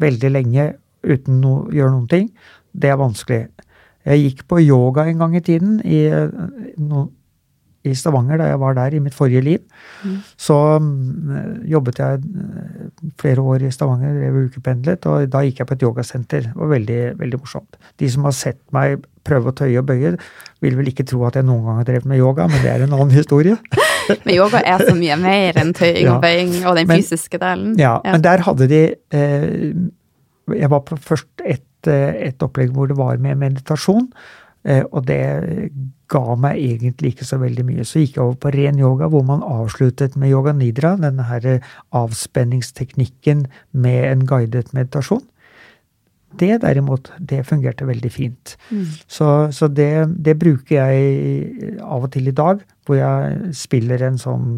veldig 0.00 0.32
lenge 0.32 0.70
uten 1.06 1.44
å 1.46 1.56
gjøre 1.72 1.92
noen 1.92 2.08
ting, 2.10 2.30
det 2.76 2.90
er 2.92 3.00
vanskelig. 3.00 3.44
Jeg 4.06 4.22
gikk 4.22 4.42
på 4.50 4.62
yoga 4.62 5.06
en 5.10 5.22
gang 5.22 5.36
i 5.36 5.42
tiden, 5.44 5.78
i, 5.82 6.06
no, 6.78 7.08
i 7.86 7.94
Stavanger, 7.94 8.38
da 8.40 8.50
jeg 8.50 8.60
var 8.62 8.76
der 8.78 8.94
i 8.96 9.00
mitt 9.02 9.16
forrige 9.16 9.42
liv. 9.44 9.64
Mm. 10.04 10.16
Så 10.40 10.56
um, 10.82 11.34
jobbet 11.66 12.00
jeg 12.02 12.22
eh, 12.22 12.86
flere 13.20 13.44
år 13.54 13.66
i 13.66 13.72
Stavanger, 13.74 14.14
drev 14.16 14.38
ukependlet, 14.46 15.06
og 15.10 15.26
da 15.32 15.42
gikk 15.46 15.62
jeg 15.62 15.70
på 15.70 15.76
et 15.76 15.84
yogasenter. 15.86 16.48
Det 16.48 16.56
var 16.60 16.72
veldig, 16.74 17.00
veldig 17.20 17.42
morsomt. 17.42 17.78
De 18.02 18.10
som 18.12 18.26
har 18.28 18.36
sett 18.36 18.62
meg 18.76 19.06
prøve 19.26 19.50
å 19.50 19.56
tøye 19.58 19.80
og 19.80 19.88
bøye, 19.88 20.14
vil 20.62 20.78
vel 20.78 20.92
ikke 20.92 21.06
tro 21.08 21.24
at 21.26 21.38
jeg 21.38 21.46
noen 21.46 21.66
gang 21.66 21.80
har 21.80 21.88
drevet 21.88 22.10
med 22.10 22.22
yoga, 22.22 22.46
men 22.50 22.62
det 22.62 22.72
er 22.72 22.86
en 22.86 22.94
annen 22.94 23.14
historie. 23.20 23.58
Men 24.08 24.32
yoga 24.34 24.62
er 24.62 24.84
så 24.86 24.94
mye 24.96 25.18
mer 25.20 25.60
enn 25.60 25.74
tøying 25.76 26.08
og 26.12 26.24
bøying 26.24 26.56
og 26.62 26.78
den 26.78 26.88
men, 26.90 27.02
fysiske 27.02 27.40
delen. 27.42 27.76
Ja, 27.80 27.98
ja, 28.04 28.16
men 28.16 28.24
der 28.24 28.44
hadde 28.46 28.68
de 28.70 28.82
eh, 28.94 29.46
Jeg 30.54 30.70
var 30.70 30.82
på 30.86 30.98
først 31.02 31.44
et, 31.44 31.68
eh, 31.90 32.28
et 32.28 32.42
opplegg 32.44 32.74
hvor 32.74 32.90
det 32.90 32.98
var 32.98 33.18
med 33.22 33.40
meditasjon. 33.42 34.10
Eh, 34.66 34.82
og 34.90 35.06
det 35.06 35.20
ga 36.10 36.36
meg 36.38 36.58
egentlig 36.58 37.14
ikke 37.14 37.26
så 37.26 37.38
veldig 37.42 37.64
mye. 37.66 37.86
Så 37.86 38.02
gikk 38.02 38.18
jeg 38.18 38.24
over 38.24 38.36
på 38.42 38.52
ren 38.54 38.78
yoga, 38.78 39.08
hvor 39.10 39.24
man 39.26 39.44
avsluttet 39.46 40.18
med 40.18 40.30
yoga 40.34 40.54
nidra, 40.54 40.94
denne 41.02 41.26
her 41.26 41.48
avspenningsteknikken 41.94 43.46
med 43.72 44.04
en 44.10 44.26
guidet 44.26 44.72
meditasjon. 44.76 45.24
Det 46.36 46.60
derimot, 46.62 47.10
det 47.18 47.46
fungerte 47.48 47.86
veldig 47.88 48.10
fint. 48.12 48.56
Mm. 48.70 48.86
Så, 49.08 49.28
så 49.56 49.68
det, 49.72 49.90
det, 50.24 50.36
bruker 50.38 50.76
jeg 50.76 51.78
av 51.80 52.06
og 52.06 52.12
til 52.12 52.28
i 52.28 52.34
dag, 52.36 52.60
hvor 52.86 52.98
jeg 52.98 53.52
spiller 53.58 54.02
en 54.06 54.18
sånn 54.20 54.48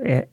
en 0.00 0.26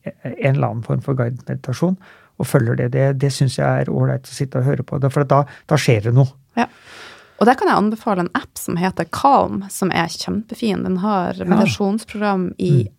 eller 0.55 0.67
annen 0.67 0.83
form 0.85 1.03
for 1.03 1.19
guidet 1.19 1.43
meditasjon 1.47 1.97
og 2.41 2.47
følger 2.47 2.79
det. 2.79 2.91
Det, 2.95 3.07
det 3.21 3.31
syns 3.35 3.59
jeg 3.59 3.83
er 3.83 3.91
ålreit 3.91 4.27
å 4.27 4.35
sitte 4.35 4.61
og 4.61 4.67
høre 4.69 4.85
på, 4.87 4.99
for 5.13 5.27
da, 5.29 5.43
da 5.69 5.79
skjer 5.79 6.07
det 6.07 6.15
noe. 6.17 6.31
Ja. 6.57 6.67
Og 7.41 7.47
der 7.49 7.57
kan 7.57 7.69
jeg 7.71 7.81
anbefale 7.81 8.25
en 8.25 8.33
app 8.37 8.59
som 8.59 8.77
heter 8.77 9.07
Calm, 9.13 9.63
som 9.73 9.89
er 9.93 10.11
kjempefin. 10.13 10.83
Den 10.85 10.99
har 11.01 11.39
meditasjonsprogram 11.41 12.51
i 12.61 12.71
mm. 12.83 12.91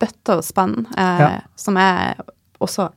bøtte 0.00 0.38
og 0.40 0.46
spann, 0.46 0.86
eh, 0.96 1.20
ja. 1.20 1.30
som 1.60 1.76
er 1.80 2.22
også 2.64 2.88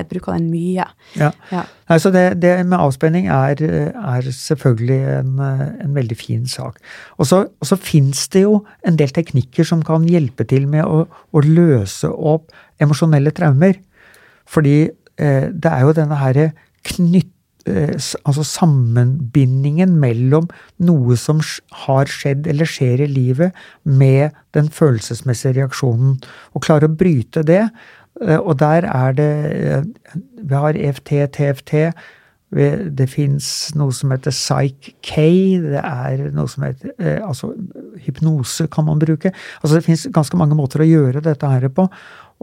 jeg 0.00 0.08
bruker 0.10 0.36
den 0.36 0.48
mye. 0.52 0.86
Ja. 1.18 1.30
ja. 1.52 1.62
Altså 1.92 2.12
det, 2.14 2.24
det, 2.42 2.54
med 2.66 2.78
avspenning 2.78 3.28
er, 3.32 3.60
er 3.92 4.30
selvfølgelig 4.36 5.00
en, 5.18 5.34
en, 5.42 5.94
veldig 5.94 6.16
fin 6.18 6.46
sak. 6.48 6.80
Og 7.18 7.28
så, 7.28 7.44
så 7.62 7.76
fins 7.76 8.24
det 8.32 8.46
jo 8.46 8.62
en 8.86 8.96
del 8.98 9.12
teknikker 9.12 9.68
som 9.68 9.84
kan 9.86 10.06
hjelpe 10.08 10.46
til 10.48 10.68
med 10.70 10.86
å, 10.88 11.04
å 11.08 11.44
løse 11.44 12.08
opp 12.08 12.52
emosjonelle 12.82 13.34
traumer. 13.36 13.78
Fordi 14.48 14.76
eh, 14.86 15.46
det 15.52 15.70
er 15.70 15.86
jo 15.86 15.96
denne 15.96 16.18
herre 16.22 16.50
knytt 16.88 17.32
Eh, 17.62 17.94
altså 18.26 18.42
sammenbindingen 18.42 19.92
mellom 20.02 20.48
noe 20.82 21.14
som 21.20 21.38
har 21.84 22.10
skjedd 22.10 22.48
eller 22.50 22.66
skjer 22.66 23.04
i 23.04 23.10
livet, 23.10 23.54
med 23.84 24.34
den 24.56 24.70
følelsesmessige 24.72 25.60
reaksjonen. 25.60 26.16
Og 26.56 26.64
klare 26.66 26.90
å 26.90 26.96
bryte 26.98 27.44
det. 27.46 27.68
Eh, 28.22 28.38
og 28.40 28.58
der 28.60 28.86
er 28.88 29.14
det 29.16 29.30
eh, 29.52 29.86
Vi 30.42 30.54
har 30.54 30.78
EFT, 30.78 31.14
TFT. 31.36 31.74
Det 32.52 33.06
fins 33.08 33.46
noe 33.78 33.94
som 33.96 34.10
heter 34.12 34.34
Psych-K. 34.34 35.14
Det 35.62 35.80
er 35.80 36.26
noe 36.36 36.50
som 36.52 36.66
heter 36.66 37.22
Altså 37.24 37.54
hypnose 38.04 38.66
kan 38.68 38.84
man 38.84 39.00
bruke. 39.00 39.32
Altså 39.62 39.78
det 39.78 39.86
fins 39.86 40.04
ganske 40.12 40.36
mange 40.36 40.58
måter 40.58 40.82
å 40.82 40.88
gjøre 40.88 41.22
dette 41.24 41.48
her 41.48 41.64
på. 41.72 41.86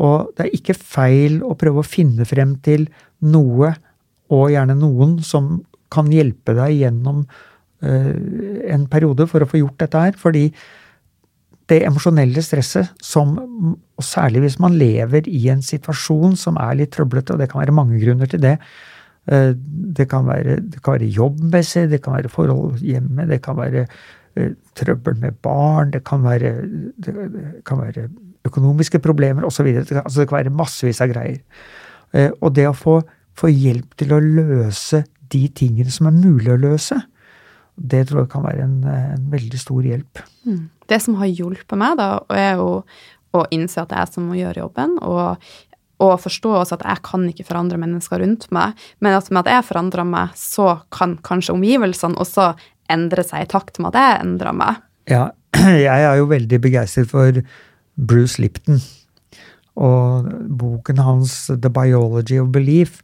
Og 0.02 0.32
det 0.34 0.48
er 0.48 0.56
ikke 0.58 0.78
feil 0.80 1.44
å 1.46 1.54
prøve 1.60 1.84
å 1.84 1.86
finne 1.86 2.26
frem 2.26 2.56
til 2.66 2.88
noe 3.22 3.76
og 4.34 4.50
gjerne 4.50 4.80
noen 4.80 5.20
som 5.22 5.60
kan 5.94 6.10
hjelpe 6.10 6.56
deg 6.58 6.80
gjennom 6.80 7.22
en 7.80 8.90
periode 8.92 9.28
for 9.30 9.46
å 9.46 9.50
få 9.50 9.62
gjort 9.62 9.78
dette 9.84 10.06
her. 10.08 10.18
Fordi 10.18 10.48
det 11.70 11.82
emosjonelle 11.88 12.44
stresset, 12.46 12.94
som, 13.04 13.36
og 13.38 14.06
særlig 14.06 14.44
hvis 14.46 14.60
man 14.62 14.78
lever 14.80 15.28
i 15.30 15.48
en 15.54 15.62
situasjon 15.66 16.38
som 16.40 16.58
er 16.62 16.80
litt 16.82 16.94
trøblete, 16.96 17.36
og 17.36 17.42
det 17.42 17.50
kan 17.52 17.62
være 17.64 17.76
mange 17.76 18.00
grunner 18.02 18.30
til 18.30 18.42
det 18.44 18.56
uh, 18.60 19.52
det, 19.56 20.08
kan 20.12 20.26
være, 20.28 20.60
det 20.62 20.82
kan 20.84 20.98
være 20.98 21.12
jobbmessig, 21.18 21.90
det 21.92 22.02
kan 22.06 22.18
være 22.18 22.34
forhold 22.34 22.82
hjemme, 22.86 23.28
det 23.30 23.42
kan 23.46 23.60
være 23.60 23.86
uh, 23.86 24.50
trøbbel 24.80 25.20
med 25.22 25.38
barn, 25.46 25.94
det 25.94 26.04
kan 26.08 26.26
være, 26.26 26.56
det 27.06 27.16
kan 27.68 27.84
være 27.84 28.10
økonomiske 28.48 29.00
problemer 29.04 29.46
osv. 29.46 29.68
Altså 29.84 30.22
det 30.22 30.30
kan 30.30 30.40
være 30.40 30.58
massevis 30.58 31.02
av 31.04 31.12
greier. 31.12 31.42
Og 32.42 32.54
det 32.56 32.64
å 32.66 32.74
få 32.74 33.02
få 33.40 33.52
hjelp 33.52 33.96
til 34.00 34.14
å 34.16 34.20
løse 34.24 35.04
de 35.32 35.46
tingene 35.56 35.92
som 35.94 36.10
er 36.10 36.18
mulig 36.18 36.52
å 36.54 36.60
løse. 36.60 36.98
Det 37.80 38.04
tror 38.10 38.24
jeg 38.24 38.32
kan 38.34 38.44
være 38.44 38.66
en, 38.66 38.76
en 38.84 39.32
veldig 39.32 39.62
stor 39.62 39.88
hjelp. 39.88 40.22
Mm. 40.48 40.68
Det 40.90 41.00
som 41.04 41.18
har 41.22 41.32
hjulpet 41.32 41.80
meg, 41.80 41.98
da, 42.00 42.12
er 42.36 42.60
jo 42.60 42.70
å 43.38 43.46
innse 43.54 43.82
at 43.82 43.92
det 43.92 43.98
er 43.98 44.08
jeg 44.08 44.16
som 44.18 44.30
må 44.30 44.40
gjøre 44.40 44.64
jobben, 44.64 44.98
og, 45.06 45.50
og 46.04 46.14
forstå 46.24 46.54
også 46.60 46.80
at 46.80 46.86
jeg 46.90 47.04
kan 47.06 47.26
ikke 47.30 47.46
forandre 47.48 47.80
mennesker 47.82 48.24
rundt 48.24 48.48
meg, 48.56 48.78
men 49.04 49.16
at 49.16 49.30
med 49.30 49.44
at 49.46 49.54
jeg 49.54 49.68
forandrer 49.70 50.08
meg, 50.08 50.36
så 50.40 50.80
kan 50.96 51.18
kanskje 51.26 51.56
omgivelsene 51.56 52.20
også 52.20 52.52
endre 52.90 53.26
seg 53.26 53.46
i 53.46 53.52
takt 53.52 53.78
med 53.80 53.94
at 53.94 54.02
jeg 54.02 54.22
endrer 54.26 54.56
meg. 54.58 54.86
Ja, 55.10 55.28
jeg 55.88 56.08
er 56.10 56.16
jo 56.20 56.30
veldig 56.32 56.62
begeistret 56.64 57.12
for 57.14 57.44
Bruce 58.00 58.42
Lipton 58.42 58.82
og 59.80 60.28
boken 60.60 61.00
hans 61.00 61.46
The 61.48 61.70
Biology 61.72 62.40
of 62.42 62.52
Belief. 62.52 63.00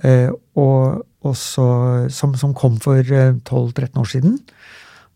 Eh, 0.00 0.30
og 0.56 1.02
også, 1.28 1.66
som, 2.10 2.32
som, 2.38 2.54
kom 2.56 2.78
for 2.82 3.02
12-13 3.04 3.84
eh, 3.84 4.00
år 4.00 4.08
siden. 4.08 4.38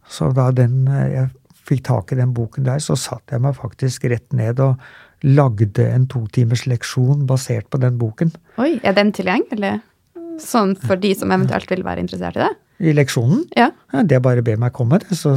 Så 0.09 0.31
da 0.37 0.51
den, 0.55 0.85
eh, 0.91 1.09
jeg 1.15 1.57
fikk 1.67 1.83
tak 1.89 2.13
i 2.13 2.21
den 2.21 2.35
boken 2.37 2.69
der, 2.69 2.83
så 2.83 2.99
satte 2.99 3.35
jeg 3.35 3.43
meg 3.43 3.57
faktisk 3.59 4.07
rett 4.13 4.37
ned 4.37 4.61
og 4.63 4.77
lagde 5.27 5.89
en 5.89 6.05
totimers 6.11 6.67
leksjon 6.69 7.25
basert 7.27 7.71
på 7.73 7.81
den 7.83 7.97
boken. 7.99 8.35
Oi, 8.63 8.77
Er 8.85 8.95
den 8.95 9.13
tilgjengelig? 9.17 9.81
Sånn 10.43 10.77
for 10.77 11.01
de 11.01 11.15
som 11.17 11.33
eventuelt 11.33 11.71
vil 11.73 11.83
være 11.87 12.05
interessert 12.05 12.37
i 12.37 12.45
det? 12.45 12.53
I 12.77 12.93
leksjonen? 12.93 13.47
Ja. 13.57 13.71
ja 13.95 14.03
det 14.05 14.19
er 14.19 14.25
bare 14.25 14.45
å 14.45 14.47
be 14.47 14.59
meg 14.61 14.75
komme, 14.77 15.01
det. 15.01 15.17
så 15.17 15.33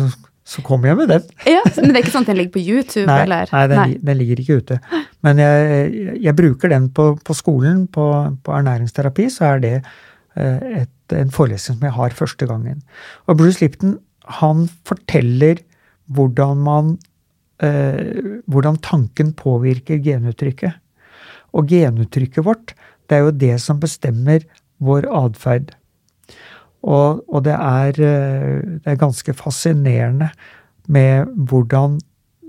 så 0.50 0.64
kommer 0.66 0.90
jeg 0.90 0.98
med 0.98 1.12
den. 1.12 1.26
ja, 1.46 1.62
Men 1.78 1.92
det 1.92 2.00
er 2.00 2.04
ikke 2.04 2.16
sånn 2.16 2.26
at 2.26 2.32
den 2.32 2.40
ligger 2.40 2.56
på 2.58 2.64
YouTube? 2.64 3.06
Nei, 3.10 3.22
eller? 3.28 3.52
nei, 3.54 3.64
den, 3.70 3.82
nei. 3.82 3.98
den 4.10 4.20
ligger 4.22 4.44
ikke 4.44 4.60
ute. 4.64 4.80
Men 5.26 5.42
jeg, 5.44 6.06
jeg 6.26 6.38
bruker 6.40 6.74
den 6.74 6.88
på, 6.96 7.12
på 7.26 7.36
skolen, 7.38 7.84
på, 7.94 8.06
på, 8.46 8.56
ernæringsterapi, 8.58 9.28
så 9.34 9.52
er 9.54 9.64
det 9.66 9.74
eh, 9.80 10.84
et, 10.84 11.18
en 11.20 11.34
forelesning 11.34 11.78
som 11.78 11.86
jeg 11.86 11.98
har 12.00 12.18
første 12.18 12.50
gangen. 12.50 12.82
Og 13.30 13.38
Bruce 13.42 13.62
Lipton 13.62 14.00
han 14.40 14.66
forteller 14.86 15.62
hvordan 16.10 16.62
man 16.66 16.94
eh, 17.64 18.42
hvordan 18.50 18.80
tanken 18.86 19.34
påvirker 19.38 20.02
genuttrykket. 20.06 20.78
Og 21.58 21.70
genuttrykket 21.70 22.46
vårt, 22.46 22.74
det 23.10 23.18
er 23.18 23.26
jo 23.26 23.38
det 23.46 23.56
som 23.62 23.82
bestemmer 23.82 24.46
vår 24.80 25.08
atferd. 25.10 25.74
Og, 26.88 27.24
og 27.28 27.44
det, 27.44 27.56
er, 27.56 27.98
eh, 28.00 28.60
det, 28.80 28.86
er, 28.88 29.00
ganske 29.00 29.34
fascinerende 29.36 30.30
med 30.88 31.28
hvordan 31.50 31.98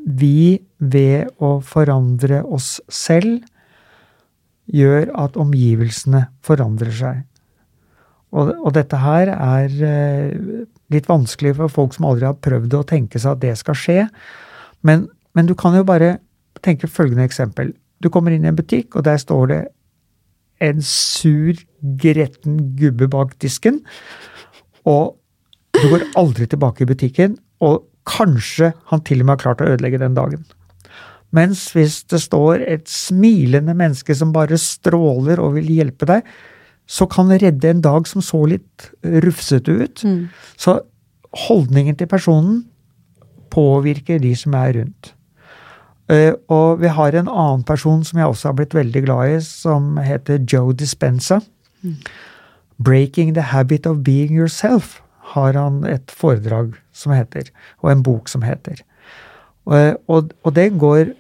vi 0.07 0.61
ved 0.79 1.33
å 1.43 1.59
forandre 1.67 2.45
oss 2.47 2.79
selv 2.89 3.43
gjør 4.71 5.11
at 5.19 5.37
omgivelsene 5.41 6.29
forandrer 6.47 6.95
seg. 6.95 7.25
Og, 8.31 8.53
og 8.55 8.71
dette 8.77 9.01
her 9.03 9.33
er 9.35 9.75
eh, 9.83 10.63
litt 10.95 11.11
vanskelig 11.11 11.57
for 11.59 11.73
folk 11.73 11.97
som 11.97 12.07
aldri 12.07 12.29
har 12.29 12.39
prøvd 12.39 12.79
å 12.79 12.87
tenke 12.87 13.19
seg 13.19 13.35
at 13.35 13.43
det 13.43 13.57
skal 13.59 13.79
skje. 13.79 13.99
Men, 14.87 15.09
men 15.35 15.51
du 15.51 15.57
kan 15.59 15.75
jo 15.75 15.83
bare 15.87 16.19
tenke 16.63 16.91
følgende 16.91 17.27
eksempel. 17.27 17.75
Du 18.01 18.09
kommer 18.13 18.33
inn 18.33 18.47
i 18.47 18.51
en 18.53 18.59
butikk, 18.59 18.95
og 18.95 19.05
der 19.09 19.19
står 19.21 19.51
det 19.51 19.61
en 20.61 20.83
sur, 20.85 21.57
gretten 21.81 22.59
gubbe 22.79 23.09
bak 23.11 23.37
disken. 23.43 23.81
Og 24.89 25.17
du 25.77 25.87
går 25.93 26.07
aldri 26.21 26.49
tilbake 26.51 26.85
i 26.85 26.91
butikken, 26.91 27.37
og 27.65 27.85
kanskje 28.09 28.73
han 28.91 29.05
til 29.07 29.23
og 29.23 29.29
med 29.29 29.37
har 29.37 29.45
klart 29.45 29.63
å 29.65 29.71
ødelegge 29.73 30.01
den 30.03 30.17
dagen. 30.17 30.45
Mens 31.37 31.69
hvis 31.77 32.01
det 32.11 32.19
står 32.25 32.65
et 32.67 32.89
smilende 32.91 33.75
menneske 33.79 34.15
som 34.19 34.33
bare 34.35 34.59
stråler 34.59 35.41
og 35.43 35.55
vil 35.61 35.69
hjelpe 35.77 36.09
deg, 36.11 36.27
så 36.91 37.07
kan 37.07 37.31
det 37.31 37.39
redde 37.45 37.71
en 37.71 37.85
dag 37.85 38.09
som 38.11 38.25
så 38.25 38.43
litt 38.51 38.89
rufsete 39.25 39.77
ut. 39.79 40.03
Mm. 40.03 40.25
Så 40.59 40.81
holdningen 41.47 41.95
til 41.99 42.11
personen 42.11 42.65
påvirker 43.55 44.19
de 44.23 44.35
som 44.39 44.57
er 44.59 44.75
rundt. 44.81 45.13
Eh, 46.11 46.33
og 46.51 46.81
vi 46.83 46.91
har 46.91 47.15
en 47.15 47.29
annen 47.31 47.63
person 47.67 48.03
som 48.05 48.19
jeg 48.19 48.27
også 48.33 48.51
har 48.51 48.59
blitt 48.59 48.75
veldig 48.75 49.05
glad 49.05 49.37
i, 49.37 49.39
som 49.45 49.97
heter 50.03 50.43
Joe 50.43 50.75
Dispenza. 50.75 51.41
Mm. 51.83 51.97
'Breaking 52.81 53.35
the 53.35 53.43
Habit 53.43 53.87
of 53.87 54.03
Being 54.05 54.39
Yourself' 54.39 55.01
har 55.35 55.53
han 55.53 55.85
et 55.85 56.11
foredrag 56.11 56.75
som 56.93 57.13
heter, 57.13 57.51
og 57.83 57.93
en 57.93 58.03
bok 58.03 58.29
som 58.29 58.43
heter. 58.43 58.81
Og, 59.67 60.01
og, 60.09 60.31
og 60.43 60.57
det 60.57 60.79
går 60.79 61.13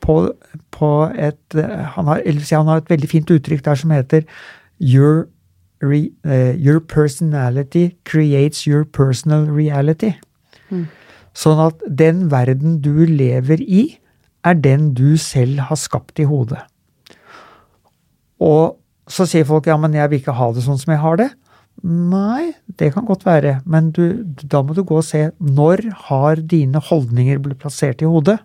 på, 0.00 0.32
på 0.70 0.90
et 1.14 1.54
han 1.94 2.06
har, 2.10 2.20
han 2.56 2.66
har, 2.66 2.76
et 2.76 2.90
veldig 2.90 3.08
fint 3.08 3.30
uttrykk 3.30 3.64
der 3.64 3.74
som 3.74 3.90
heter 3.90 4.22
Your, 4.80 5.28
re, 5.82 6.10
uh, 6.26 6.52
your 6.52 6.80
personality 6.80 7.96
creates 8.04 8.66
your 8.66 8.84
personal 8.84 9.46
reality. 9.48 10.12
Mm. 10.68 10.86
Sånn 11.36 11.60
at 11.60 11.80
den 11.88 12.30
verden 12.30 12.80
du 12.84 13.06
lever 13.06 13.62
i, 13.62 13.98
er 14.46 14.58
den 14.62 14.92
du 14.94 15.16
selv 15.20 15.66
har 15.68 15.78
skapt 15.80 16.20
i 16.22 16.28
hodet. 16.28 16.62
Og 18.42 18.76
så 19.10 19.26
sier 19.28 19.46
folk 19.48 19.66
ja, 19.68 19.76
men 19.80 19.94
jeg 19.96 20.10
vil 20.10 20.22
ikke 20.22 20.36
ha 20.36 20.50
det 20.54 20.64
sånn 20.66 20.80
som 20.80 20.92
jeg 20.92 21.02
har 21.02 21.20
det. 21.20 21.30
Nei, 21.84 22.54
det 22.80 22.92
kan 22.94 23.04
godt 23.08 23.26
være, 23.26 23.60
men 23.68 23.90
du, 23.94 24.24
da 24.42 24.62
må 24.64 24.74
du 24.74 24.82
gå 24.86 24.98
og 24.98 25.06
se 25.06 25.26
når 25.38 25.84
har 26.08 26.40
dine 26.40 26.80
holdninger 26.82 27.40
blitt 27.44 27.60
plassert 27.62 28.02
i 28.02 28.08
hodet? 28.08 28.38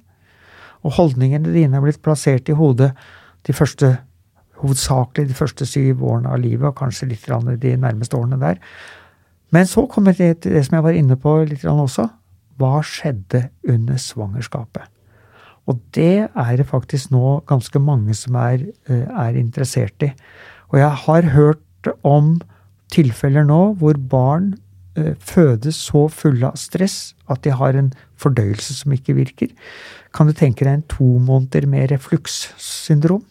Og 0.84 0.98
holdningene 0.98 1.54
dine 1.54 1.80
er 1.80 1.86
blitt 1.86 2.02
plassert 2.04 2.50
i 2.52 2.58
hodet 2.58 2.92
de 3.48 3.56
første, 3.56 3.94
hovedsakelig 4.62 5.32
de 5.32 5.38
første 5.38 5.68
syv 5.70 6.04
årene 6.06 6.34
av 6.34 6.42
livet, 6.44 6.68
og 6.70 6.78
kanskje 6.82 7.10
litt 7.10 7.26
de 7.62 7.76
nærmeste 7.78 8.18
årene 8.18 8.42
der. 8.42 8.60
Men 9.52 9.68
så 9.68 9.86
kommer 9.88 10.16
det 10.18 10.42
til 10.42 10.56
det 10.56 10.66
som 10.66 10.78
jeg 10.78 10.84
var 10.84 10.98
inne 10.98 11.18
på 11.20 11.38
litt 11.48 11.66
også. 11.66 12.08
Hva 12.60 12.82
skjedde 12.86 13.50
under 13.68 13.98
svangerskapet? 13.98 15.01
Og 15.69 15.80
det 15.95 16.28
er 16.30 16.56
det 16.58 16.67
faktisk 16.69 17.12
nå 17.13 17.41
ganske 17.50 17.80
mange 17.80 18.15
som 18.17 18.36
er, 18.39 18.65
eh, 18.89 19.06
er 19.06 19.38
interessert 19.38 20.02
i. 20.02 20.12
Og 20.71 20.80
jeg 20.80 20.91
har 21.06 21.30
hørt 21.36 21.91
om 22.04 22.39
tilfeller 22.91 23.45
nå 23.47 23.76
hvor 23.80 23.97
barn 23.97 24.54
eh, 24.97 25.13
fødes 25.19 25.80
så 25.88 26.08
fulle 26.12 26.50
av 26.50 26.60
stress 26.60 27.13
at 27.32 27.43
de 27.45 27.54
har 27.56 27.78
en 27.78 27.91
fordøyelse 28.19 28.76
som 28.82 28.95
ikke 28.95 29.15
virker. 29.17 29.52
Kan 30.13 30.28
du 30.28 30.34
tenke 30.34 30.65
deg 30.65 30.74
en 30.74 30.88
to 30.91 31.08
måneder 31.19 31.67
med 31.69 31.91
reflukssyndrom? 31.93 33.24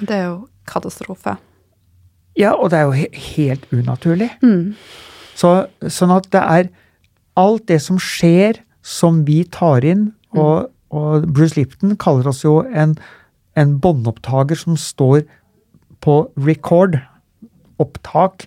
Det 0.00 0.10
er 0.10 0.24
jo 0.30 0.38
katastrofe. 0.66 1.36
Ja, 2.36 2.52
og 2.52 2.70
det 2.70 2.80
er 2.80 2.88
jo 2.88 2.96
he 2.96 3.06
helt 3.36 3.64
unaturlig. 3.72 4.30
Mm. 4.42 4.74
Så, 5.36 5.68
sånn 5.80 6.12
at 6.12 6.28
det 6.34 6.42
er 6.42 6.68
alt 7.36 7.66
det 7.68 7.78
som 7.84 8.00
skjer 8.00 8.60
som 8.86 9.24
vi 9.26 9.42
tar 9.52 9.84
inn, 9.86 10.10
mm. 10.34 10.40
og, 10.40 10.72
og 10.94 11.26
Bruce 11.34 11.58
Lipton 11.58 11.96
kaller 12.00 12.30
oss 12.30 12.44
jo 12.44 12.60
en, 12.70 12.94
en 13.58 13.76
båndopptaker 13.82 14.58
som 14.58 14.78
står 14.80 15.24
på 16.04 16.20
record, 16.46 17.00
opptak, 17.82 18.46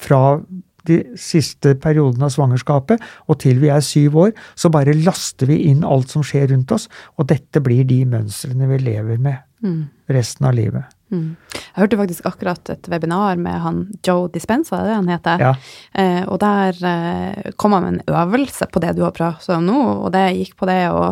fra 0.00 0.40
de 0.88 0.96
siste 1.20 1.74
periodene 1.80 2.24
av 2.24 2.32
svangerskapet 2.34 3.02
og 3.28 3.36
til 3.42 3.60
vi 3.60 3.68
er 3.72 3.82
syv 3.84 4.16
år, 4.24 4.30
så 4.56 4.70
bare 4.72 4.96
laster 4.96 5.50
vi 5.50 5.58
inn 5.68 5.84
alt 5.84 6.12
som 6.12 6.24
skjer 6.24 6.50
rundt 6.54 6.72
oss, 6.72 6.88
og 7.20 7.28
dette 7.28 7.62
blir 7.64 7.84
de 7.88 8.02
mønstrene 8.08 8.68
vi 8.70 8.80
lever 8.86 9.20
med 9.20 9.42
mm. 9.60 9.82
resten 10.16 10.48
av 10.48 10.56
livet. 10.56 10.88
Mm. 11.10 11.34
Jeg 11.52 11.76
hørte 11.82 11.98
faktisk 11.98 12.26
akkurat 12.30 12.72
et 12.72 12.88
webinar 12.90 13.38
med 13.40 13.60
han 13.64 13.80
Joe 14.06 14.28
Dispenza, 14.32 14.80
det 14.86 14.94
han 14.94 15.10
heter. 15.10 15.42
Ja. 15.42 15.54
Eh, 15.98 16.22
og 16.24 16.38
der 16.42 16.78
eh, 16.86 17.50
kom 17.60 17.74
han 17.76 17.86
med 17.86 17.98
en 17.98 18.14
øvelse 18.22 18.70
på 18.70 18.82
det 18.82 18.94
du 18.96 19.02
har 19.04 19.16
pratet 19.16 19.52
om 19.56 19.66
nå, 19.66 19.80
og 20.06 20.14
det 20.14 20.30
gikk 20.38 20.56
på 20.60 20.70
det 20.70 20.84
å 20.94 21.10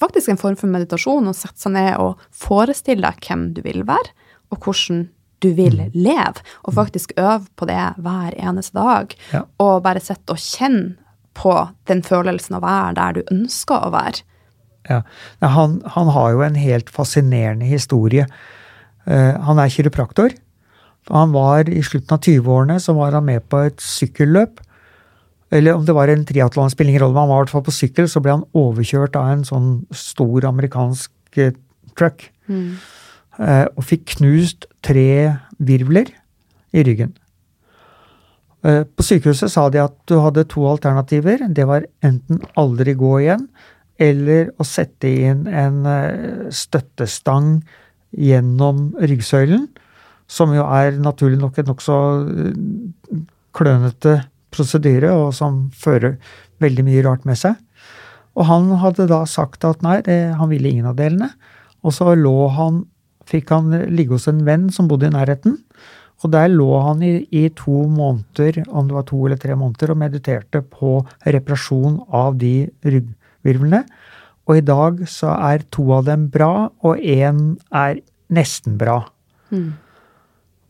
Faktisk 0.00 0.32
en 0.32 0.40
form 0.40 0.56
for 0.60 0.70
meditasjon, 0.72 1.28
å 1.28 1.36
sette 1.36 1.60
seg 1.60 1.74
ned 1.76 1.92
og 2.02 2.22
forestille 2.34 3.04
deg 3.04 3.28
hvem 3.28 3.48
du 3.56 3.62
vil 3.64 3.84
være, 3.88 4.14
og 4.52 4.64
hvordan 4.64 5.06
du 5.44 5.50
vil 5.56 5.80
mm. 5.82 5.96
leve, 5.96 6.44
og 6.64 6.76
faktisk 6.78 7.12
øve 7.20 7.44
på 7.58 7.68
det 7.68 7.80
hver 8.00 8.36
eneste 8.38 8.78
dag. 8.78 9.16
Ja. 9.34 9.42
Og 9.60 9.82
bare 9.84 10.02
sitte 10.02 10.36
og 10.36 10.40
kjenne 10.40 10.96
på 11.34 11.52
den 11.90 12.04
følelsen 12.06 12.56
å 12.56 12.62
være 12.62 12.94
der 12.96 13.16
du 13.16 13.34
ønsker 13.34 13.88
å 13.88 13.92
være. 13.94 14.22
Ja, 14.88 15.00
han, 15.40 15.78
han 15.94 16.10
har 16.12 16.34
jo 16.34 16.42
en 16.44 16.58
helt 16.60 16.92
fascinerende 16.92 17.66
historie. 17.66 18.26
Uh, 19.08 19.34
han 19.44 19.60
er 19.60 19.72
kiropraktor. 19.72 20.36
Han 21.12 21.32
var 21.34 21.68
I 21.68 21.82
slutten 21.84 22.16
av 22.16 22.24
20-årene 22.24 22.78
så 22.80 22.94
var 22.96 23.16
han 23.16 23.26
med 23.26 23.44
på 23.52 23.60
et 23.66 23.82
sykkelløp. 23.84 24.62
Eller 25.54 25.78
om 25.78 25.84
det 25.86 25.94
var 25.94 26.10
en 26.10 26.24
triatlon, 26.26 26.72
spiller 26.72 26.94
ingen 26.94 27.04
rolle, 27.04 27.14
men 27.14 27.24
han 27.24 27.30
var 27.30 27.42
i 27.42 27.44
hvert 27.44 27.54
fall 27.54 27.66
på 27.68 27.76
sykkel. 27.76 28.10
Så 28.10 28.22
ble 28.24 28.34
han 28.34 28.46
overkjørt 28.58 29.16
av 29.20 29.30
en 29.30 29.44
sånn 29.46 29.68
stor 29.94 30.48
amerikansk 30.50 31.40
eh, 31.42 31.54
truck. 31.94 32.28
Mm. 32.50 32.74
Uh, 33.34 33.66
og 33.74 33.82
fikk 33.86 34.18
knust 34.18 34.68
tre 34.86 35.34
virvler 35.62 36.10
i 36.74 36.82
ryggen. 36.86 37.14
Eh, 38.64 38.82
på 38.88 39.04
sykehuset 39.04 39.52
sa 39.52 39.66
de 39.68 39.82
at 39.82 39.94
du 40.08 40.16
hadde 40.24 40.46
to 40.48 40.64
alternativer. 40.68 41.42
Det 41.52 41.66
var 41.68 41.84
enten 42.04 42.40
aldri 42.56 42.96
gå 42.96 43.18
igjen, 43.20 43.48
eller 44.00 44.54
å 44.56 44.66
sette 44.66 45.10
inn 45.28 45.44
en 45.46 45.84
eh, 45.88 46.46
støttestang 46.54 47.58
gjennom 48.14 48.86
ryggsøylen, 49.02 49.66
som 50.30 50.54
jo 50.56 50.64
er 50.64 50.96
naturlig 51.02 51.42
nok 51.42 51.60
en 51.60 51.70
nokså 51.74 51.98
eh, 52.24 53.20
klønete 53.54 54.22
prosedyre, 54.54 55.12
og 55.12 55.34
som 55.36 55.66
fører 55.74 56.16
veldig 56.62 56.86
mye 56.86 57.04
rart 57.06 57.26
med 57.28 57.38
seg. 57.40 57.58
Og 58.34 58.48
han 58.48 58.70
hadde 58.82 59.08
da 59.10 59.22
sagt 59.30 59.66
at 59.66 59.82
nei, 59.84 60.00
det, 60.06 60.34
han 60.38 60.50
ville 60.50 60.70
ingen 60.70 60.90
av 60.90 60.98
delene. 60.98 61.30
Og 61.84 61.94
så 61.94 62.14
lå 62.18 62.48
han 62.56 62.84
fikk 63.28 63.52
han 63.54 63.72
ligge 63.94 64.18
hos 64.18 64.28
en 64.28 64.42
venn 64.46 64.68
som 64.74 64.88
bodde 64.90 65.08
i 65.08 65.14
nærheten. 65.14 65.58
Og 66.24 66.32
der 66.32 66.48
lå 66.52 66.68
han 66.84 67.02
i, 67.04 67.14
i, 67.34 67.46
to 67.56 67.84
måneder, 67.90 68.62
om 68.68 68.88
det 68.88 68.96
var 68.96 69.06
to 69.08 69.20
eller 69.26 69.40
tre 69.40 69.56
måneder, 69.58 69.92
og 69.92 70.00
mediterte 70.00 70.62
på 70.62 70.96
reparasjon 71.26 71.98
av 72.14 72.38
de 72.40 72.54
ryggvirvlene. 72.84 73.82
Og 74.44 74.60
i 74.60 74.64
dag 74.64 75.00
så 75.08 75.32
er 75.36 75.64
to 75.72 75.86
av 75.96 76.06
dem 76.08 76.28
bra, 76.32 76.68
og 76.84 77.00
én 77.00 77.56
er 77.72 78.00
nesten 78.34 78.78
bra. 78.80 79.02
Mm. 79.52 79.72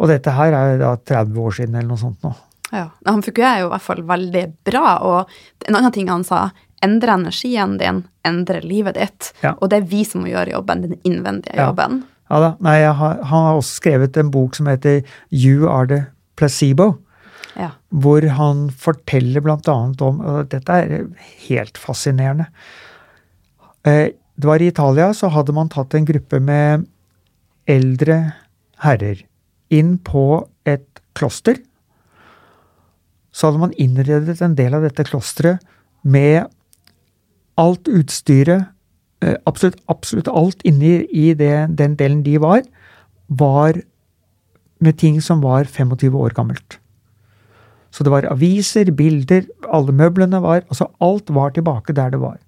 Og 0.01 0.11
dette 0.11 0.35
her 0.35 0.57
er 0.59 0.81
da 0.81 0.95
30 0.99 1.39
år 1.43 1.57
siden 1.59 1.79
eller 1.79 1.93
noe 1.93 2.03
sånt 2.03 2.27
nå. 2.27 2.35
Ja. 2.75 2.89
Han 3.07 3.23
fungerer 3.23 3.63
jo 3.63 3.69
i 3.69 3.75
hvert 3.75 3.87
fall 3.87 4.03
veldig 4.09 4.45
bra. 4.67 4.97
Og 5.07 5.69
en 5.69 5.79
annen 5.79 5.95
ting 5.95 6.11
han 6.11 6.27
sa, 6.27 6.49
endre 6.85 7.15
energien 7.17 7.79
din, 7.81 8.03
endre 8.27 8.61
livet 8.65 8.99
ditt. 8.99 9.31
Ja. 9.45 9.55
Og 9.61 9.71
det 9.71 9.81
er 9.81 9.89
vi 9.93 10.03
som 10.09 10.25
må 10.25 10.33
gjøre 10.33 10.57
jobben, 10.57 10.85
den 10.89 10.99
innvendige 11.07 11.57
jobben. 11.61 12.03
Ja. 12.03 12.11
Ja 12.33 12.41
da. 12.41 12.51
Nei, 12.65 12.79
har, 12.89 13.19
han 13.29 13.47
har 13.49 13.59
også 13.59 13.81
skrevet 13.83 14.17
en 14.19 14.33
bok 14.33 14.57
som 14.57 14.69
heter 14.71 15.03
You 15.29 15.69
Are 15.69 15.89
The 15.91 16.01
Placebo. 16.41 16.95
Ja. 17.55 17.71
Hvor 17.95 18.25
han 18.39 18.67
forteller 18.75 19.45
annet 19.53 20.01
om 20.03 20.19
og 20.25 20.49
Dette 20.51 20.79
er 20.81 21.05
helt 21.47 21.79
fascinerende. 21.79 22.49
Eh, 23.87 24.17
det 24.35 24.49
var 24.49 24.63
i 24.63 24.73
Italia, 24.73 25.13
så 25.15 25.31
hadde 25.31 25.55
man 25.55 25.71
tatt 25.71 25.95
en 25.95 26.09
gruppe 26.09 26.41
med 26.43 26.89
eldre 27.71 28.35
herrer 28.83 29.23
inn 29.73 29.97
på 30.03 30.43
et 30.67 31.01
kloster. 31.15 31.61
Så 33.35 33.49
hadde 33.49 33.63
man 33.65 33.75
innredet 33.81 34.39
en 34.43 34.55
del 34.55 34.77
av 34.79 34.87
dette 34.87 35.07
klosteret 35.09 35.63
med 36.03 36.47
alt 37.59 37.89
utstyret 37.91 38.71
Eh, 39.25 39.37
absolutt, 39.49 39.81
absolutt 39.89 40.29
alt 40.29 40.63
inni 40.69 41.05
i 41.09 41.33
det, 41.39 41.55
den 41.79 41.97
delen 42.01 42.23
de 42.27 42.37
var, 42.43 42.65
var 43.29 43.79
med 44.85 44.99
ting 45.01 45.21
som 45.23 45.41
var 45.45 45.65
25 45.71 46.17
år 46.19 46.35
gammelt. 46.37 46.79
Så 47.95 48.05
det 48.05 48.13
var 48.13 48.27
aviser, 48.27 48.91
bilder, 48.91 49.47
alle 49.71 49.95
møblene 49.95 50.41
var 50.43 50.65
Altså 50.67 50.89
alt 50.99 51.31
var 51.31 51.55
tilbake 51.55 51.95
der 51.95 52.11
det 52.11 52.19
var. 52.21 52.41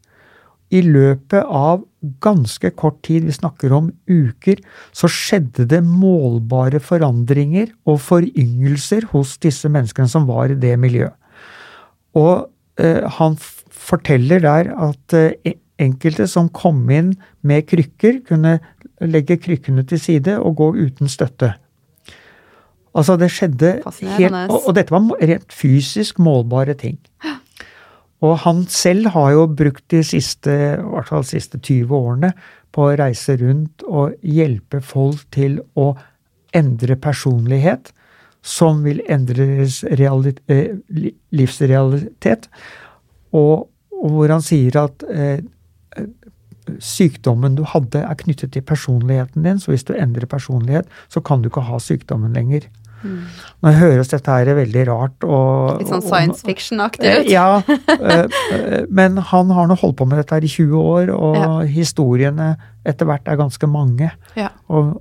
I 0.75 0.83
løpet 0.83 1.47
av 1.47 1.85
ganske 2.25 2.71
kort 2.79 2.99
tid, 3.07 3.27
vi 3.29 3.35
snakker 3.35 3.75
om 3.77 3.91
uker, 4.09 4.61
så 4.97 5.11
skjedde 5.11 5.69
det 5.71 5.83
målbare 5.87 6.81
forandringer 6.83 7.71
og 7.89 8.01
foryngelser 8.05 9.09
hos 9.13 9.37
disse 9.43 9.71
menneskene 9.73 10.11
som 10.11 10.29
var 10.29 10.53
i 10.53 10.59
det 10.61 10.75
miljøet. 10.81 11.15
Og 12.17 12.49
eh, 12.81 13.05
han 13.19 13.37
forteller 13.77 14.43
der 14.45 14.73
at 14.89 15.17
eh, 15.17 15.57
enkelte 15.83 16.27
som 16.31 16.49
kom 16.49 16.87
inn 16.91 17.15
med 17.47 17.67
krykker, 17.69 18.23
kunne 18.27 18.59
legge 19.05 19.37
krykkene 19.41 19.85
til 19.89 20.01
side 20.01 20.39
og 20.41 20.57
gå 20.61 20.73
uten 20.87 21.11
støtte. 21.13 21.53
Altså, 22.97 23.19
det 23.21 23.29
skjedde 23.29 23.73
helt 24.17 24.37
og, 24.49 24.63
og, 24.63 24.71
dette 24.77 24.95
var 24.95 25.05
rent 25.21 25.53
fysisk 25.53 26.21
målbare 26.23 26.77
ting. 26.81 26.97
Og 28.25 28.39
han 28.47 28.65
selv 28.73 29.11
har 29.13 29.33
jo 29.35 29.47
brukt 29.53 29.85
de 29.93 30.01
siste, 30.07 30.53
i 30.53 30.89
hvert 30.93 31.11
fall 31.11 31.25
de 31.25 31.33
siste 31.35 31.61
20 31.61 31.93
årene 31.97 32.33
på 32.73 32.87
å 32.87 32.97
reise 32.99 33.37
rundt 33.41 33.85
og 33.87 34.17
hjelpe 34.25 34.81
folk 34.85 35.25
til 35.35 35.59
å 35.77 35.93
endre 36.57 36.97
personlighet, 36.97 37.93
som 38.47 38.85
vil 38.87 39.03
endre 39.11 39.49
deres 39.49 39.83
eh, 39.85 40.69
livsrealitet. 41.35 42.47
Og, 43.35 43.67
og, 43.97 44.09
hvor 44.15 44.33
han 44.33 44.45
sier 44.45 44.79
at 44.81 45.03
eh, 45.11 45.43
sykdommen 46.83 47.57
du 47.59 47.65
hadde 47.69 48.03
er 48.07 48.19
knyttet 48.23 48.55
til 48.55 48.65
personligheten 48.67 49.45
din, 49.47 49.61
så 49.61 49.73
hvis 49.73 49.87
du 49.89 49.95
endrer 49.97 50.29
personlighet, 50.31 50.89
så 51.13 51.23
kan 51.25 51.43
du 51.43 51.51
ikke 51.51 51.67
ha 51.67 51.81
sykdommen 51.83 52.37
lenger. 52.37 52.69
Mm. 53.03 53.27
Nå 53.63 53.73
høres 53.77 54.11
dette 54.11 54.33
her 54.33 54.49
veldig 54.57 54.85
rart 54.89 55.27
og 55.27 55.83
Litt 55.83 55.91
sånn 55.93 56.05
science 56.05 56.47
fiction-aktig 56.47 57.13
ut? 57.21 57.29
Ja, 57.31 57.61
men 58.99 59.21
han 59.31 59.53
har 59.53 59.69
nå 59.69 59.77
holdt 59.81 59.99
på 60.01 60.09
med 60.09 60.23
dette 60.23 60.39
her 60.39 60.47
i 60.47 60.51
20 60.51 60.81
år, 60.81 61.13
og 61.15 61.37
ja. 61.39 61.51
historiene 61.71 62.55
etter 62.87 63.09
hvert 63.09 63.29
er 63.29 63.39
ganske 63.41 63.69
mange 63.71 64.11
ja. 64.39 64.51
og, 64.73 64.97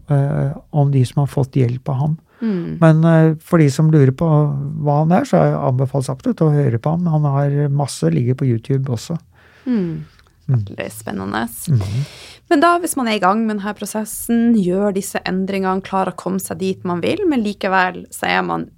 om 0.76 0.93
de 0.93 1.04
som 1.08 1.24
har 1.24 1.32
fått 1.32 1.58
hjelp 1.60 1.93
av 1.93 2.02
ham. 2.02 2.18
Mm. 2.41 2.78
Men 2.82 3.38
for 3.41 3.62
de 3.62 3.70
som 3.72 3.91
lurer 3.93 4.12
på 4.18 4.28
hva 4.28 5.00
han 5.04 5.14
er, 5.16 5.28
så 5.30 5.39
anbefales 5.39 6.12
absolutt 6.12 6.43
å 6.43 6.52
høre 6.54 6.82
på 6.82 6.96
ham. 6.96 7.08
Han 7.14 7.30
har 7.30 7.56
masse, 7.74 8.10
ligger 8.12 8.38
på 8.39 8.50
YouTube 8.50 8.91
også. 8.98 9.18
Mm. 9.66 10.04
Mm. 10.46 10.56
Veldig 10.56 10.88
spennende. 10.93 11.46
Mm. 11.70 12.06
Men 12.52 12.62
da, 12.62 12.76
hvis 12.82 12.96
man 13.00 13.10
er 13.10 13.18
i 13.18 13.24
gang 13.24 13.41
med 13.46 13.58
denne 13.58 13.74
prosessen, 13.78 14.54
gjør 14.60 14.96
disse 14.96 15.22
endringene, 15.26 15.84
klarer 15.86 16.14
å 16.14 16.20
komme 16.20 16.41
seg 16.43 16.62
dit 16.62 16.86
man 16.88 17.02
vil, 17.04 17.26
men 17.30 17.43
likevel 17.46 18.04
så 18.14 18.30
er 18.30 18.46
man 18.46 18.70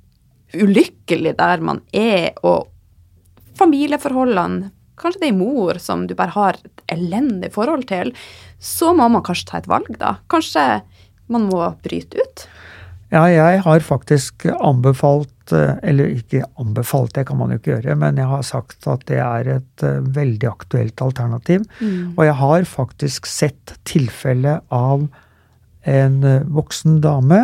ulykkelig 0.55 1.35
der 1.37 1.63
man 1.65 1.83
er, 1.91 2.31
og 2.47 2.71
familieforholdene 3.59 4.71
Kanskje 4.97 5.21
det 5.21 5.27
er 5.29 5.37
mor 5.37 5.77
som 5.77 6.07
du 6.09 6.15
bare 6.17 6.33
har 6.33 6.57
et 6.57 6.81
elendig 6.89 7.51
forhold 7.53 7.83
til. 7.89 8.09
Så 8.57 8.95
må 8.97 9.05
man 9.13 9.21
kanskje 9.25 9.45
ta 9.51 9.59
et 9.59 9.69
valg, 9.69 9.91
da. 10.01 10.15
Kanskje 10.31 10.63
man 11.29 11.45
må 11.51 11.61
bryte 11.83 12.17
ut? 12.17 12.45
Ja, 13.13 13.27
jeg 13.29 13.61
har 13.63 13.85
faktisk 13.85 14.47
anbefalt, 14.57 15.29
eh, 15.55 15.77
eller 15.89 16.13
ikke 16.17 16.43
anbefalt, 16.59 17.13
det 17.15 17.27
kan 17.29 17.39
man 17.39 17.53
jo 17.53 17.59
ikke 17.59 17.75
gjøre, 17.75 17.95
men 17.99 18.19
jeg 18.19 18.29
har 18.31 18.43
sagt 18.45 18.87
at 18.89 19.05
det 19.09 19.19
er 19.23 19.51
et 19.57 19.85
uh, 19.85 19.99
veldig 20.01 20.49
aktuelt 20.49 21.01
alternativ. 21.03 21.65
Mm. 21.79 22.13
Og 22.15 22.23
jeg 22.25 22.37
har 22.41 22.67
faktisk 22.69 23.29
sett 23.29 23.75
tilfelle 23.87 24.59
av 24.73 25.07
en 25.87 26.17
uh, 26.25 26.47
voksen 26.57 26.99
dame 27.03 27.43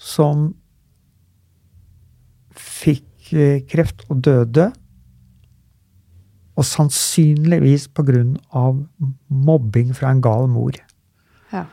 som 0.00 0.50
fikk 2.54 3.10
kreft 3.70 4.04
og 4.12 4.20
døde. 4.26 4.70
Og 6.54 6.66
sannsynligvis 6.68 7.88
av 8.54 8.76
mobbing 9.26 9.94
fra 9.96 10.12
en 10.12 10.20
gal 10.22 10.46
mor. 10.46 10.76
Ja. 11.50 11.64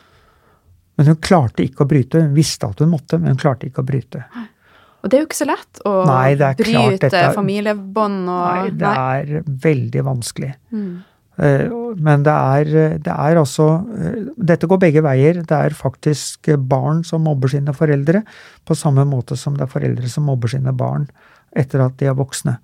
Men 0.97 1.11
hun 1.11 1.19
klarte 1.21 1.63
ikke 1.65 1.85
å 1.85 1.89
bryte. 1.89 2.23
Hun 2.23 2.33
visste 2.37 2.67
at 2.69 2.81
hun 2.81 2.91
måtte, 2.93 3.19
men 3.19 3.33
hun 3.33 3.41
klarte 3.41 3.67
ikke 3.67 3.81
å 3.83 3.87
bryte. 3.87 4.23
Og 5.01 5.09
det 5.09 5.17
er 5.17 5.23
jo 5.23 5.27
ikke 5.29 5.39
så 5.39 5.47
lett 5.49 5.79
å 5.87 5.93
nei, 6.05 6.35
bryte 6.37 7.09
klart, 7.09 7.33
familiebånd 7.37 8.19
og 8.29 8.43
Nei, 8.45 8.73
det 8.77 8.91
nei. 8.91 9.15
er 9.21 9.47
veldig 9.65 10.03
vanskelig. 10.05 10.51
Mm. 10.73 10.91
Uh, 11.41 11.95
men 11.97 12.25
det 12.27 12.33
er, 12.35 12.71
det 13.01 13.13
er 13.13 13.39
altså 13.39 13.65
Dette 14.35 14.67
går 14.69 14.81
begge 14.83 15.01
veier. 15.01 15.39
Det 15.47 15.57
er 15.57 15.73
faktisk 15.73 16.51
barn 16.69 17.01
som 17.07 17.23
mobber 17.25 17.49
sine 17.49 17.73
foreldre, 17.73 18.21
på 18.67 18.77
samme 18.77 19.07
måte 19.09 19.39
som 19.39 19.57
det 19.57 19.65
er 19.65 19.73
foreldre 19.73 20.11
som 20.11 20.27
mobber 20.29 20.51
sine 20.53 20.75
barn 20.75 21.07
etter 21.51 21.83
at 21.83 21.97
de 21.99 22.07
er 22.07 22.15
voksne. 22.15 22.59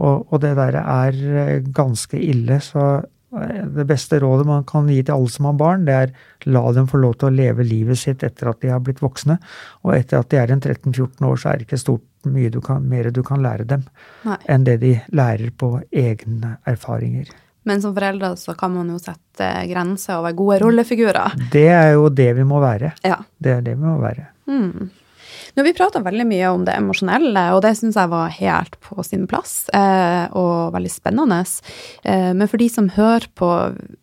Og, 0.00 0.30
og 0.30 0.40
det 0.40 0.54
der 0.56 0.78
er 0.80 1.16
eh, 1.42 1.56
ganske 1.76 2.16
ille. 2.16 2.60
Så 2.64 3.02
det 3.30 3.84
beste 3.86 4.18
rådet 4.20 4.46
man 4.48 4.64
kan 4.66 4.88
gi 4.90 5.00
til 5.02 5.14
alle 5.14 5.30
som 5.30 5.46
har 5.50 5.58
barn, 5.58 5.84
det 5.86 5.96
er 5.96 6.14
la 6.50 6.62
dem 6.74 6.88
få 6.90 6.98
lov 6.98 7.18
til 7.20 7.30
å 7.30 7.34
leve 7.34 7.66
livet 7.66 8.00
sitt 8.00 8.24
etter 8.26 8.50
at 8.50 8.60
de 8.62 8.72
har 8.72 8.82
blitt 8.82 9.02
voksne. 9.02 9.38
Og 9.86 9.94
etter 9.94 10.18
at 10.18 10.30
de 10.32 10.40
er 10.40 10.50
en 10.50 10.62
13-14 10.62 11.28
år, 11.28 11.36
så 11.38 11.52
er 11.52 11.60
det 11.60 11.68
ikke 11.68 11.80
stort 11.80 12.30
mye 12.30 12.50
du 12.52 12.58
kan, 12.64 12.82
mer 12.88 13.10
du 13.14 13.22
kan 13.24 13.42
lære 13.42 13.68
dem 13.70 13.86
Nei. 14.26 14.36
enn 14.50 14.66
det 14.66 14.80
de 14.82 14.96
lærer 15.14 15.54
på 15.56 15.76
egne 15.88 16.56
erfaringer. 16.68 17.30
Men 17.68 17.82
som 17.84 17.94
foreldre 17.94 18.32
så 18.40 18.54
kan 18.58 18.72
man 18.74 18.88
jo 18.90 18.98
sette 19.00 19.46
grenser 19.70 20.16
og 20.18 20.26
være 20.26 20.38
gode 20.38 20.58
rollefigurer. 20.64 21.36
Det 21.52 21.68
er 21.68 21.92
jo 21.94 22.08
det 22.08 22.32
vi 22.38 22.46
må 22.48 22.60
være. 22.62 22.94
Ja. 23.04 23.20
Det 23.38 23.58
er 23.58 23.66
det 23.66 23.76
vi 23.76 23.84
må 23.84 23.98
være. 24.00 24.26
Mm. 24.50 24.90
Nå 25.54 25.62
har 25.62 25.66
vi 25.66 25.76
prata 25.76 26.02
veldig 26.04 26.26
mye 26.28 26.50
om 26.52 26.64
det 26.66 26.74
emosjonelle, 26.78 27.44
og 27.54 27.62
det 27.64 27.72
syns 27.78 27.98
jeg 27.98 28.12
var 28.12 28.34
helt 28.36 28.76
på 28.84 29.04
sin 29.06 29.26
plass 29.30 29.54
eh, 29.76 30.26
og 30.36 30.74
veldig 30.74 30.92
spennende. 30.92 31.40
Eh, 32.04 32.30
men 32.36 32.50
for 32.50 32.62
de 32.62 32.68
som 32.72 32.90
hører 32.94 33.26
på 33.38 33.50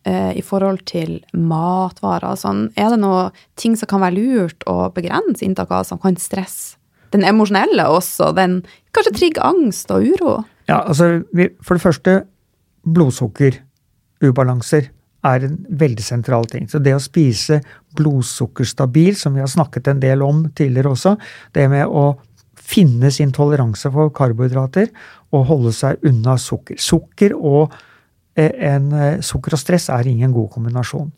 eh, 0.08 0.32
i 0.38 0.44
forhold 0.44 0.84
til 0.90 1.18
matvarer 1.32 2.32
og 2.32 2.40
sånn, 2.40 2.66
er 2.78 2.92
det 2.92 3.00
noe 3.02 3.28
ting 3.60 3.76
som 3.78 3.90
kan 3.90 4.04
være 4.04 4.18
lurt 4.18 4.66
å 4.70 4.90
begrense 4.94 5.44
inntak 5.46 5.72
av 5.74 5.86
som 5.88 6.00
kan 6.02 6.18
stresse 6.20 6.76
den 7.14 7.24
emosjonelle 7.24 7.88
også? 7.88 8.32
Den 8.36 8.60
kanskje 8.96 9.16
trigge 9.16 9.44
angst 9.44 9.90
og 9.94 10.04
uro? 10.04 10.36
Ja, 10.68 10.82
altså 10.82 11.22
for 11.64 11.78
det 11.78 11.84
første 11.84 12.20
blodsukkerubalanser 12.88 14.92
er 15.26 15.44
en 15.44 15.58
veldig 15.80 16.04
sentral 16.04 16.46
ting. 16.50 16.68
Så 16.70 16.80
det 16.82 16.94
å 16.94 17.02
spise 17.02 17.60
blodsukkerstabil, 17.98 19.16
som 19.18 19.34
vi 19.34 19.42
har 19.42 19.50
snakket 19.50 19.90
en 19.90 20.02
del 20.02 20.22
om 20.22 20.44
tidligere 20.54 20.94
også, 20.94 21.16
det 21.56 21.66
med 21.72 21.86
å 21.86 22.12
finne 22.68 23.10
sin 23.14 23.32
toleranse 23.34 23.90
for 23.94 24.12
karbohydrater 24.14 24.90
og 25.34 25.46
holde 25.48 25.74
seg 25.76 26.02
unna 26.08 26.36
sukker. 26.40 26.78
Sukker 26.78 27.34
og, 27.36 27.74
eh, 28.36 28.52
en, 28.74 28.92
eh, 28.92 29.20
sukker 29.20 29.54
og 29.54 29.58
stress 29.58 29.88
er 29.88 30.06
ingen 30.06 30.32
god 30.32 30.50
kombinasjon. 30.50 31.12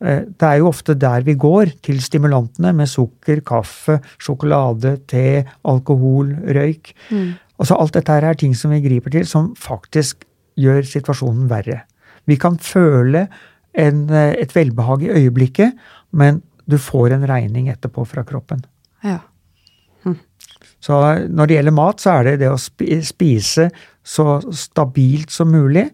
Eh, 0.00 0.24
det 0.24 0.42
er 0.42 0.58
jo 0.58 0.68
ofte 0.68 0.98
der 0.98 1.22
vi 1.22 1.34
går, 1.34 1.80
til 1.82 2.00
stimulantene 2.00 2.74
med 2.74 2.88
sukker, 2.88 3.40
kaffe, 3.40 4.00
sjokolade, 4.18 5.06
te, 5.06 5.44
alkohol, 5.64 6.34
røyk. 6.42 6.94
Mm. 7.10 7.38
Altså 7.60 7.78
alt 7.78 7.92
dette 7.92 8.08
her 8.08 8.24
er 8.24 8.34
ting 8.34 8.54
som 8.54 8.70
vi 8.70 8.80
griper 8.80 9.10
til, 9.10 9.24
som 9.24 9.54
faktisk 9.54 10.24
gjør 10.58 10.82
situasjonen 10.82 11.48
verre. 11.48 11.82
Vi 12.30 12.38
kan 12.40 12.58
føle 12.62 13.26
en, 13.72 14.10
eh, 14.10 14.34
et 14.42 14.54
velbehag 14.54 15.02
i 15.02 15.12
øyeblikket, 15.22 15.76
men 16.12 16.42
du 16.68 16.78
får 16.78 17.12
en 17.12 17.28
regning 17.28 17.68
etterpå 17.68 18.06
fra 18.06 18.22
kroppen. 18.22 18.64
Ja. 19.04 19.18
Hm. 20.04 20.18
Så 20.80 20.98
når 21.28 21.46
det 21.46 21.56
gjelder 21.56 21.72
mat, 21.76 22.00
så 22.00 22.18
er 22.18 22.24
det 22.24 22.38
det 22.40 22.50
å 22.52 22.58
spise 22.58 23.70
så 24.02 24.40
stabilt 24.52 25.30
som 25.30 25.50
mulig. 25.52 25.90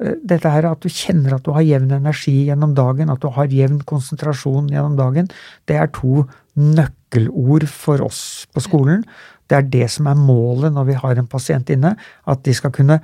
Eh, 0.00 0.16
dette 0.24 0.50
her 0.50 0.68
at 0.70 0.80
du 0.80 0.88
kjenner 0.88 1.36
at 1.36 1.44
du 1.44 1.52
har 1.52 1.66
jevn 1.66 1.92
energi 1.92 2.46
gjennom 2.48 2.74
dagen, 2.74 3.10
at 3.10 3.20
du 3.20 3.28
har 3.36 3.46
jevn 3.52 3.80
konsentrasjon 3.88 4.70
gjennom 4.72 4.96
dagen, 4.96 5.28
det 5.66 5.76
er 5.76 5.90
to 5.96 6.26
nøkkelord 6.56 7.68
for 7.68 8.02
oss 8.04 8.46
på 8.54 8.64
skolen. 8.64 9.04
Det 9.48 9.58
er 9.58 9.70
det 9.70 9.90
som 9.90 10.06
er 10.06 10.18
målet 10.18 10.72
når 10.74 10.92
vi 10.92 10.98
har 11.02 11.18
en 11.18 11.30
pasient 11.30 11.70
inne, 11.70 11.96
at 12.26 12.42
de 12.46 12.54
skal 12.54 12.72
kunne, 12.74 13.00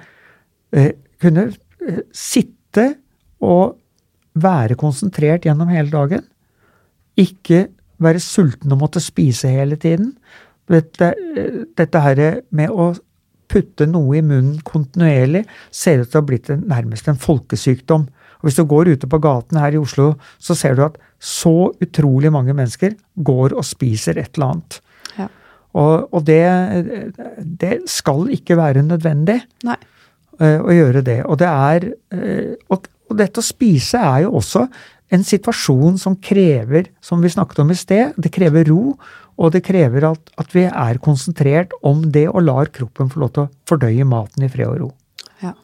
eh, 0.72 0.93
kunne 1.20 1.53
sitte 2.12 2.55
og 3.45 3.77
være 4.37 4.77
konsentrert 4.79 5.47
gjennom 5.47 5.70
hele 5.72 5.93
dagen. 5.93 6.24
Ikke 7.16 7.66
være 8.03 8.20
sulten 8.20 8.72
og 8.74 8.83
måtte 8.83 9.01
spise 9.01 9.51
hele 9.53 9.79
tiden. 9.81 10.14
Dette, 10.68 11.12
dette 11.79 12.03
her 12.03 12.22
med 12.51 12.72
å 12.72 12.93
putte 13.47 13.87
noe 13.89 14.18
i 14.18 14.24
munnen 14.27 14.59
kontinuerlig 14.66 15.45
ser 15.70 16.03
ut 16.03 16.11
til 16.11 16.18
å 16.18 16.22
ha 16.22 16.29
blitt 16.29 16.51
en, 16.53 16.64
nærmest 16.68 17.09
en 17.09 17.20
folkesykdom. 17.20 18.09
Og 18.41 18.49
Hvis 18.49 18.59
du 18.59 18.66
går 18.68 18.93
ute 18.97 19.09
på 19.09 19.20
gaten 19.22 19.61
her 19.61 19.77
i 19.77 19.81
Oslo, 19.81 20.14
så 20.43 20.57
ser 20.59 20.77
du 20.77 20.85
at 20.87 20.99
så 21.22 21.70
utrolig 21.83 22.33
mange 22.35 22.55
mennesker 22.57 22.97
går 23.24 23.55
og 23.57 23.64
spiser 23.64 24.18
et 24.20 24.35
eller 24.37 24.57
annet. 24.57 24.81
Ja. 25.16 25.29
Og, 25.77 26.09
og 26.12 26.27
det, 26.27 26.43
det, 27.61 27.74
skal 27.91 28.31
ikke 28.33 28.57
være 28.59 28.85
nødvendig 28.85 29.43
Nei. 29.66 29.77
Eh, 30.37 30.59
å 30.61 30.72
gjøre 30.74 31.01
det. 31.05 31.20
Og 31.24 31.39
det 31.41 31.49
er 31.49 31.87
eh, 32.12 32.57
og, 32.68 32.89
og 33.09 33.16
dette 33.16 33.41
å 33.41 33.45
spise 33.45 34.01
er 34.01 34.26
jo 34.26 34.34
også 34.37 34.66
en 35.14 35.22
situasjon 35.24 35.97
som 36.03 36.16
krever, 36.20 36.91
som 37.01 37.22
vi 37.22 37.30
snakket 37.32 37.62
om 37.62 37.70
i 37.72 37.78
sted, 37.78 38.16
det 38.20 38.32
krever 38.34 38.66
ro, 38.68 38.97
og 39.37 39.53
det 39.55 39.62
krever 39.64 40.09
at, 40.11 40.32
at 40.41 40.53
vi 40.53 40.66
er 40.66 41.01
konsentrert 41.05 41.72
om 41.87 42.03
det 42.12 42.26
og 42.28 42.43
lar 42.45 42.68
kroppen 42.74 43.09
få 43.12 43.22
lov 43.22 43.32
til 43.32 43.47
å 43.47 43.51
fordøye 43.70 44.09
maten 44.09 44.45
i 44.45 44.51
fred 44.53 44.68
og 44.72 44.80
ro. 44.82 44.91
Ja. 45.45 45.55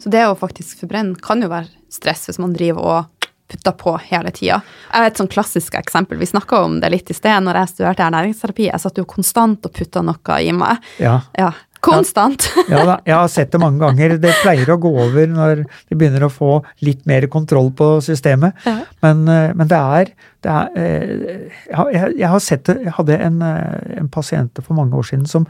Så 0.00 0.12
det 0.12 0.24
å 0.28 0.38
faktisk 0.38 0.84
forbrenne 0.84 1.18
kan 1.20 1.42
jo 1.44 1.50
være 1.52 1.72
stress 1.92 2.28
hvis 2.28 2.40
man 2.40 2.54
driver 2.56 2.88
og 2.94 3.30
putter 3.50 3.76
på 3.76 3.92
hele 4.08 4.32
tida. 4.32 4.62
Et 4.96 5.20
sånn 5.20 5.28
klassisk 5.28 5.76
eksempel, 5.76 6.16
vi 6.20 6.30
snakka 6.30 6.62
om 6.64 6.78
det 6.80 6.94
litt 6.94 7.12
i 7.12 7.16
sted 7.16 7.44
når 7.44 7.60
jeg 7.60 7.74
studerte 7.74 8.06
ernæringsterapi. 8.06 8.70
Jeg 8.70 8.80
satt 8.80 9.00
jo 9.00 9.04
konstant 9.08 9.68
og 9.68 9.74
putta 9.74 10.00
noe 10.04 10.40
i 10.40 10.54
meg. 10.56 10.80
Ja. 11.02 11.18
ja. 11.36 11.52
Konstant. 11.84 12.46
ja, 12.72 12.82
da, 12.86 12.96
jeg 13.06 13.14
har 13.14 13.30
sett 13.32 13.52
det 13.52 13.60
mange 13.62 13.80
ganger. 13.82 14.16
Det 14.20 14.32
pleier 14.40 14.72
å 14.72 14.78
gå 14.80 14.90
over 15.04 15.30
når 15.30 15.64
de 15.64 15.98
begynner 15.98 16.26
å 16.26 16.32
få 16.32 16.58
litt 16.84 17.04
mer 17.08 17.26
kontroll 17.32 17.70
på 17.76 17.96
systemet. 18.04 18.56
Ja. 18.66 18.76
Men, 19.04 19.24
eh, 19.30 19.50
men, 19.56 19.68
det 19.70 19.80
er, 19.80 20.12
det 20.44 20.54
er 20.54 20.78
eh, 20.80 21.64
jeg, 21.68 22.14
jeg, 22.18 22.28
har 22.32 22.42
sett 22.42 22.64
det 22.68 22.78
Jeg 22.86 22.96
hadde 22.98 23.18
en, 23.26 23.42
eh, 23.44 23.98
en 24.00 24.10
pasient 24.12 24.62
for 24.62 24.76
mange 24.78 24.96
år 24.98 25.08
siden 25.10 25.26
som, 25.30 25.46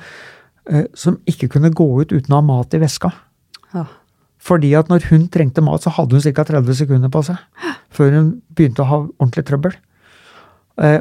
som 0.96 1.18
ikke 1.28 1.50
kunne 1.52 1.72
gå 1.76 1.86
ut 2.00 2.12
uten 2.14 2.34
å 2.34 2.40
ha 2.40 2.46
mat 2.46 2.74
i 2.74 2.82
veska. 2.82 3.12
Ja. 3.76 3.86
Fordi 4.44 4.74
at 4.76 4.90
når 4.92 5.08
hun 5.10 5.28
trengte 5.32 5.64
mat, 5.64 5.84
så 5.84 5.92
hadde 5.96 6.18
hun 6.18 6.36
ca. 6.36 6.44
30 6.44 6.82
sekunder 6.82 7.12
på 7.12 7.24
seg 7.24 7.40
før 7.94 8.16
hun 8.16 8.30
begynte 8.56 8.82
å 8.82 8.90
ha 8.90 9.00
ordentlig 9.06 9.44
trøbbel. 9.48 9.76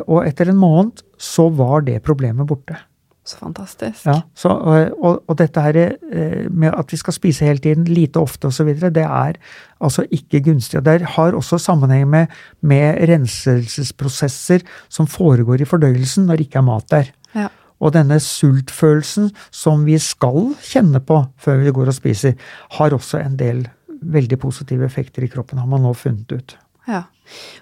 Og 0.05 0.19
etter 0.21 0.51
en 0.51 0.59
måned 0.61 1.01
så 1.17 1.47
var 1.49 1.81
det 1.87 2.03
problemet 2.05 2.45
borte. 2.47 2.77
Så 3.23 3.37
fantastisk. 3.39 4.03
Ja, 4.05 4.17
så, 4.35 4.49
og, 4.51 5.21
og, 5.29 5.37
dette 5.39 5.61
her 5.63 5.77
eh, 5.79 6.49
med 6.51 6.73
at 6.75 6.91
vi 6.91 6.99
skal 6.99 7.15
spise 7.15 7.47
hele 7.47 7.61
tiden, 7.63 7.85
lite 7.87 8.19
ofte 8.19 8.49
osv., 8.49 8.73
det 8.83 9.05
er 9.05 9.39
altså 9.79 10.03
ikke 10.11 10.41
gunstig. 10.43 10.81
og 10.81 10.85
Det 10.85 11.07
har 11.15 11.37
også 11.37 11.57
sammenheng 11.57 12.09
med, 12.09 12.33
med 12.61 12.99
renselsesprosesser 13.09 14.65
som 14.91 15.07
foregår 15.07 15.63
i 15.63 15.69
fordøyelsen 15.69 16.27
når 16.27 16.41
det 16.41 16.49
ikke 16.49 16.59
er 16.59 16.67
mat 16.67 16.89
der. 16.91 17.13
Ja. 17.33 17.47
Og 17.79 17.95
denne 17.95 18.19
sultfølelsen 18.19 19.31
som 19.51 19.87
vi 19.87 19.95
skal 20.03 20.51
kjenne 20.63 20.99
på 21.03 21.23
før 21.39 21.63
vi 21.63 21.75
går 21.75 21.93
og 21.93 21.95
spiser, 21.95 22.35
har 22.75 22.95
også 22.95 23.23
en 23.23 23.39
del 23.39 23.63
veldig 24.03 24.39
positive 24.39 24.83
effekter 24.83 25.23
i 25.23 25.31
kroppen, 25.31 25.63
har 25.63 25.69
man 25.69 25.83
nå 25.87 25.93
funnet 25.95 26.31
ut. 26.31 26.57
Ja. 26.91 27.05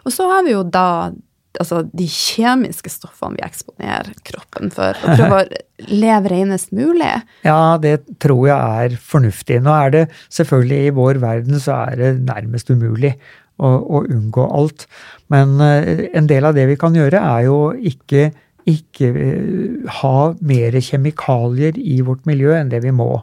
Og 0.05 0.13
så 0.13 0.25
har 0.25 0.41
vi 0.45 0.55
jo 0.55 0.63
da 0.65 1.11
altså, 1.59 1.81
de 1.97 2.07
kjemiske 2.07 2.91
stoffene 2.93 3.37
vi 3.37 3.45
eksponerer 3.45 4.13
kroppen 4.27 4.71
for, 4.73 4.97
og 5.03 5.19
prøve 5.19 5.39
å 5.41 5.91
leve 5.91 6.31
renest 6.31 6.71
mulig? 6.75 7.11
Ja, 7.47 7.77
det 7.81 7.99
tror 8.23 8.45
jeg 8.49 8.85
er 8.85 8.97
fornuftig. 9.11 9.61
Nå 9.65 9.73
er 9.75 9.95
det 9.95 10.03
selvfølgelig 10.29 10.81
i 10.85 10.95
vår 11.01 11.21
verden 11.23 11.59
så 11.63 11.81
er 11.89 11.99
det 11.99 12.11
nærmest 12.27 12.71
umulig 12.71 13.15
å, 13.61 13.71
å 13.71 14.03
unngå 14.05 14.47
alt. 14.47 14.87
Men 15.33 15.57
uh, 15.61 16.05
en 16.13 16.29
del 16.29 16.47
av 16.47 16.57
det 16.57 16.67
vi 16.71 16.79
kan 16.79 16.95
gjøre, 16.97 17.19
er 17.19 17.47
jo 17.49 17.59
ikke, 17.91 18.29
ikke 18.69 19.11
uh, 19.15 19.97
ha 20.01 20.15
mer 20.39 20.79
kjemikalier 20.79 21.79
i 21.81 21.99
vårt 22.05 22.23
miljø 22.29 22.55
enn 22.57 22.71
det 22.73 22.83
vi 22.85 22.95
må. 22.95 23.13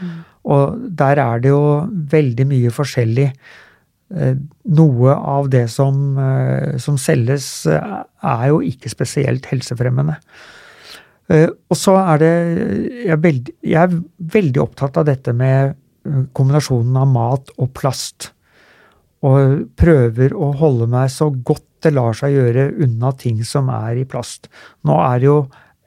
Mm. 0.00 0.16
Og 0.54 0.88
der 1.00 1.20
er 1.22 1.44
det 1.44 1.52
jo 1.52 1.62
veldig 2.12 2.48
mye 2.50 2.72
forskjellig. 2.74 3.30
Eh, 4.14 4.36
noe 4.78 5.14
av 5.14 5.48
det 5.50 5.68
som, 5.72 6.18
eh, 6.18 6.76
som, 6.78 6.98
selges, 6.98 7.66
eh, 7.66 8.02
er 8.22 8.48
jo 8.48 8.60
ikke 8.62 8.92
spesielt 8.92 9.46
helsefremmende. 9.50 10.18
Og 11.26 11.76
så 11.80 11.94
er 11.96 12.18
det 12.20 12.34
jeg 13.06 13.08
er, 13.14 13.16
veldig, 13.16 13.52
jeg 13.64 13.80
er 13.80 13.94
veldig 14.34 14.60
opptatt 14.60 14.98
av 15.00 15.06
dette 15.08 15.32
med 15.32 15.72
kombinasjonen 16.36 16.98
av 17.00 17.06
mat 17.08 17.48
og 17.56 17.70
plast. 17.72 18.28
Og 19.24 19.64
prøver 19.74 20.34
å 20.36 20.50
holde 20.52 20.86
meg 20.86 21.08
så 21.08 21.30
godt 21.32 21.64
det 21.80 21.94
lar 21.96 22.12
seg 22.12 22.36
gjøre 22.36 22.66
unna 22.84 23.14
ting 23.16 23.40
som 23.42 23.72
er 23.72 23.96
i 23.96 24.04
plast. 24.04 24.50
Nå 24.84 24.98
er 25.00 25.18
det 25.18 25.30
jo 25.30 25.38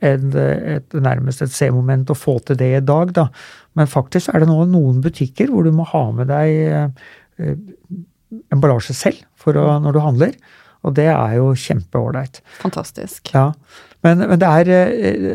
en, 0.01 0.33
et, 0.33 0.97
nærmest 0.97 1.45
et 1.45 1.53
C-moment 1.53 2.09
å 2.09 2.17
få 2.17 2.39
til 2.39 2.57
det 2.57 2.73
i 2.73 2.81
dag, 2.81 3.13
da. 3.13 3.29
Men 3.77 3.85
faktisk 3.85 4.33
er 4.33 4.41
det 4.41 4.49
nå 4.49 4.65
noen 4.73 5.05
butikker 5.05 5.53
hvor 5.53 5.69
du 5.69 5.71
må 5.71 5.85
ha 5.85 6.03
med 6.17 6.33
deg 6.33 6.89
emballasje 8.53 8.95
selv 8.97 9.23
å, 9.47 9.67
når 9.83 9.95
du 9.95 10.01
handler. 10.03 10.33
Og 10.85 10.95
det 10.97 11.07
er 11.11 11.37
jo 11.39 11.53
kjempeålreit. 11.57 12.41
Fantastisk. 12.61 13.31
Ja. 13.33 13.51
Men, 14.05 14.21
men, 14.23 14.37
det 14.41 14.49
er 14.61 14.73
eh, 14.75 15.31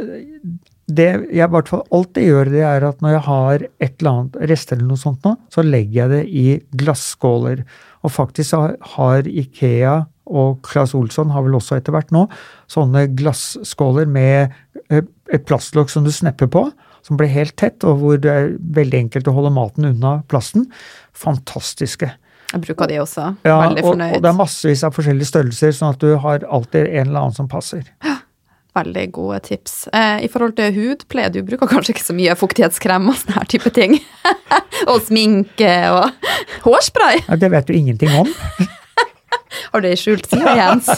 det 0.93 1.09
jeg, 1.32 1.49
hvert 1.51 1.70
fall 1.70 1.82
alltid 1.95 2.28
gjør, 2.28 2.51
det 2.53 2.62
er 2.66 2.86
at 2.86 3.03
når 3.05 3.16
jeg 3.16 3.24
har 3.28 3.64
et 3.64 3.95
eller 4.01 4.12
annet 4.12 4.38
rester 4.53 4.78
eller 4.78 4.90
noe 4.90 5.01
sånt 5.01 5.26
nå, 5.26 5.34
så 5.53 5.64
legger 5.64 6.03
jeg 6.03 6.12
det 6.12 6.22
i 6.28 6.47
glasskåler. 6.82 7.64
Og 8.03 8.12
faktisk 8.12 8.57
har 8.97 9.28
Ikea 9.28 9.97
og 10.32 10.62
Claes 10.66 10.95
Olsson 10.97 11.32
har 11.34 11.45
vel 11.47 11.59
også 11.59 11.76
etter 11.78 11.95
hvert 11.95 12.12
nå 12.14 12.26
sånne 12.70 13.09
glasskåler 13.18 14.09
med 14.11 14.55
eh, 14.88 15.05
et 15.32 15.47
plastlokk 15.49 15.90
som 15.93 16.07
du 16.07 16.12
snepper 16.14 16.51
på, 16.53 16.66
som 17.03 17.18
blir 17.18 17.32
helt 17.32 17.57
tett, 17.59 17.82
og 17.88 17.99
hvor 17.99 18.20
det 18.22 18.30
er 18.30 18.53
veldig 18.76 19.07
enkelt 19.07 19.30
å 19.30 19.34
holde 19.34 19.55
maten 19.55 19.88
unna 19.88 20.20
plasten. 20.30 20.68
Fantastiske. 21.18 22.12
Jeg 22.53 22.64
bruker 22.66 22.90
de 22.90 22.98
også. 23.00 23.28
Ja, 23.48 23.57
Veldig 23.62 23.84
fornøyd. 23.86 24.11
Og, 24.11 24.18
og 24.18 24.24
det 24.24 24.30
er 24.30 24.36
massevis 24.36 24.82
av 24.84 24.96
forskjellige 24.96 25.30
størrelser, 25.30 25.72
sånn 25.76 25.94
at 25.94 26.03
du 26.03 26.12
har 26.20 26.44
alltid 26.44 26.84
en 26.84 27.09
eller 27.09 27.24
annen 27.24 27.36
som 27.36 27.48
passer. 27.48 27.86
Veldig 28.76 29.05
gode 29.12 29.38
tips. 29.44 29.74
Eh, 29.92 30.22
I 30.24 30.28
forhold 30.32 30.55
til 30.57 30.72
hudpleie, 30.72 31.28
du 31.32 31.42
bruker 31.44 31.68
kanskje 31.68 31.92
ikke 31.92 32.05
så 32.07 32.16
mye 32.16 32.36
fuktighetskrem 32.40 33.11
og 33.12 33.18
sånne 33.20 33.36
her 33.36 33.50
type 33.53 33.72
ting? 33.76 33.98
og 34.90 35.03
sminke 35.05 35.72
og 35.92 36.30
hårspray? 36.64 37.20
Ja, 37.26 37.36
det 37.40 37.53
vet 37.53 37.68
du 37.68 37.76
ingenting 37.76 38.14
om. 38.16 38.30
har 39.74 39.84
det 39.84 39.92
i 39.92 40.00
skjult 40.00 40.28
side, 40.28 40.57
Jens? 40.57 40.88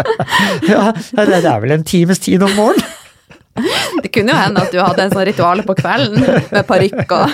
ja, 0.70 0.90
det 0.94 1.42
er 1.42 1.62
vel 1.64 1.74
en 1.80 1.86
times 1.86 2.22
tid 2.22 2.46
om 2.46 2.54
morgenen. 2.58 2.99
Det 4.04 4.10
kunne 4.14 4.34
jo 4.34 4.38
hende 4.38 4.64
at 4.64 4.72
du 4.74 4.78
hadde 4.80 5.06
en 5.06 5.12
sånn 5.14 5.26
ritual 5.28 5.62
på 5.66 5.76
kvelden 5.78 6.24
med 6.50 6.66
parykk 6.68 7.14
og 7.16 7.24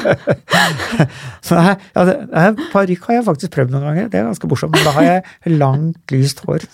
ja, 1.47 2.47
Parykk 2.73 3.07
har 3.09 3.19
jeg 3.19 3.27
faktisk 3.27 3.55
prøvd 3.55 3.75
noen 3.75 3.87
ganger, 3.89 4.09
det 4.11 4.21
er 4.21 4.27
ganske 4.27 4.51
morsomt. 4.51 4.75
Men 4.77 4.87
da 4.87 4.95
har 4.97 5.07
jeg 5.07 5.57
langt, 5.61 6.01
lyst 6.15 6.43
hår. 6.47 6.67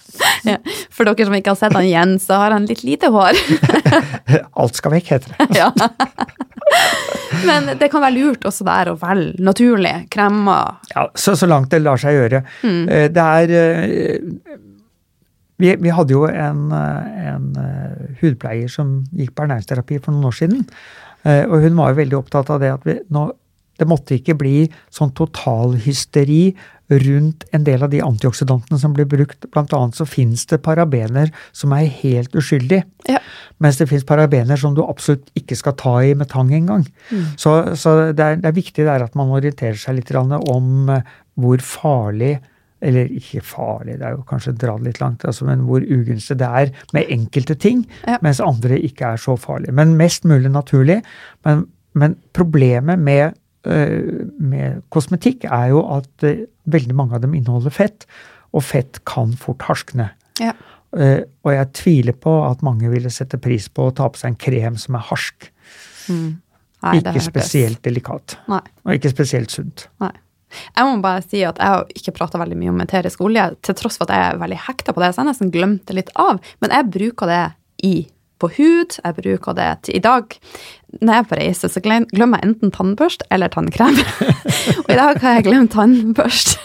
Ja, 0.48 0.58
for 0.92 1.08
dere 1.08 1.28
som 1.28 1.36
ikke 1.36 1.52
har 1.54 1.60
sett 1.60 1.76
han 1.76 1.88
Jens, 1.88 2.26
så 2.28 2.40
har 2.40 2.54
han 2.54 2.66
litt 2.70 2.82
lite 2.86 3.12
hår. 3.12 3.38
Alt 4.62 4.80
skal 4.80 4.96
vekk, 4.96 5.12
heter 5.16 5.36
det. 5.36 5.48
Ja. 5.60 5.70
Men 7.46 7.72
det 7.78 7.88
kan 7.92 8.02
være 8.04 8.16
lurt 8.16 8.44
også 8.48 8.66
der 8.66 8.92
å 8.92 8.98
velge 9.00 9.42
naturlig. 9.44 9.94
kremer. 10.12 10.78
Ja, 10.94 11.08
så, 11.14 11.36
så 11.38 11.48
langt 11.50 11.72
det 11.72 11.82
lar 11.82 12.00
seg 12.00 12.16
gjøre. 12.16 12.42
Mm. 12.62 12.82
Eh, 12.88 13.08
det 13.12 13.28
er 13.42 13.54
eh, 13.58 14.58
vi, 15.62 15.76
vi, 15.78 15.92
hadde 15.94 16.16
jo 16.16 16.26
en, 16.26 16.66
en 16.74 17.46
uh, 17.54 18.18
hudpleier 18.22 18.70
som 18.72 19.00
gikk 19.14 19.36
på 19.36 19.46
ernæringsterapi 19.46 20.00
for 20.02 20.14
noen 20.14 20.32
år 20.32 20.36
siden. 20.40 20.66
Uh, 21.22 21.44
og 21.46 21.62
hun 21.62 21.78
var 21.78 21.92
jo 21.92 22.00
veldig 22.02 22.18
opptatt 22.18 22.50
av 22.50 22.62
det 22.62 22.72
at 22.74 22.86
vi, 22.88 22.98
nå, 23.14 23.28
det 23.80 23.88
måtte 23.88 24.18
ikke 24.18 24.36
bli 24.38 24.66
sånn 24.92 25.14
totalhysteri 25.16 26.44
rundt 26.92 27.46
en 27.56 27.64
del 27.64 27.84
av 27.86 27.90
de 27.92 28.02
antioksidantene 28.04 28.78
som 28.80 28.92
blir 28.96 29.06
brukt. 29.08 29.46
Blant 29.54 29.72
annet 29.76 29.96
så 29.96 30.06
finnes 30.08 30.44
det 30.50 30.60
parabener 30.64 31.32
som 31.56 31.72
er 31.76 31.88
helt 32.02 32.34
uskyldige. 32.36 32.84
Ja. 33.08 33.22
Mens 33.62 33.78
det 33.80 33.88
finnes 33.90 34.06
parabener 34.08 34.60
som 34.60 34.76
du 34.76 34.82
absolutt 34.84 35.30
ikke 35.38 35.56
skal 35.58 35.76
ta 35.80 35.94
i 36.04 36.12
med 36.18 36.28
tang 36.32 36.52
engang. 36.54 36.84
Mm. 37.10 37.26
Så, 37.40 37.54
så 37.80 37.96
det, 38.12 38.20
er, 38.20 38.40
det, 38.42 38.50
er, 38.50 38.58
viktig 38.58 38.86
der 38.88 39.06
at 39.06 39.16
man 39.18 39.32
orienterer 39.32 39.78
seg 39.80 40.00
litt 40.00 40.12
om 40.12 40.90
hvor 41.40 41.64
farlig 41.64 42.36
eller 42.82 43.10
ikke 43.14 43.42
farlig, 43.46 43.98
det 44.00 44.08
er 44.08 44.16
jo 44.16 44.24
kanskje 44.26 44.56
dra 44.58 44.74
det 44.78 44.88
litt 44.88 45.00
langt, 45.02 45.24
altså, 45.28 45.46
men 45.46 45.62
hvor 45.68 45.84
ugunstig 45.84 46.38
det 46.40 46.48
er 46.48 46.72
med 46.96 47.12
enkelte 47.14 47.54
ting, 47.62 47.84
ja. 48.08 48.18
mens 48.24 48.42
andre 48.42 48.78
ikke 48.82 49.12
er 49.14 49.22
så 49.22 49.36
farlige. 49.38 49.74
Men 49.78 49.94
mest 50.00 50.26
mulig 50.28 50.50
naturlig. 50.50 50.98
Men, 51.46 51.64
men 51.98 52.16
problemet 52.34 52.98
med, 52.98 53.38
uh, 53.70 54.26
med, 54.42 54.82
kosmetikk 54.94 55.46
er 55.46 55.70
jo 55.74 55.84
at 55.94 56.26
uh, 56.26 56.44
veldig 56.74 56.98
mange 56.98 57.18
av 57.18 57.22
dem 57.24 57.36
inneholder 57.38 57.74
fett, 57.74 58.08
og 58.52 58.66
fett 58.66 59.00
kan 59.08 59.36
fort 59.38 59.62
harskne. 59.68 60.10
Ja. 60.42 60.56
Uh, 60.92 61.22
og 61.46 61.54
jeg 61.54 61.70
tviler 61.78 62.18
på 62.18 62.34
at 62.48 62.66
mange 62.66 62.90
ville 62.92 63.14
sette 63.14 63.38
pris 63.40 63.70
på 63.70 63.88
å 63.88 63.94
ta 63.96 64.10
på 64.10 64.20
seg 64.20 64.34
en 64.34 64.42
krem 64.42 64.80
som 64.80 64.98
er 64.98 65.06
harsk. 65.12 65.52
Mm. 66.10 66.32
Nei, 66.82 66.98
ikke 66.98 67.22
spesielt 67.22 67.78
delikat. 67.86 68.40
Nei. 68.50 68.62
Og 68.82 68.98
ikke 68.98 69.12
spesielt 69.14 69.54
sunt. 69.54 69.86
Nei. 70.02 70.10
Jeg 70.76 70.88
må 70.88 71.02
bare 71.04 71.24
si 71.24 71.44
at 71.46 71.60
jeg 71.60 71.76
har 71.76 71.92
ikke 71.98 72.16
prata 72.16 72.40
veldig 72.42 72.58
mye 72.60 72.72
om 72.74 72.82
eterisk 72.84 73.22
olje, 73.24 73.50
til 73.64 73.78
tross 73.78 74.00
for 74.00 74.08
at 74.08 74.16
jeg 74.16 74.32
er 74.32 74.42
veldig 74.42 74.62
hekta 74.68 74.94
på 74.94 75.04
det, 75.04 75.12
så 75.12 75.22
jeg 75.22 75.32
nesten 75.32 75.54
glemte 75.54 75.96
litt 75.96 76.12
av. 76.20 76.42
Men 76.64 76.74
jeg 76.76 76.90
bruker 76.98 77.32
det 77.32 77.44
i 77.86 77.94
på 78.42 78.50
hud. 78.56 78.98
Jeg 78.98 79.18
bruker 79.18 79.56
det 79.58 79.70
til 79.86 79.98
i 79.98 80.02
dag. 80.02 80.34
Når 81.00 81.14
jeg 81.14 81.22
er 81.22 81.28
på 81.30 81.38
reise, 81.38 81.70
så 81.72 81.80
glemmer 81.84 82.40
jeg 82.40 82.48
enten 82.48 82.72
tannbørst 82.74 83.24
eller 83.32 83.52
tannkrem. 83.52 83.96
og 84.82 84.90
i 84.92 84.98
dag 84.98 85.22
har 85.22 85.38
jeg 85.38 85.46
glemt 85.46 85.72
tannbørst. 85.76 86.56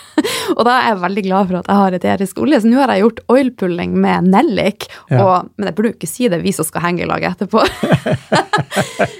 og 0.58 0.64
da 0.68 0.74
er 0.80 0.88
jeg 0.90 1.02
veldig 1.04 1.24
glad 1.28 1.50
for 1.50 1.60
at 1.60 1.70
jeg 1.70 1.82
har 1.82 1.98
eterisk 2.00 2.42
olje. 2.44 2.62
Så 2.64 2.72
nå 2.72 2.82
har 2.82 2.94
jeg 2.94 3.06
gjort 3.06 3.24
oilpulling 3.34 3.96
med 4.04 4.32
nellik. 4.34 4.90
Ja. 5.14 5.44
men 5.56 5.70
jeg 5.70 5.78
burde 5.78 5.94
jo 5.94 5.98
ikke 6.00 6.12
si 6.12 6.32
det, 6.32 6.42
vi 6.44 6.56
som 6.56 6.68
skal 6.68 6.84
henge 6.90 7.06
i 7.06 7.10
lag 7.10 7.28
etterpå. 7.34 7.64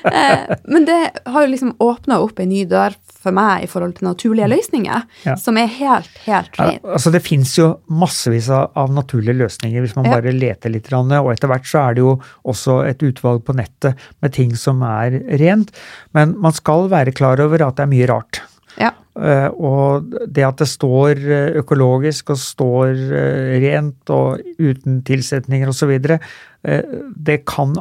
Eh, 0.08 0.54
men 0.72 0.86
det 0.88 0.98
har 1.28 1.44
jo 1.44 1.50
liksom 1.52 1.74
åpna 1.84 2.20
opp 2.24 2.40
en 2.40 2.50
ny 2.50 2.62
dør 2.70 2.94
for 3.28 3.36
meg 3.36 3.66
i 3.66 3.70
forhold 3.70 3.98
til 3.98 4.08
naturlige 4.08 4.50
løsninger, 4.52 5.06
ja. 5.28 5.36
som 5.40 5.60
er 5.60 5.70
helt, 5.78 6.12
helt 6.26 6.54
fin. 6.56 6.80
Ja, 6.80 6.94
altså 6.96 7.14
det 7.14 7.24
fins 7.26 7.54
jo 7.60 7.70
massevis 7.88 8.50
av, 8.54 8.92
naturlige 8.96 9.38
løsninger 9.44 9.84
hvis 9.84 9.96
man 10.00 10.10
bare 10.10 10.34
leter 10.36 10.74
litt. 10.74 10.90
Og 10.96 11.32
etter 11.34 11.52
hvert 11.52 11.68
så 11.68 11.84
er 11.84 11.98
det 11.98 12.06
jo 12.06 12.14
også 12.48 12.82
et 12.88 13.04
utvalg 13.04 13.44
på 13.48 13.58
nettet 13.58 14.08
med 14.24 14.36
ting 14.38 14.54
som 14.58 14.84
er 14.88 15.20
rent. 15.42 15.74
Men 16.16 16.38
man 16.42 16.56
skal 16.56 16.88
være 16.92 17.16
klar 17.16 17.42
over 17.44 17.66
at 17.66 17.80
det 17.80 17.88
er 17.88 17.92
mye 17.92 18.08
rart. 18.10 18.42
Ja. 18.78 18.94
Uh, 19.18 19.50
og 19.58 20.12
det 20.30 20.44
at 20.46 20.60
det 20.62 20.68
står 20.70 21.18
eh, 21.18 21.56
økologisk 21.58 22.30
og 22.30 22.38
står 22.38 22.92
uh, 22.94 23.56
rent 23.64 24.12
og 24.14 24.44
uten 24.62 25.02
tilsetninger 25.08 25.74
osv., 25.74 25.96
det 27.28 27.38
kan 27.48 27.74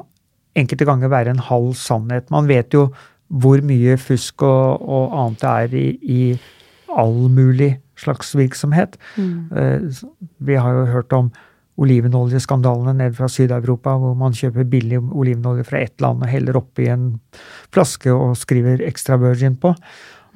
enkelte 0.56 0.86
ganger 0.86 1.10
være 1.10 1.32
en 1.34 1.42
halv 1.42 1.72
sannhet. 1.78 2.28
Man 2.30 2.48
vet 2.48 2.74
jo 2.76 2.88
hvor 3.28 3.62
mye 3.66 3.96
fusk 4.00 4.44
og, 4.46 4.82
og 4.82 5.16
annet 5.20 5.42
det 5.42 5.50
er 5.50 5.76
i, 5.80 5.88
i 6.02 6.20
all 6.96 7.26
mulig 7.32 7.76
slags 8.00 8.34
virksomhet. 8.36 8.96
Mm. 9.16 9.50
Uh, 9.50 10.24
vi 10.38 10.58
har 10.60 10.80
jo 10.80 10.88
hørt 10.92 11.12
om 11.16 11.30
olivenoljeskandalene 11.76 12.94
ned 12.96 13.16
fra 13.18 13.28
Syd-Europa, 13.28 13.98
hvor 14.00 14.14
man 14.16 14.36
kjøper 14.36 14.64
billig 14.70 15.00
olivenolje 15.12 15.66
fra 15.68 15.82
ett 15.84 16.00
land 16.00 16.24
og 16.24 16.30
heller 16.30 16.56
oppi 16.56 16.88
en 16.88 17.10
flaske 17.74 18.12
og 18.12 18.36
skriver 18.40 18.84
extra 18.86 19.18
virgin 19.20 19.58
på. 19.60 19.74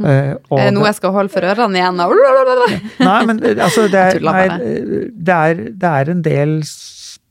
Uh, 0.00 0.36
er 0.36 0.68
det 0.68 0.74
noe 0.76 0.88
jeg 0.88 0.96
skal 0.96 1.12
holde 1.12 1.32
for 1.32 1.44
ørene 1.44 1.80
igjen? 1.80 2.00
nei, 3.00 3.18
men 3.28 3.42
altså, 3.52 3.86
det 3.92 4.00
er, 4.00 4.20
nei, 4.30 4.44
det, 5.12 5.36
er, 5.36 5.66
det 5.76 5.90
er 5.90 6.12
en 6.12 6.22
del 6.24 6.60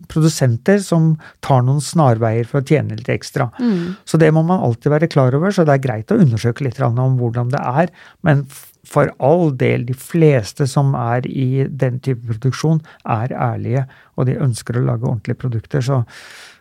produsenter 0.07 0.79
som 0.83 1.11
tar 1.45 1.65
noen 1.67 1.81
snarveier 1.83 2.47
for 2.47 2.61
å 2.61 2.65
tjene 2.65 2.97
litt 2.97 3.11
ekstra. 3.11 3.49
Mm. 3.59 3.99
Så 4.07 4.19
det 4.21 4.31
må 4.35 4.43
man 4.47 4.63
alltid 4.63 4.93
være 4.93 5.11
klar 5.11 5.35
over, 5.35 5.51
så 5.51 5.65
det 5.67 5.75
er 5.75 5.85
greit 5.85 6.13
å 6.13 6.19
undersøke 6.21 6.65
litt 6.65 6.79
om 6.79 7.17
hvordan 7.19 7.51
det 7.53 7.61
er. 7.83 7.91
Men 8.25 8.45
for 8.87 9.11
all 9.19 9.51
del, 9.59 9.85
de 9.85 9.95
fleste 9.97 10.65
som 10.69 10.93
er 10.97 11.27
i 11.27 11.65
den 11.67 11.99
type 12.05 12.25
produksjon, 12.29 12.79
er 13.05 13.33
ærlige, 13.35 13.85
og 14.15 14.29
de 14.29 14.39
ønsker 14.39 14.79
å 14.79 14.85
lage 14.87 15.07
ordentlige 15.09 15.41
produkter. 15.43 15.83
Så 15.83 16.03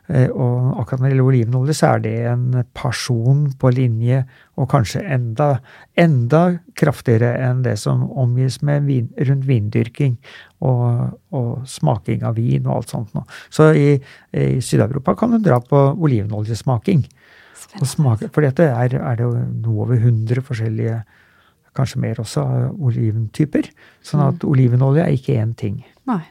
og 0.08 0.78
akkurat 0.80 1.02
når 1.02 1.04
det 1.04 1.12
gjelder 1.12 1.26
olivenolje, 1.28 1.74
så 1.76 1.88
er 1.90 2.02
det 2.04 2.12
en 2.30 2.44
person 2.76 3.42
på 3.60 3.72
linje, 3.76 4.22
og 4.56 4.70
kanskje 4.72 5.02
enda, 5.04 5.48
enda 6.00 6.42
kraftigere 6.80 7.34
enn 7.44 7.60
det 7.66 7.74
som 7.82 8.06
omgis 8.08 8.62
med 8.64 8.86
vin, 8.88 9.10
rundt 9.28 9.44
vindyrking 9.48 10.16
og, 10.64 11.12
og, 11.36 11.50
smaking 11.68 12.24
av 12.24 12.38
vin 12.40 12.64
og 12.64 12.78
alt 12.78 12.94
sånt 12.94 13.12
noe. 13.18 13.28
Så 13.52 13.68
i, 13.76 13.90
i 14.32 14.48
Syd-Europa 14.64 15.12
kan 15.18 15.36
du 15.36 15.42
dra 15.44 15.60
på 15.60 15.82
olivenoljesmaking. 15.92 17.04
Smake, 17.84 18.30
for 18.32 18.46
dette 18.46 18.64
er, 18.64 18.96
er 18.96 19.20
det 19.20 19.28
noe 19.28 19.84
over 19.84 19.98
100 19.98 20.40
forskjellige, 20.46 21.02
kanskje 21.76 22.00
mer 22.00 22.24
også, 22.24 22.46
oliventyper. 22.80 23.68
Sånn 24.00 24.24
at 24.24 24.40
mm. 24.40 24.48
olivenolje 24.48 25.04
er 25.04 25.20
ikke 25.20 25.36
én 25.36 25.52
ting. 25.58 25.82
Nei. 26.08 26.22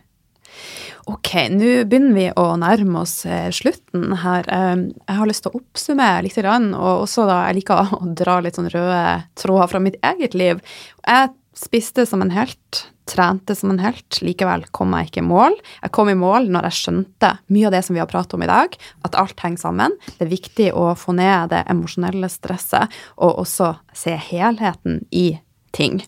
Ok, 1.07 1.33
nå 1.53 1.71
begynner 1.87 2.15
vi 2.17 2.27
å 2.35 2.45
nærme 2.59 3.03
oss 3.05 3.21
eh, 3.25 3.49
slutten 3.55 4.15
her. 4.23 4.47
Jeg 4.47 5.17
har 5.19 5.29
lyst 5.29 5.45
til 5.45 5.53
å 5.53 5.61
oppsummere 5.61 6.25
litt, 6.25 6.37
og 6.43 7.03
også 7.05 7.27
da 7.29 7.41
jeg 7.47 7.61
liker 7.61 7.81
å 7.97 8.01
dra 8.21 8.39
litt 8.43 8.59
sånn 8.59 8.71
røde 8.73 9.03
tråder 9.39 9.73
fra 9.73 9.83
mitt 9.83 9.99
eget 10.05 10.37
liv. 10.37 10.63
Jeg 11.07 11.33
spiste 11.57 12.05
som 12.05 12.21
en 12.21 12.31
helt, 12.31 12.87
trente 13.07 13.55
som 13.55 13.71
en 13.71 13.79
helt, 13.79 14.19
likevel 14.21 14.65
kom 14.75 14.91
jeg 14.97 15.07
ikke 15.07 15.21
i 15.23 15.27
mål. 15.27 15.55
Jeg 15.79 15.93
kom 15.95 16.11
i 16.11 16.17
mål 16.17 16.49
når 16.51 16.67
jeg 16.67 16.79
skjønte 16.81 17.31
mye 17.55 17.69
av 17.69 17.75
det 17.77 17.83
som 17.87 17.95
vi 17.95 18.01
har 18.03 18.09
pratet 18.11 18.35
om 18.35 18.43
i 18.43 18.49
dag, 18.49 18.75
at 19.07 19.17
alt 19.19 19.43
henger 19.43 19.63
sammen. 19.63 19.95
Det 20.17 20.27
er 20.27 20.33
viktig 20.33 20.69
å 20.75 20.91
få 20.99 21.15
ned 21.17 21.53
det 21.53 21.63
emosjonelle 21.71 22.29
stresset, 22.31 22.93
og 23.15 23.43
også 23.45 23.73
se 23.95 24.17
helheten 24.29 25.05
i 25.15 25.29
ting. 25.75 26.01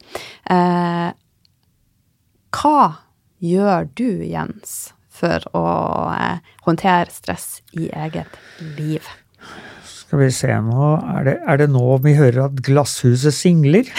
Eh, 0.49 1.09
hva 2.59 2.79
gjør 3.43 3.87
du, 3.97 4.23
Jens, 4.27 4.93
for 5.19 5.43
å 5.57 5.65
eh, 6.13 6.37
håndtere 6.65 7.11
stress 7.13 7.61
i 7.77 7.89
eget 7.89 8.37
liv? 8.77 9.03
Skal 9.87 10.19
vi 10.23 10.29
se 10.33 10.49
nå 10.65 10.85
Er 10.97 11.23
det, 11.27 11.35
er 11.47 11.59
det 11.61 11.69
nå 11.71 11.97
vi 12.03 12.15
hører 12.17 12.47
at 12.47 12.61
glasshuset 12.65 13.35
singler? 13.35 13.85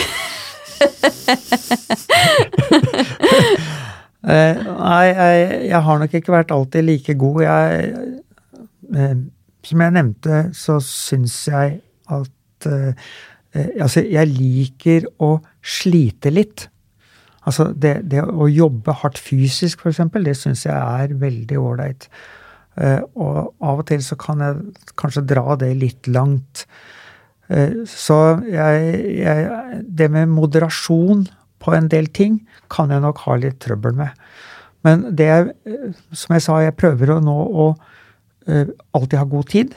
eh, 4.24 4.56
nei, 4.56 5.04
jeg, 5.10 5.36
jeg, 5.68 5.82
har 5.86 5.96
nok 6.00 6.14
ikke 6.16 6.34
vært 6.34 6.54
alltid 6.56 6.82
like 6.88 7.14
god. 7.20 7.38
Jeg, 7.44 7.60
eh, 8.96 9.16
som 9.70 9.84
jeg 9.84 9.96
nevnte, 9.96 10.34
så 10.56 10.80
syns 10.84 11.36
jeg 11.50 11.80
at 12.10 12.28
Altså, 13.50 14.04
jeg 14.06 14.30
liker 14.30 15.08
å 15.26 15.42
slite 15.58 16.30
litt. 16.30 16.68
Altså 17.48 17.70
det, 17.72 17.94
det, 18.12 18.22
å 18.22 18.48
jobbe 18.50 18.94
hardt 19.00 19.18
fysisk, 19.20 19.84
f.eks., 19.84 20.02
det 20.24 20.36
syns 20.36 20.66
jeg 20.66 20.76
er 20.76 21.16
veldig 21.20 21.58
ålreit. 21.60 22.08
Uh, 22.76 23.00
og 23.18 23.36
av 23.66 23.82
og 23.82 23.86
til 23.88 24.02
så 24.04 24.16
kan 24.20 24.42
jeg 24.44 24.92
kanskje 25.00 25.26
dra 25.28 25.56
det 25.60 25.72
litt 25.80 26.08
langt. 26.12 26.66
Uh, 27.50 27.82
så 27.88 28.40
jeg, 28.46 28.92
jeg, 29.24 29.80
Det 29.88 30.10
med 30.12 30.30
moderasjon 30.30 31.26
på 31.60 31.74
en 31.76 31.90
del 31.92 32.08
ting 32.14 32.40
kan 32.72 32.92
jeg 32.92 33.04
nok 33.04 33.24
ha 33.26 33.36
litt 33.40 33.60
trøbbel 33.64 33.96
med. 33.98 34.14
Men 34.86 35.10
det 35.12 35.26
jeg, 35.28 35.50
som 36.16 36.36
jeg 36.36 36.44
sa, 36.44 36.60
jeg 36.64 36.78
prøver 36.78 37.16
å 37.16 37.22
nå 37.24 37.36
å 37.36 37.72
alltid 38.96 39.18
ha 39.20 39.26
god 39.28 39.48
tid. 39.52 39.74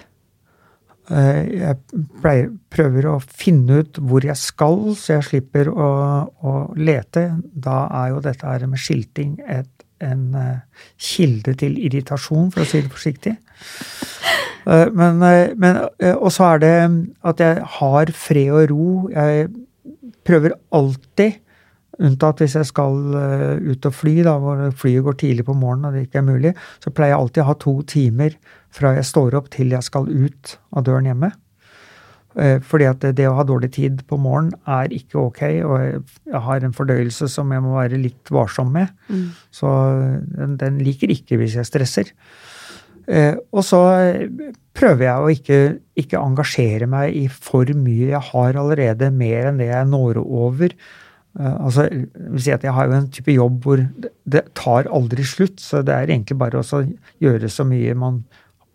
Eh, 1.11 1.39
jeg 1.59 2.03
pleier, 2.23 2.51
prøver 2.71 3.09
å 3.11 3.17
finne 3.19 3.81
ut 3.83 3.97
hvor 3.99 4.23
jeg 4.23 4.39
skal, 4.39 4.93
så 4.95 5.17
jeg 5.17 5.27
slipper 5.27 5.69
å, 5.71 5.89
å 6.31 6.53
lete. 6.79 7.25
Da 7.51 7.83
er 8.03 8.13
jo 8.13 8.21
dette 8.23 8.47
her 8.47 8.63
med 8.71 8.79
skilting 8.79 9.35
et, 9.43 9.69
en 10.03 10.23
uh, 10.35 10.87
kilde 10.99 11.53
til 11.59 11.77
irritasjon, 11.79 12.49
for 12.51 12.63
å 12.63 12.67
si 12.67 12.81
det 12.83 12.91
forsiktig. 12.91 13.35
Uh, 14.63 14.87
men, 14.95 15.21
men 15.59 15.79
Og 16.17 16.27
så 16.35 16.53
er 16.53 16.63
det 16.63 16.73
at 17.31 17.43
jeg 17.43 17.67
har 17.77 18.11
fred 18.15 18.51
og 18.55 18.65
ro. 18.71 18.87
Jeg 19.11 19.47
prøver 20.27 20.55
alltid 20.75 21.39
Unntatt 22.01 22.41
hvis 22.41 22.55
jeg 22.57 22.65
skal 22.65 22.95
ut 23.61 23.85
og 23.85 23.93
fly, 23.93 24.15
da, 24.25 24.33
hvor 24.41 24.63
flyet 24.79 25.05
går 25.05 25.17
tidlig 25.21 25.45
på 25.45 25.53
morgenen 25.53 25.91
og 25.91 25.97
det 25.97 26.07
ikke 26.07 26.23
er 26.23 26.25
mulig, 26.25 26.53
så 26.81 26.89
pleier 26.89 27.13
jeg 27.13 27.21
alltid 27.21 27.43
å 27.43 27.49
ha 27.51 27.57
to 27.61 27.73
timer 27.85 28.37
fra 28.73 28.95
jeg 28.97 29.05
står 29.05 29.37
opp 29.37 29.51
til 29.53 29.75
jeg 29.75 29.85
skal 29.85 30.09
ut 30.09 30.55
av 30.73 30.87
døren 30.87 31.11
hjemme. 31.11 31.29
Eh, 32.33 32.57
fordi 32.65 32.87
at 32.89 33.03
det 33.13 33.27
å 33.29 33.35
ha 33.37 33.45
dårlig 33.45 33.69
tid 33.75 34.01
på 34.09 34.17
morgenen 34.21 34.55
er 34.65 34.93
ikke 34.95 35.19
ok, 35.21 35.41
og 35.67 35.75
jeg 35.85 36.41
har 36.47 36.65
en 36.65 36.73
fordøyelse 36.73 37.29
som 37.29 37.51
jeg 37.53 37.61
må 37.61 37.75
være 37.77 38.01
litt 38.01 38.31
varsom 38.33 38.73
med. 38.73 38.89
Mm. 39.05 39.27
Så 39.53 39.69
den, 40.39 40.57
den, 40.61 40.81
liker 40.81 41.13
ikke 41.13 41.37
hvis 41.41 41.59
jeg 41.59 41.69
stresser. 41.69 42.09
Eh, 43.05 43.35
og 43.53 43.61
så 43.67 43.83
prøver 44.73 45.05
jeg 45.05 45.21
å 45.21 45.31
ikke, 45.33 45.61
ikke, 45.99 46.23
engasjere 46.23 46.89
meg 46.89 47.13
i 47.21 47.27
for 47.29 47.69
mye. 47.77 48.13
Jeg 48.15 48.25
har 48.31 48.59
allerede 48.63 49.11
mer 49.13 49.51
enn 49.51 49.61
det 49.61 49.69
jeg 49.69 49.91
når 49.91 50.23
over. 50.23 50.73
Eh, 51.39 51.55
altså, 51.65 51.87
vil 51.89 52.43
si 52.45 52.53
at 52.53 52.63
Jeg 52.65 52.75
har 52.75 52.85
jo 52.89 52.97
en 52.99 53.09
type 53.13 53.33
jobb 53.33 53.65
hvor 53.65 53.81
det, 53.81 54.13
det 54.29 54.45
tar 54.57 54.89
aldri 54.93 55.25
slutt, 55.25 55.57
så 55.63 55.81
det 55.85 55.95
er 55.95 56.13
egentlig 56.13 56.37
bare 56.37 56.61
å 56.61 56.83
gjøre 57.23 57.49
så 57.49 57.65
mye 57.67 57.97
man 57.97 58.23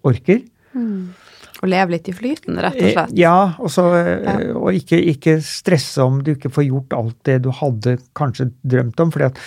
orker. 0.07 0.43
Mm. 0.75 1.15
Og 1.59 1.71
leve 1.71 1.97
litt 1.97 2.09
i 2.11 2.15
flyten, 2.15 2.59
rett 2.63 2.77
og 2.79 2.93
slett. 2.93 3.15
Eh, 3.15 3.19
ja, 3.19 3.37
og, 3.59 3.71
så, 3.75 3.89
eh, 3.99 4.27
ja. 4.27 4.37
og 4.59 4.77
ikke, 4.79 4.99
ikke, 5.15 5.39
stresse 5.43 6.05
om 6.05 6.21
du 6.23 6.35
ikke 6.37 6.53
får 6.55 6.69
gjort 6.69 6.99
alt 6.99 7.19
det 7.27 7.41
du 7.47 7.51
hadde 7.55 7.97
kanskje 8.19 8.51
drømt 8.63 9.03
om. 9.03 9.11
fordi 9.15 9.31
at 9.31 9.41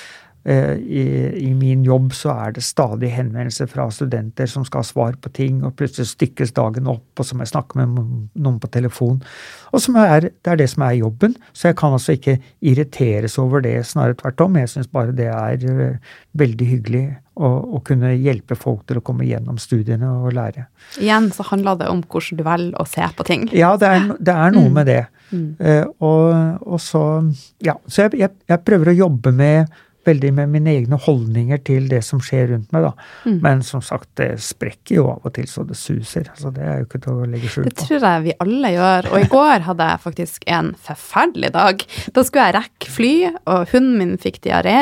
I, 0.44 1.02
I, 1.38 1.52
min 1.54 1.84
jobb 1.86 2.16
så 2.18 2.32
er 2.34 2.56
det 2.56 2.64
stadig 2.66 3.12
henvendelser 3.14 3.68
fra 3.70 3.86
studenter 3.94 4.50
som 4.50 4.64
skal 4.66 4.82
ha 4.82 4.88
svar 4.88 5.18
på 5.22 5.30
ting, 5.38 5.60
og 5.62 5.76
plutselig 5.78 6.10
stykkes 6.16 6.56
dagen 6.58 6.90
opp, 6.90 7.06
og 7.20 7.28
så 7.28 7.38
må 7.38 7.46
jeg 7.46 7.52
snakke 7.54 7.78
med 7.78 8.00
noen 8.34 8.58
på 8.62 8.70
telefon. 8.74 9.20
Og 9.72 9.86
er, 10.02 10.32
det 10.34 10.52
er 10.52 10.58
det 10.60 10.70
som 10.72 10.88
er 10.88 10.98
jobben, 10.98 11.36
så 11.54 11.70
jeg 11.70 11.78
kan 11.80 11.94
altså 11.94 12.16
ikke 12.18 12.40
irriteres 12.60 13.38
over 13.42 13.62
det, 13.62 13.76
snarere 13.88 14.18
tvert 14.18 14.42
om. 14.42 14.58
Jeg 14.60 14.72
syns 14.74 14.90
bare 14.92 15.14
det 15.16 15.30
er 15.30 15.62
uh, 15.70 16.16
veldig 16.42 16.68
hyggelig 16.68 17.04
å, 17.38 17.52
å, 17.78 17.84
kunne 17.86 18.12
hjelpe 18.16 18.58
folk 18.60 18.84
til 18.90 19.00
å 19.00 19.06
komme 19.06 19.28
gjennom 19.30 19.60
studiene 19.62 20.10
og 20.10 20.34
lære. 20.36 20.66
Igjen 21.00 21.30
så 21.36 21.46
handler 21.52 21.80
det 21.80 21.92
om 21.92 22.02
hvordan 22.04 22.42
du 22.42 22.44
velger 22.48 22.82
å 22.82 22.88
se 22.90 23.08
på 23.16 23.28
ting. 23.30 23.48
Ja, 23.56 23.76
det 23.80 23.94
er, 23.94 24.10
det 24.20 24.36
er 24.36 24.58
noe 24.58 24.68
mm. 24.68 24.76
med 24.80 24.92
det. 24.92 25.04
Mm. 25.32 25.48
Uh, 25.62 25.86
og, 26.04 26.26
og, 26.66 26.82
så 26.84 27.06
Ja, 27.64 27.78
så 27.88 28.08
jeg, 28.08 28.20
jeg, 28.26 28.36
jeg 28.50 28.64
prøver 28.68 28.92
å 28.92 29.00
jobbe 29.06 29.32
med 29.36 29.72
veldig 30.08 30.32
med 30.38 30.52
mine 30.54 30.74
egne 30.74 30.98
holdninger 31.02 31.62
til 31.68 31.88
det 31.92 32.02
som 32.06 32.22
skjer 32.24 32.52
rundt 32.54 32.72
meg. 32.74 32.88
da. 32.88 32.92
Mm. 33.26 33.38
Men 33.44 33.64
som 33.66 33.84
sagt, 33.86 34.10
det 34.20 34.30
sprekker 34.44 34.96
jo 34.98 35.08
av 35.14 35.28
og 35.28 35.36
til 35.36 35.48
så 35.50 35.66
det 35.68 35.78
suser. 35.80 36.32
så 36.38 36.52
Det 36.54 36.64
er 36.66 36.82
jo 36.82 36.88
ikke 36.88 37.02
til 37.06 37.22
å 37.22 37.28
legge 37.30 37.52
skjul 37.52 37.66
på. 37.66 37.70
Det 37.70 37.86
tror 37.86 38.08
jeg 38.08 38.26
vi 38.26 38.36
alle 38.46 38.74
gjør. 38.76 39.10
Og 39.12 39.18
i 39.20 39.30
går 39.36 39.68
hadde 39.68 39.90
jeg 39.92 40.04
faktisk 40.08 40.48
en 40.58 40.74
forferdelig 40.90 41.54
dag. 41.58 41.86
Da 42.16 42.26
skulle 42.28 42.48
jeg 42.50 42.58
rekke 42.58 42.92
fly, 42.98 43.14
og 43.46 43.72
hunden 43.76 43.98
min 44.02 44.18
fikk 44.22 44.42
diaré. 44.48 44.80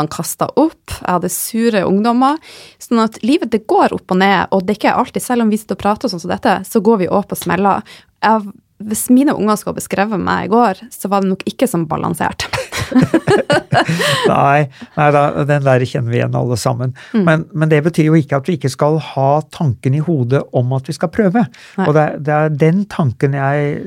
Han 0.00 0.10
kasta 0.12 0.50
opp. 0.54 0.98
Jeg 0.98 1.10
hadde 1.12 1.32
sure 1.32 1.86
ungdommer. 1.86 2.38
Sånn 2.82 3.02
at 3.04 3.20
livet 3.26 3.52
det 3.54 3.66
går 3.70 3.94
opp 3.96 4.14
og 4.14 4.22
ned, 4.22 4.50
og 4.50 4.66
det 4.66 4.76
er 4.76 4.82
ikke 4.82 4.98
alltid, 4.98 5.22
selv 5.24 5.46
om 5.46 5.52
vi 5.52 5.60
sitter 5.60 5.78
og 5.78 5.84
prater 5.84 6.12
sånn 6.12 6.22
som 6.22 6.32
dette, 6.32 6.60
så 6.66 6.82
går 6.84 7.04
vi 7.04 7.10
òg 7.12 7.28
på 7.30 7.38
smeller. 7.38 7.84
Jeg 8.24 8.54
hvis 8.84 9.06
mine 9.08 9.32
unger 9.32 9.56
skulle 9.56 9.78
beskrevet 9.78 10.20
meg 10.20 10.46
i 10.46 10.52
går, 10.52 10.82
så 10.92 11.08
var 11.08 11.24
det 11.24 11.30
nok 11.30 11.44
ikke 11.48 11.68
som 11.70 11.86
balansert. 11.88 12.44
nei, 14.30 14.66
nei 14.96 15.06
da, 15.14 15.22
den 15.48 15.64
der 15.64 15.84
kjenner 15.88 16.12
vi 16.12 16.18
igjen 16.20 16.36
alle 16.36 16.58
sammen. 16.60 16.92
Mm. 17.14 17.22
Men, 17.24 17.46
men, 17.56 17.70
det 17.72 17.80
betyr 17.86 18.10
jo 18.10 18.18
ikke 18.18 18.40
at 18.40 18.50
vi 18.50 18.58
ikke 18.58 18.70
skal 18.72 18.98
ha 19.14 19.30
tanken 19.54 19.96
i 19.96 20.02
hodet 20.04 20.42
om 20.56 20.74
at 20.76 20.90
vi 20.90 20.96
skal 20.96 21.10
prøve. 21.14 21.46
Nei. 21.78 21.86
Og 21.86 21.96
det, 21.96 22.06
det, 22.28 22.36
er 22.36 22.58
den 22.66 22.84
tanken 22.92 23.38
jeg 23.38 23.78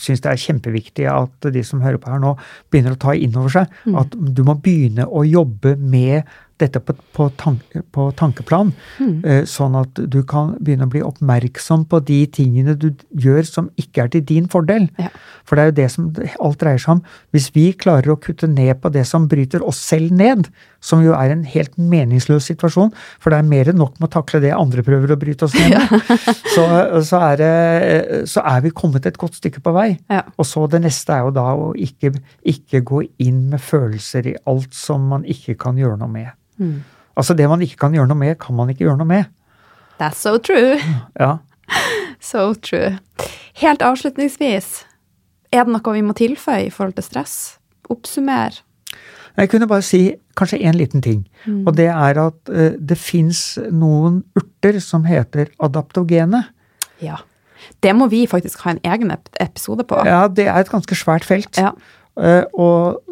syns 0.00 0.24
det 0.24 0.32
er 0.32 0.42
kjempeviktig 0.46 1.08
at 1.10 1.50
de 1.54 1.66
som 1.66 1.84
hører 1.84 2.00
på 2.00 2.14
her 2.14 2.22
nå, 2.24 2.34
begynner 2.72 2.96
å 2.96 3.02
ta 3.04 3.12
inn 3.12 3.36
over 3.36 3.52
seg. 3.58 3.76
Mm. 3.84 4.00
At 4.02 4.16
du 4.16 4.44
må 4.48 4.56
begynne 4.64 5.04
å 5.04 5.26
jobbe 5.28 5.76
med 5.76 6.24
dette 6.62 6.80
på, 6.80 6.94
på, 7.16 7.26
tanke, 7.40 7.82
på 7.94 8.06
tankeplan, 8.18 8.70
mm. 9.00 9.14
eh, 9.26 9.40
sånn 9.48 9.74
at 9.78 9.98
du 10.10 10.20
kan 10.28 10.54
begynne 10.60 10.86
å 10.86 10.92
bli 10.92 11.02
oppmerksom 11.04 11.86
på 11.90 12.00
de 12.06 12.20
tingene 12.30 12.76
du 12.78 12.90
gjør 13.10 13.42
som 13.48 13.70
ikke 13.80 14.04
er 14.04 14.12
til 14.14 14.26
din 14.28 14.46
fordel. 14.50 14.86
Ja. 15.00 15.10
For 15.44 15.58
det 15.58 15.64
er 15.64 15.72
jo 15.72 15.78
det 15.80 15.88
som 15.92 16.06
alt 16.14 16.60
dreier 16.62 16.80
seg 16.80 16.96
om. 16.96 17.02
Hvis 17.34 17.50
vi 17.56 17.66
klarer 17.76 18.14
å 18.14 18.20
kutte 18.20 18.48
ned 18.50 18.78
på 18.82 18.92
det 18.94 19.06
som 19.08 19.26
bryter 19.30 19.64
oss 19.66 19.82
selv 19.82 20.14
ned, 20.14 20.48
som 20.84 21.00
jo 21.04 21.14
er 21.16 21.32
en 21.32 21.44
helt 21.48 21.76
meningsløs 21.80 22.50
situasjon, 22.50 22.92
for 23.22 23.32
det 23.32 23.40
er 23.40 23.48
mer 23.48 23.70
enn 23.72 23.80
nok 23.80 23.96
med 23.98 24.10
å 24.10 24.14
takle 24.18 24.42
det 24.44 24.52
andre 24.56 24.84
prøver 24.84 25.14
å 25.14 25.18
bryte 25.20 25.46
oss 25.46 25.56
ned 25.56 25.72
med, 25.72 26.18
så, 26.54 26.66
så, 27.08 27.20
er 27.30 27.40
det, 27.40 27.52
så, 28.30 28.44
er 28.44 28.64
vi 28.66 28.74
kommet 28.76 29.08
et 29.08 29.18
godt 29.20 29.38
stykke 29.40 29.62
på 29.64 29.72
vei. 29.76 29.88
Ja. 30.12 30.22
Og 30.36 30.48
så 30.48 30.66
det 30.70 30.82
neste 30.84 31.16
er 31.16 31.24
jo 31.24 31.32
da 31.36 31.46
å 31.56 31.70
ikke, 31.72 32.12
ikke 32.54 32.82
gå 32.84 33.04
inn 33.24 33.46
med 33.54 33.62
følelser 33.64 34.28
i 34.34 34.36
alt 34.50 34.76
som 34.76 35.08
man 35.12 35.24
ikke 35.24 35.56
kan 35.64 35.80
gjøre 35.80 35.96
noe 36.02 36.12
med. 36.12 36.34
Mm. 36.60 36.76
Altså 37.16 37.36
det 37.38 37.48
man 37.48 37.62
ikke 37.64 37.80
kan 37.86 37.96
gjøre 37.96 38.10
noe 38.10 38.20
med, 38.20 38.36
kan 38.42 38.56
man 38.58 38.70
ikke 38.72 38.86
gjøre 38.86 39.00
noe 39.00 39.08
med. 39.08 39.32
That's 40.00 40.20
so 40.20 40.36
true. 40.38 40.78
Ja. 41.20 41.38
So 42.24 42.54
true. 42.54 42.98
Helt 43.60 43.82
avslutningsvis, 43.84 44.68
er 45.52 45.66
det 45.66 45.74
noe 45.74 45.92
vi 45.92 46.00
må 46.04 46.14
tilføye 46.16 46.70
i 46.70 46.72
forhold 46.72 46.96
til 46.96 47.04
stress? 47.04 47.34
Oppsummer. 47.92 48.56
Jeg 49.36 49.50
kunne 49.50 49.66
bare 49.70 49.82
si 49.82 50.02
kanskje 50.38 50.60
én 50.62 50.76
liten 50.78 51.02
ting. 51.02 51.24
Og 51.66 51.76
det 51.76 51.88
er 51.90 52.20
at 52.22 52.50
uh, 52.50 52.74
det 52.78 52.98
fins 52.98 53.58
noen 53.70 54.22
urter 54.38 54.80
som 54.80 55.06
heter 55.08 55.50
adaptogene. 55.62 56.44
Ja. 57.02 57.18
Det 57.82 57.94
må 57.96 58.06
vi 58.12 58.26
faktisk 58.30 58.62
ha 58.64 58.74
en 58.74 58.82
egen 58.84 59.12
episode 59.40 59.84
på. 59.88 59.98
Ja, 60.06 60.26
det 60.28 60.46
er 60.46 60.60
et 60.60 60.70
ganske 60.70 60.96
svært 60.98 61.24
felt. 61.24 61.58
Ja. 61.58 61.72
Eh, 62.14 62.44
Og 62.54 63.02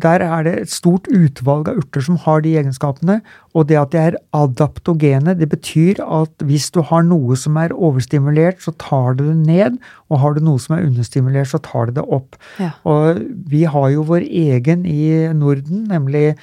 der 0.00 0.22
er 0.24 0.42
det 0.46 0.52
et 0.62 0.70
stort 0.72 1.08
utvalg 1.12 1.68
av 1.68 1.76
urter 1.76 2.00
som 2.00 2.16
har 2.16 2.40
de 2.40 2.54
egenskapene. 2.56 3.20
Og 3.54 3.68
det 3.68 3.76
at 3.76 3.92
de 3.92 3.98
er 4.00 4.16
adaptogene, 4.32 5.34
det 5.36 5.48
betyr 5.52 6.00
at 6.00 6.32
hvis 6.40 6.70
du 6.72 6.80
har 6.80 7.04
noe 7.04 7.36
som 7.36 7.56
er 7.60 7.74
overstimulert, 7.76 8.62
så 8.64 8.72
tar 8.80 9.14
du 9.18 9.26
det 9.28 9.36
ned. 9.46 9.78
Og 10.08 10.20
har 10.20 10.34
du 10.34 10.40
noe 10.40 10.58
som 10.62 10.76
er 10.76 10.86
understimulert, 10.88 11.52
så 11.52 11.60
tar 11.60 11.90
du 11.90 12.00
det 12.00 12.06
opp. 12.08 12.36
Ja. 12.58 12.72
Og 12.88 13.20
vi 13.50 13.64
har 13.64 13.90
jo 13.92 14.06
vår 14.08 14.24
egen 14.24 14.86
i 14.88 15.28
Norden, 15.36 15.84
nemlig 15.92 16.36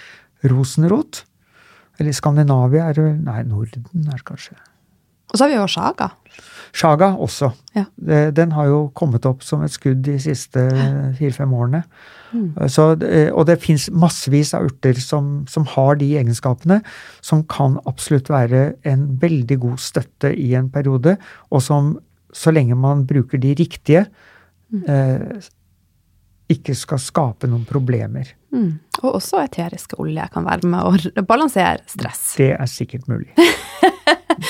rosenrot. 0.46 1.24
Eller 2.00 2.14
Skandinavia 2.14 2.90
er 2.90 2.94
det 2.98 3.10
Nei, 3.26 3.42
Norden 3.48 3.86
er 4.08 4.18
det 4.18 4.26
kanskje. 4.26 4.58
Og 5.32 5.38
så 5.38 5.46
har 5.46 5.50
vi 5.54 5.58
jo 5.58 5.70
Shaga. 5.70 6.12
Shaga 6.74 7.12
også. 7.22 7.52
Ja. 7.78 7.86
Den 8.34 8.54
har 8.58 8.70
jo 8.72 8.80
kommet 8.98 9.28
opp 9.30 9.44
som 9.46 9.62
et 9.66 9.74
skudd 9.76 10.02
de 10.08 10.18
siste 10.22 10.64
fire-fem 11.20 11.54
årene. 11.54 11.84
Så, 12.74 12.88
og 13.30 13.44
det 13.46 13.60
fins 13.62 13.92
massevis 13.94 14.56
av 14.58 14.66
urter 14.66 14.98
som, 14.98 15.44
som 15.50 15.68
har 15.76 16.00
de 16.02 16.08
egenskapene, 16.18 16.80
som 17.22 17.44
kan 17.46 17.78
absolutt 17.90 18.32
være 18.34 18.64
en 18.90 19.06
veldig 19.22 19.60
god 19.68 19.84
støtte 19.86 20.34
i 20.34 20.56
en 20.58 20.72
periode, 20.74 21.20
og 21.54 21.62
som, 21.62 21.94
så 22.34 22.54
lenge 22.56 22.78
man 22.80 23.06
bruker 23.10 23.42
de 23.42 23.54
riktige, 23.60 24.08
eh, 24.88 25.52
ikke 26.54 26.76
skal 26.78 27.02
skape 27.02 27.50
noen 27.50 27.64
problemer. 27.70 28.34
Mm. 28.54 28.80
Og 29.02 29.16
også 29.18 29.42
eteriske 29.44 29.98
olje 30.02 30.26
kan 30.34 30.46
være 30.46 30.70
med 30.70 30.82
å 30.86 31.26
balansere 31.30 31.82
stress. 31.90 32.34
Det 32.38 32.52
er 32.58 32.70
sikkert 32.70 33.08
mulig. 33.12 33.32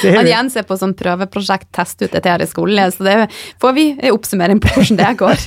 Han 0.03 0.27
Jens 0.27 0.57
er 0.59 0.65
på 0.67 0.77
sånn 0.79 0.95
prøveprosjekt 0.97 1.69
test 1.75 2.01
ut 2.03 2.15
eterisk 2.15 2.59
olje, 2.63 2.89
så 2.95 3.07
det 3.07 3.15
får 3.61 3.75
vi 3.77 3.87
en 3.95 4.15
oppsummering 4.15 4.61
på 4.63 4.73
hvordan 4.75 4.99
det 4.99 5.11
går. 5.19 5.45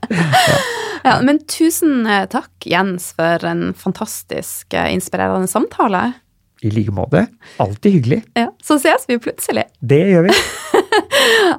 ja, 1.08 1.14
men 1.26 1.40
tusen 1.50 2.04
eh, 2.06 2.26
takk, 2.30 2.52
Jens, 2.68 3.10
for 3.18 3.46
en 3.48 3.70
fantastisk 3.76 4.76
eh, 4.76 4.90
inspirerende 4.94 5.50
samtale. 5.50 6.10
I 6.60 6.70
like 6.70 6.92
måte. 6.92 7.24
Alltid 7.56 7.92
hyggelig. 7.92 8.22
Ja, 8.36 8.50
så 8.62 8.76
ses 8.76 9.06
vi 9.08 9.16
plutselig. 9.18 9.64
Det 9.80 10.02
gjør 10.12 10.28
vi. 10.28 10.36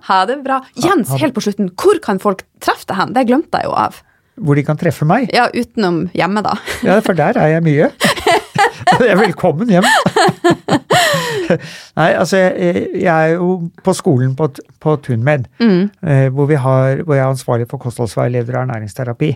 Ha 0.08 0.24
det 0.26 0.40
bra. 0.44 0.60
Jens, 0.76 1.10
ha 1.12 1.16
ha. 1.16 1.20
helt 1.22 1.36
på 1.36 1.44
slutten, 1.44 1.70
hvor 1.78 2.00
kan 2.04 2.20
folk 2.22 2.42
treffe 2.64 2.88
deg 2.90 2.98
hen? 2.98 3.14
Det 3.16 3.24
glemte 3.30 3.62
jeg 3.62 3.70
jo 3.70 3.76
av. 3.78 4.00
Hvor 4.42 4.58
de 4.58 4.64
kan 4.66 4.80
treffe 4.80 5.06
meg. 5.08 5.30
Ja, 5.36 5.48
utenom 5.54 6.06
hjemme, 6.18 6.42
da. 6.46 6.56
Ja, 6.86 6.98
for 7.06 7.18
der 7.18 7.38
er 7.38 7.52
jeg 7.56 7.66
mye. 7.68 7.92
Jeg 9.02 9.12
er 9.14 9.20
velkommen 9.20 9.70
hjem. 9.72 9.86
Nei, 12.00 12.10
altså 12.16 12.40
jeg, 12.40 12.76
jeg 13.02 13.12
er 13.12 13.34
jo 13.36 13.48
på 13.84 13.92
skolen 13.98 14.32
på, 14.40 14.48
på 14.80 14.94
Tunmed, 15.04 15.50
mm. 15.60 15.82
hvor, 16.32 16.48
vi 16.48 16.56
har, 16.64 17.02
hvor 17.04 17.18
jeg 17.18 17.26
er 17.26 17.34
ansvarlig 17.34 17.68
for 17.70 17.82
kostholdsveileder 17.84 18.56
og 18.56 18.62
ernæringsterapi. 18.64 19.32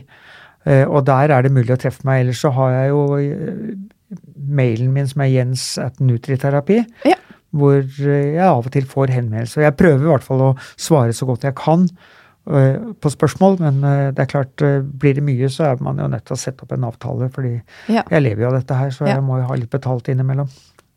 Eh, 0.66 0.86
Og 0.88 1.04
der 1.08 1.34
er 1.36 1.44
det 1.46 1.52
mulig 1.54 1.76
å 1.76 1.80
treffe 1.82 2.08
meg. 2.08 2.24
Ellers 2.24 2.40
så 2.46 2.54
har 2.56 2.70
jeg 2.78 2.94
jo 2.94 3.02
eh, 3.20 3.76
mailen 4.48 4.94
min 4.96 5.10
som 5.12 5.26
er 5.26 5.34
jens 5.34 5.68
at 5.82 6.00
nutriterapi. 6.00 6.80
Ja. 7.10 7.18
Hvor 7.56 7.78
eh, 7.84 8.32
jeg 8.38 8.46
av 8.48 8.64
og 8.66 8.72
til 8.74 8.88
får 8.90 9.14
henvendelser. 9.18 9.66
Jeg 9.68 9.78
prøver 9.80 10.04
i 10.08 10.12
hvert 10.14 10.26
fall 10.28 10.42
å 10.48 10.54
svare 10.76 11.14
så 11.16 11.28
godt 11.30 11.46
jeg 11.48 11.56
kan 11.60 11.82
eh, 11.90 11.94
på 12.46 13.10
spørsmål, 13.10 13.60
men 13.60 13.84
eh, 13.84 14.12
det 14.14 14.20
er 14.26 14.30
klart, 14.30 14.62
eh, 14.62 14.82
blir 14.86 15.16
det 15.18 15.24
mye, 15.26 15.50
så 15.50 15.72
er 15.72 15.82
man 15.84 15.98
jo 15.98 16.08
nødt 16.08 16.26
til 16.26 16.36
å 16.36 16.40
sette 16.40 16.64
opp 16.64 16.72
en 16.76 16.84
avtale. 16.86 17.30
fordi 17.34 17.62
Ja. 17.90 18.04
jeg 18.10 18.22
lever 18.22 18.42
jo 18.46 18.48
av 18.52 18.60
dette 18.62 18.76
her, 18.78 18.90
så 18.94 19.08
Ja. 19.08 19.16
jeg 19.16 19.24
må 19.24 19.40
jo 19.42 19.48
ha 19.48 19.56
litt 19.56 19.70
betalt 19.72 20.08
innimellom. 20.08 20.50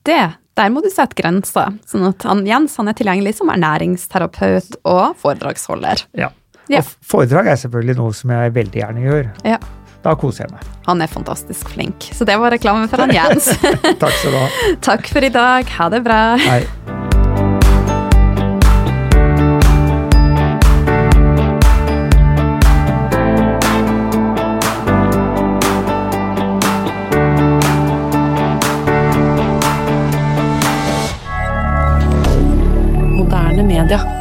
Det, 0.05 0.35
der 0.57 0.69
må 0.71 0.83
du 0.83 0.89
sette 0.91 1.15
grenser. 1.17 1.79
Sånn 1.87 2.07
at 2.09 2.23
han, 2.23 2.45
Jens 2.47 2.77
han 2.77 2.89
er 2.89 2.93
tilgjengelig 2.95 3.35
som 3.37 3.49
ernæringsterapeut 3.49 4.77
og 4.85 5.17
foredragsholder. 5.17 6.05
Ja. 6.15 6.31
Ja. 6.69 6.79
Og 6.79 6.85
foredrag 6.85 7.47
er 7.49 7.57
selvfølgelig 7.57 7.97
noe 7.97 8.13
som 8.13 8.31
jeg 8.31 8.53
veldig 8.53 8.73
gjerne 8.83 9.03
gjør. 9.05 9.31
Ja. 9.45 9.59
Da 10.05 10.15
koser 10.15 10.45
jeg 10.47 10.53
meg. 10.53 10.61
Han 10.87 11.01
er 11.03 11.07
fantastisk 11.09 11.69
flink. 11.69 12.11
Så 12.13 12.25
det 12.25 12.39
var 12.39 12.51
reklame 12.53 12.89
for 12.89 12.99
han 12.99 13.11
Jens. 13.11 13.47
Takk 14.03 14.13
skal 14.13 14.31
du 14.33 14.39
ha. 14.39 14.49
Takk 14.81 15.07
for 15.09 15.21
i 15.25 15.29
dag. 15.31 15.65
Ha 15.67 15.89
det 15.89 16.05
bra. 16.05 16.37
Hei. 16.37 16.65
Inter. 33.89 34.18